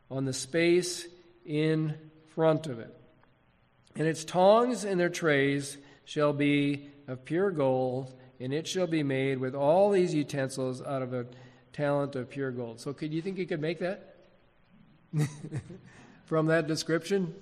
on 0.09 0.25
the 0.25 0.33
space 0.33 1.07
in 1.45 1.95
front 2.33 2.67
of 2.67 2.79
it. 2.79 2.95
And 3.95 4.07
its 4.07 4.23
tongs 4.23 4.83
and 4.83 4.99
their 4.99 5.09
trays 5.09 5.77
shall 6.05 6.33
be 6.33 6.89
of 7.07 7.25
pure 7.25 7.51
gold, 7.51 8.13
and 8.39 8.53
it 8.53 8.67
shall 8.67 8.87
be 8.87 9.03
made 9.03 9.39
with 9.39 9.53
all 9.53 9.91
these 9.91 10.13
utensils 10.13 10.81
out 10.81 11.01
of 11.01 11.13
a 11.13 11.25
talent 11.73 12.15
of 12.15 12.29
pure 12.29 12.51
gold. 12.51 12.79
So, 12.79 12.93
could 12.93 13.13
you 13.13 13.21
think 13.21 13.37
you 13.37 13.45
could 13.45 13.61
make 13.61 13.79
that? 13.79 14.15
From 16.25 16.47
that 16.47 16.67
description? 16.67 17.35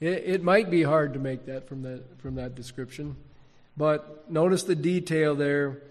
It, 0.00 0.24
it 0.26 0.42
might 0.42 0.70
be 0.70 0.82
hard 0.82 1.14
to 1.14 1.18
make 1.18 1.46
that 1.46 1.68
from 1.68 1.82
that, 1.82 2.20
from 2.20 2.34
that 2.34 2.54
description. 2.54 3.16
But 3.76 4.30
notice 4.30 4.64
the 4.64 4.74
detail 4.74 5.34
there. 5.34 5.82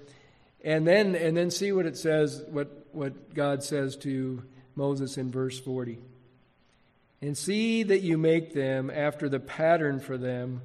And 0.64 0.88
then, 0.88 1.16
and 1.16 1.36
then 1.36 1.52
see 1.52 1.72
what 1.72 1.86
it 1.86 1.98
says, 1.98 2.44
what, 2.50 2.88
what 2.92 3.34
God 3.34 3.64
says 3.64 3.98
to 3.98 4.44
Moses 4.76 5.18
in 5.18 5.32
verse 5.32 5.60
40. 5.60 6.00
And 7.24 7.38
see 7.38 7.84
that 7.84 8.02
you 8.02 8.18
make 8.18 8.54
them 8.54 8.90
after 8.90 9.30
the 9.30 9.40
pattern 9.40 10.02
for 10.02 10.18
them, 10.18 10.62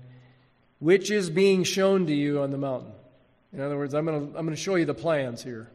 which 0.80 1.08
is 1.08 1.30
being 1.30 1.62
shown 1.62 2.06
to 2.06 2.12
you 2.12 2.40
on 2.40 2.50
the 2.50 2.58
mountain. 2.58 2.90
In 3.52 3.60
other 3.60 3.78
words, 3.78 3.94
I'm 3.94 4.04
going 4.04 4.32
to, 4.32 4.36
I'm 4.36 4.44
going 4.44 4.56
to 4.56 4.60
show 4.60 4.74
you 4.74 4.84
the 4.84 4.92
plans 4.92 5.40
here. 5.40 5.70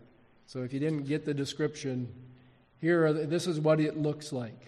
So 0.45 0.63
if 0.63 0.73
you 0.73 0.81
didn't 0.81 1.03
get 1.03 1.23
the 1.23 1.33
description, 1.33 2.09
here, 2.81 3.05
are, 3.05 3.13
this 3.13 3.47
is 3.47 3.61
what 3.61 3.79
it 3.79 3.95
looks 3.95 4.33
like. 4.33 4.59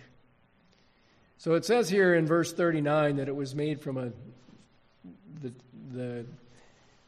So 1.38 1.56
it 1.56 1.66
says 1.66 1.90
here 1.90 2.16
in 2.16 2.26
verse 2.26 2.54
39 2.54 3.18
that 3.18 3.28
it 3.28 3.36
was 3.36 3.54
made 3.54 3.82
from 3.82 3.98
a 3.98 4.12
the 5.42 5.52
the, 5.92 6.26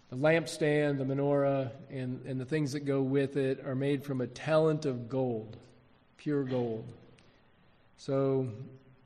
the 0.10 0.18
lampstand, 0.18 0.98
the 0.98 1.06
menorah, 1.06 1.72
and, 1.90 2.26
and 2.26 2.42
the 2.42 2.46
things 2.46 2.74
that 2.74 2.82
go 2.82 3.02
with 3.02 3.38
it 3.38 3.66
are 3.66 3.74
made 3.74 4.04
from 4.04 4.20
a 4.20 4.28
talent 4.28 4.86
of 4.86 5.08
gold, 5.08 5.56
pure 6.18 6.44
gold. 6.44 6.84
So 7.96 8.50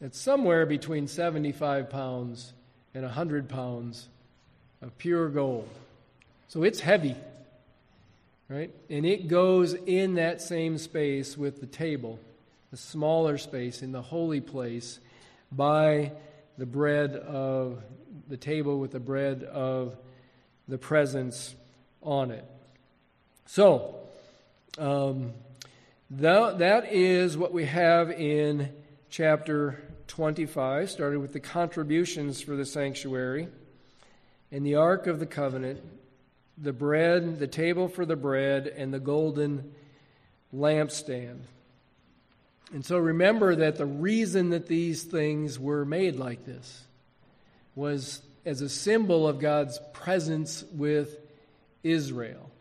it's 0.02 0.20
somewhere 0.20 0.66
between 0.66 1.08
75 1.08 1.89
pounds 1.89 2.54
and 2.95 3.04
100 3.04 3.47
pounds 3.47 4.08
of 4.82 4.97
pure 4.97 5.30
gold. 5.30 5.70
So 6.47 6.64
it's 6.64 6.80
heavy, 6.80 7.16
right? 8.49 8.72
And 8.89 9.06
it 9.06 9.28
goes 9.28 9.74
in 9.74 10.16
that 10.16 10.41
same 10.41 10.80
space 10.80 11.38
with 11.38 11.60
the 11.60 11.68
table, 11.68 12.20
the 12.72 12.78
smaller 12.78 13.38
space 13.38 13.84
in 13.84 13.91
the 13.91 14.02
holy 14.02 14.41
place 14.41 14.99
by 15.52 16.12
the 16.58 16.66
bread 16.66 17.16
of 17.16 17.82
the 18.28 18.38
table 18.38 18.80
with 18.80 18.91
the 18.91 18.99
bread 18.99 19.43
of 19.43 19.95
the 20.68 20.78
presence 20.78 21.56
on 22.02 22.32
it. 22.32 22.45
So, 23.45 23.95
um, 24.80 25.34
that, 26.10 26.60
that 26.60 26.91
is 26.91 27.38
what 27.38 27.54
we 27.54 27.66
have 27.66 28.10
in 28.10 28.74
chapter 29.10 29.82
25, 30.12 30.89
started 30.89 31.20
with 31.20 31.32
the 31.32 31.39
contributions 31.39 32.41
for 32.41 32.57
the 32.57 32.66
sanctuary, 32.66 33.47
and 34.51 34.66
the 34.66 34.76
Ark 34.76 35.07
of 35.07 35.22
the 35.22 35.26
Covenant, 35.26 35.82
the 36.57 36.74
bread, 36.74 37.39
the 37.39 37.47
table 37.47 37.88
for 37.88 38.05
the 38.05 38.18
bread, 38.18 38.68
and 38.68 38.93
the 38.93 38.99
golden 38.99 39.72
lampstand. 40.53 41.39
And 42.74 42.86
so 42.86 42.97
remember 42.97 43.55
that 43.55 43.78
the 43.78 43.86
reason 43.86 44.49
that 44.49 44.68
these 44.68 45.03
things 45.03 45.57
were 45.57 45.86
made 45.86 46.18
like 46.18 46.45
this 46.45 46.84
was 47.74 48.22
as 48.45 48.59
a 48.59 48.68
symbol 48.68 49.26
of 49.26 49.39
God's 49.39 49.80
presence 49.93 50.66
with 50.74 51.22
Israel. 51.84 52.51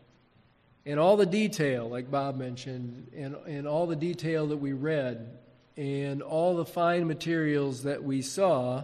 And 0.85 1.01
all 1.01 1.17
the 1.17 1.25
detail, 1.25 1.89
like 1.89 2.09
Bob 2.09 2.37
mentioned, 2.37 3.11
and, 3.13 3.35
and 3.45 3.67
all 3.67 3.87
the 3.87 3.95
detail 3.97 4.47
that 4.47 4.57
we 4.57 4.71
read, 4.71 5.37
and 5.77 6.21
all 6.21 6.55
the 6.55 6.65
fine 6.65 7.07
materials 7.07 7.83
that 7.83 8.03
we 8.03 8.21
saw, 8.21 8.83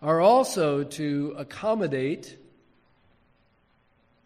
are 0.00 0.20
also 0.20 0.84
to 0.84 1.34
accommodate 1.36 2.36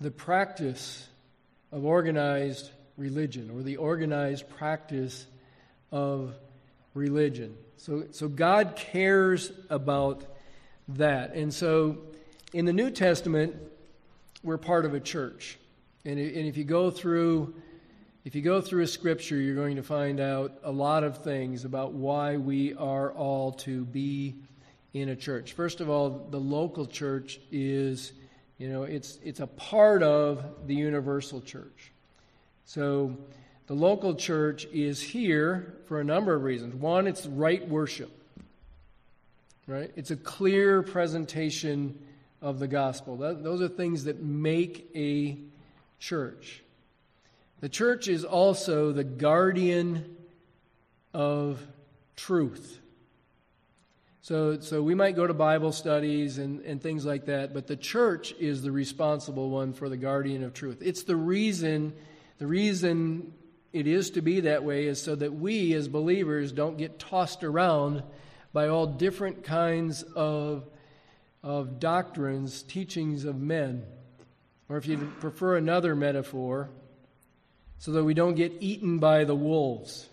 the 0.01 0.11
practice 0.11 1.09
of 1.71 1.85
organized 1.85 2.71
religion 2.97 3.51
or 3.55 3.63
the 3.63 3.77
organized 3.77 4.49
practice 4.51 5.27
of 5.91 6.35
religion. 6.95 7.57
So, 7.79 8.05
so 8.11 8.29
God 8.29 8.77
cares 8.77 9.51
about 9.71 10.25
that. 10.89 11.35
And 11.35 11.53
so 11.53 11.99
in 12.53 12.67
the 12.67 12.73
New 12.73 12.91
Testament, 12.91 13.57
we're 14.43 14.59
part 14.59 14.85
of 14.85 14.95
a 14.95 15.01
church. 15.01 15.59
And, 16.05 16.19
and 16.19 16.47
if 16.47 16.57
you 16.57 16.65
go 16.65 16.91
through 16.91 17.55
if 18.25 18.37
you 18.37 18.43
go 18.43 18.61
through 18.61 18.83
a 18.83 18.87
scripture, 18.87 19.37
you're 19.37 19.57
going 19.57 19.77
to 19.77 19.83
find 19.83 20.21
out 20.21 20.53
a 20.63 20.71
lot 20.71 21.03
of 21.03 21.25
things 21.25 21.65
about 21.65 21.93
why 21.93 22.37
we 22.37 22.73
are 22.75 23.11
all 23.13 23.53
to 23.53 23.85
be 23.85 24.37
in 24.95 25.09
a 25.09 25.17
church. 25.17 25.55
First 25.55 25.81
of 25.81 25.91
all, 25.91 26.29
the 26.31 26.39
local 26.39 26.87
church 26.87 27.41
is, 27.51 28.13
you 28.59 28.69
know, 28.69 28.85
it's 28.85 29.19
it's 29.25 29.41
a 29.41 29.47
part 29.47 30.05
of 30.05 30.45
the 30.67 30.75
universal 30.75 31.41
church. 31.41 31.91
So 32.65 33.17
the 33.67 33.75
local 33.75 34.15
church 34.15 34.67
is 34.67 35.01
here 35.01 35.75
for 35.87 36.01
a 36.01 36.05
number 36.05 36.33
of 36.35 36.45
reasons. 36.45 36.75
One, 36.75 37.09
it's 37.09 37.27
right 37.27 37.67
worship. 37.69 38.11
Right? 39.67 39.91
It's 39.97 40.11
a 40.11 40.17
clear 40.17 40.83
presentation 40.83 41.99
of 42.41 42.59
the 42.59 42.69
gospel. 42.69 43.17
That, 43.17 43.43
those 43.43 43.63
are 43.63 43.69
things 43.69 44.05
that 44.05 44.23
make 44.23 44.91
a 44.95 45.39
church. 45.99 46.63
The 47.63 47.69
church 47.69 48.09
is 48.09 48.25
also 48.25 48.91
the 48.91 49.05
guardian 49.05 50.17
of 51.15 51.65
truth. 52.17 52.81
So, 54.21 54.59
so 54.59 54.83
we 54.83 54.97
might 54.97 55.15
go 55.15 55.29
to 55.29 55.33
Bible 55.33 55.71
studies 55.71 56.39
and, 56.39 56.61
and 56.63 56.83
things 56.83 57.07
like 57.07 57.27
that, 57.27 57.55
but 57.55 57.69
the 57.69 57.77
church 57.77 58.33
is 58.41 58.63
the 58.63 58.73
responsible 58.73 59.49
one 59.49 59.75
for 59.75 59.89
the 59.89 59.97
guardian 59.97 60.43
of 60.43 60.55
truth. 60.55 60.79
It's 60.81 61.05
the 61.05 61.15
reason, 61.15 61.93
the 62.39 62.49
reason 62.49 63.33
it 63.73 63.87
is 63.87 64.11
to 64.11 64.23
be 64.23 64.41
that 64.41 64.65
way 64.65 64.87
is 64.87 65.01
so 65.01 65.15
that 65.15 65.33
we 65.33 65.73
as 65.75 65.87
believers 65.87 66.51
don't 66.51 66.77
get 66.77 66.99
tossed 66.99 67.45
around 67.45 68.03
by 68.53 68.67
all 68.67 68.89
different 68.89 69.45
kinds 69.45 70.03
of, 70.03 70.65
of 71.45 71.79
doctrines, 71.79 72.65
teachings 72.65 73.25
of 73.25 73.41
men. 73.41 73.85
Or 74.69 74.79
if 74.79 74.87
you 74.89 74.99
prefer 75.21 75.57
another 75.57 75.95
metaphor, 75.95 76.69
so 77.83 77.91
that 77.91 78.05
we 78.05 78.15
don't 78.15 78.37
get 78.37 78.53
eaten 78.61 79.01
by 79.01 79.25
the 79.25 79.35
wolves 79.35 80.09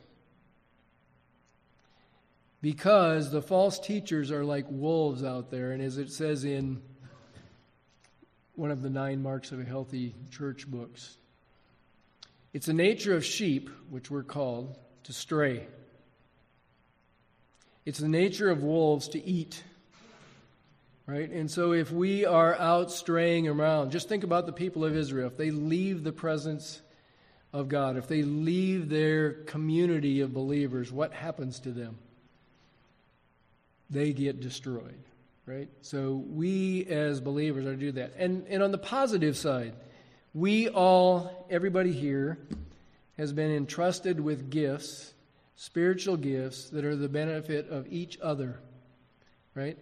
because 2.63 3.31
the 3.31 3.43
false 3.43 3.77
teachers 3.77 4.31
are 4.31 4.43
like 4.43 4.65
wolves 4.69 5.23
out 5.23 5.51
there. 5.51 5.71
And 5.71 5.79
as 5.79 5.99
it 5.99 6.11
says 6.11 6.45
in 6.45 6.81
one 8.55 8.71
of 8.71 8.81
the 8.81 8.89
nine 8.89 9.21
marks 9.21 9.51
of 9.51 9.59
a 9.59 9.63
healthy 9.63 10.15
church 10.31 10.67
books, 10.67 11.15
it's 12.53 12.65
the 12.65 12.73
nature 12.73 13.15
of 13.15 13.23
sheep, 13.23 13.69
which 13.91 14.09
we're 14.09 14.23
called, 14.23 14.75
to 15.03 15.13
stray. 15.13 15.67
It's 17.85 17.99
the 17.99 18.09
nature 18.09 18.49
of 18.49 18.63
wolves 18.63 19.09
to 19.09 19.23
eat. 19.23 19.63
Right? 21.05 21.29
And 21.29 21.51
so 21.51 21.73
if 21.73 21.91
we 21.91 22.25
are 22.25 22.55
out 22.55 22.91
straying 22.91 23.47
around, 23.47 23.91
just 23.91 24.09
think 24.09 24.23
about 24.23 24.47
the 24.47 24.53
people 24.53 24.83
of 24.83 24.97
Israel. 24.97 25.27
If 25.27 25.37
they 25.37 25.51
leave 25.51 26.03
the 26.03 26.11
presence 26.11 26.81
of 27.51 27.69
God, 27.69 27.97
if 27.97 28.07
they 28.07 28.23
leave 28.23 28.89
their 28.89 29.31
community 29.31 30.21
of 30.21 30.33
believers, 30.33 30.91
what 30.91 31.13
happens 31.13 31.59
to 31.61 31.71
them? 31.71 31.97
they 33.89 34.13
get 34.13 34.39
destroyed, 34.39 34.99
right? 35.45 35.67
So 35.81 36.23
we 36.29 36.85
as 36.85 37.19
believers 37.21 37.65
are 37.65 37.73
to 37.73 37.77
do 37.77 37.91
that. 37.93 38.13
And, 38.17 38.45
and 38.47 38.61
on 38.61 38.71
the 38.71 38.77
positive 38.77 39.35
side, 39.35 39.73
we 40.33 40.69
all, 40.69 41.47
everybody 41.49 41.91
here, 41.91 42.37
has 43.17 43.33
been 43.33 43.51
entrusted 43.51 44.19
with 44.19 44.49
gifts, 44.49 45.13
spiritual 45.55 46.17
gifts, 46.17 46.69
that 46.69 46.85
are 46.85 46.95
the 46.95 47.09
benefit 47.09 47.69
of 47.69 47.91
each 47.91 48.17
other, 48.21 48.59
right? 49.55 49.77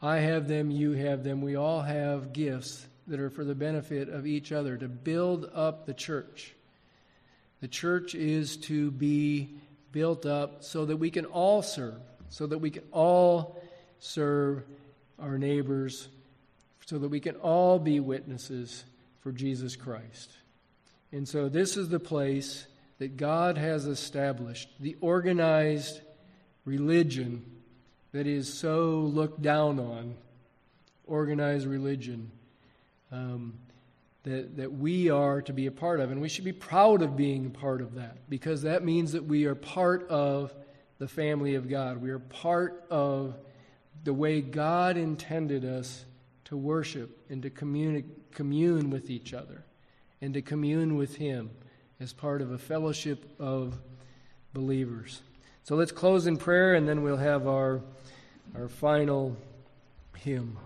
I 0.00 0.18
have 0.18 0.46
them, 0.46 0.70
you 0.70 0.92
have 0.92 1.24
them. 1.24 1.40
We 1.40 1.56
all 1.56 1.80
have 1.80 2.32
gifts 2.32 2.86
that 3.06 3.18
are 3.18 3.30
for 3.30 3.44
the 3.44 3.54
benefit 3.54 4.08
of 4.08 4.26
each 4.26 4.52
other 4.52 4.76
to 4.76 4.88
build 4.88 5.50
up 5.54 5.86
the 5.86 5.94
church. 5.94 6.54
The 7.62 7.68
church 7.68 8.14
is 8.14 8.58
to 8.58 8.90
be 8.90 9.54
built 9.90 10.26
up 10.26 10.62
so 10.62 10.84
that 10.84 10.98
we 10.98 11.10
can 11.10 11.24
all 11.24 11.62
serve 11.62 12.00
so 12.32 12.46
that 12.46 12.58
we 12.58 12.70
can 12.70 12.84
all 12.92 13.62
serve 13.98 14.64
our 15.18 15.36
neighbors, 15.36 16.08
so 16.86 16.98
that 16.98 17.10
we 17.10 17.20
can 17.20 17.36
all 17.36 17.78
be 17.78 18.00
witnesses 18.00 18.84
for 19.20 19.32
Jesus 19.32 19.76
Christ. 19.76 20.30
And 21.12 21.28
so, 21.28 21.50
this 21.50 21.76
is 21.76 21.90
the 21.90 22.00
place 22.00 22.66
that 22.98 23.18
God 23.18 23.58
has 23.58 23.84
established, 23.84 24.70
the 24.80 24.96
organized 25.02 26.00
religion 26.64 27.44
that 28.12 28.26
is 28.26 28.50
so 28.50 29.00
looked 29.00 29.42
down 29.42 29.78
on, 29.78 30.14
organized 31.06 31.66
religion. 31.66 32.30
Um, 33.10 33.58
that, 34.24 34.56
that 34.56 34.72
we 34.72 35.10
are 35.10 35.42
to 35.42 35.52
be 35.52 35.66
a 35.66 35.72
part 35.72 36.00
of. 36.00 36.10
And 36.10 36.20
we 36.20 36.28
should 36.28 36.44
be 36.44 36.52
proud 36.52 37.02
of 37.02 37.16
being 37.16 37.46
a 37.46 37.50
part 37.50 37.80
of 37.80 37.94
that 37.94 38.28
because 38.28 38.62
that 38.62 38.84
means 38.84 39.12
that 39.12 39.24
we 39.24 39.46
are 39.46 39.54
part 39.54 40.08
of 40.08 40.54
the 40.98 41.08
family 41.08 41.56
of 41.56 41.68
God. 41.68 42.00
We 42.00 42.10
are 42.10 42.20
part 42.20 42.84
of 42.90 43.34
the 44.04 44.14
way 44.14 44.40
God 44.40 44.96
intended 44.96 45.64
us 45.64 46.04
to 46.44 46.56
worship 46.56 47.18
and 47.28 47.42
to 47.42 47.50
commune, 47.50 48.10
commune 48.32 48.90
with 48.90 49.10
each 49.10 49.34
other 49.34 49.64
and 50.20 50.34
to 50.34 50.42
commune 50.42 50.96
with 50.96 51.16
Him 51.16 51.50
as 51.98 52.12
part 52.12 52.42
of 52.42 52.52
a 52.52 52.58
fellowship 52.58 53.34
of 53.40 53.78
believers. 54.52 55.22
So 55.64 55.74
let's 55.76 55.92
close 55.92 56.26
in 56.26 56.36
prayer 56.36 56.74
and 56.74 56.88
then 56.88 57.02
we'll 57.02 57.16
have 57.16 57.46
our, 57.46 57.80
our 58.56 58.68
final 58.68 59.36
hymn. 60.16 60.56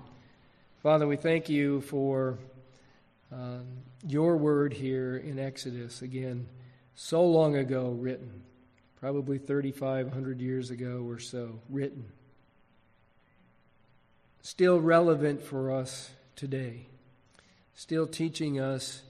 Father, 0.82 1.06
we 1.06 1.16
thank 1.16 1.48
you 1.48 1.80
for 1.82 2.38
uh, 3.32 3.58
your 4.06 4.36
word 4.36 4.72
here 4.72 5.16
in 5.16 5.38
Exodus, 5.38 6.02
again, 6.02 6.46
so 6.94 7.24
long 7.24 7.56
ago 7.56 7.90
written 7.90 8.42
probably 9.00 9.38
3,500 9.38 10.40
years 10.40 10.70
ago 10.70 11.04
or 11.06 11.18
so, 11.18 11.60
written. 11.68 12.06
Still 14.40 14.80
relevant 14.80 15.42
for 15.42 15.72
us 15.72 16.10
today, 16.34 16.86
still 17.74 18.06
teaching 18.06 18.58
us 18.58 19.02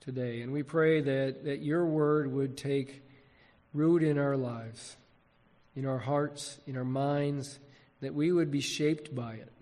today. 0.00 0.40
And 0.40 0.52
we 0.52 0.62
pray 0.62 1.00
that, 1.00 1.44
that 1.44 1.60
your 1.60 1.86
word 1.86 2.32
would 2.32 2.56
take 2.56 3.02
root 3.74 4.02
in 4.02 4.18
our 4.18 4.36
lives, 4.36 4.96
in 5.76 5.86
our 5.86 5.98
hearts, 5.98 6.58
in 6.66 6.76
our 6.76 6.84
minds, 6.84 7.58
that 8.00 8.14
we 8.14 8.32
would 8.32 8.50
be 8.50 8.60
shaped 8.60 9.14
by 9.14 9.34
it, 9.34 9.52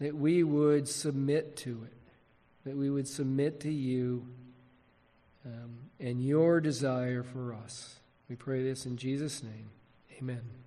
that 0.00 0.14
we 0.14 0.42
would 0.42 0.88
submit 0.88 1.56
to 1.58 1.84
it, 1.84 2.03
that 2.64 2.76
we 2.76 2.90
would 2.90 3.06
submit 3.06 3.60
to 3.60 3.70
you 3.70 4.26
um, 5.44 5.90
and 6.00 6.24
your 6.24 6.60
desire 6.60 7.22
for 7.22 7.54
us. 7.54 8.00
We 8.28 8.36
pray 8.36 8.62
this 8.62 8.86
in 8.86 8.96
Jesus' 8.96 9.42
name. 9.42 9.70
Amen. 10.18 10.63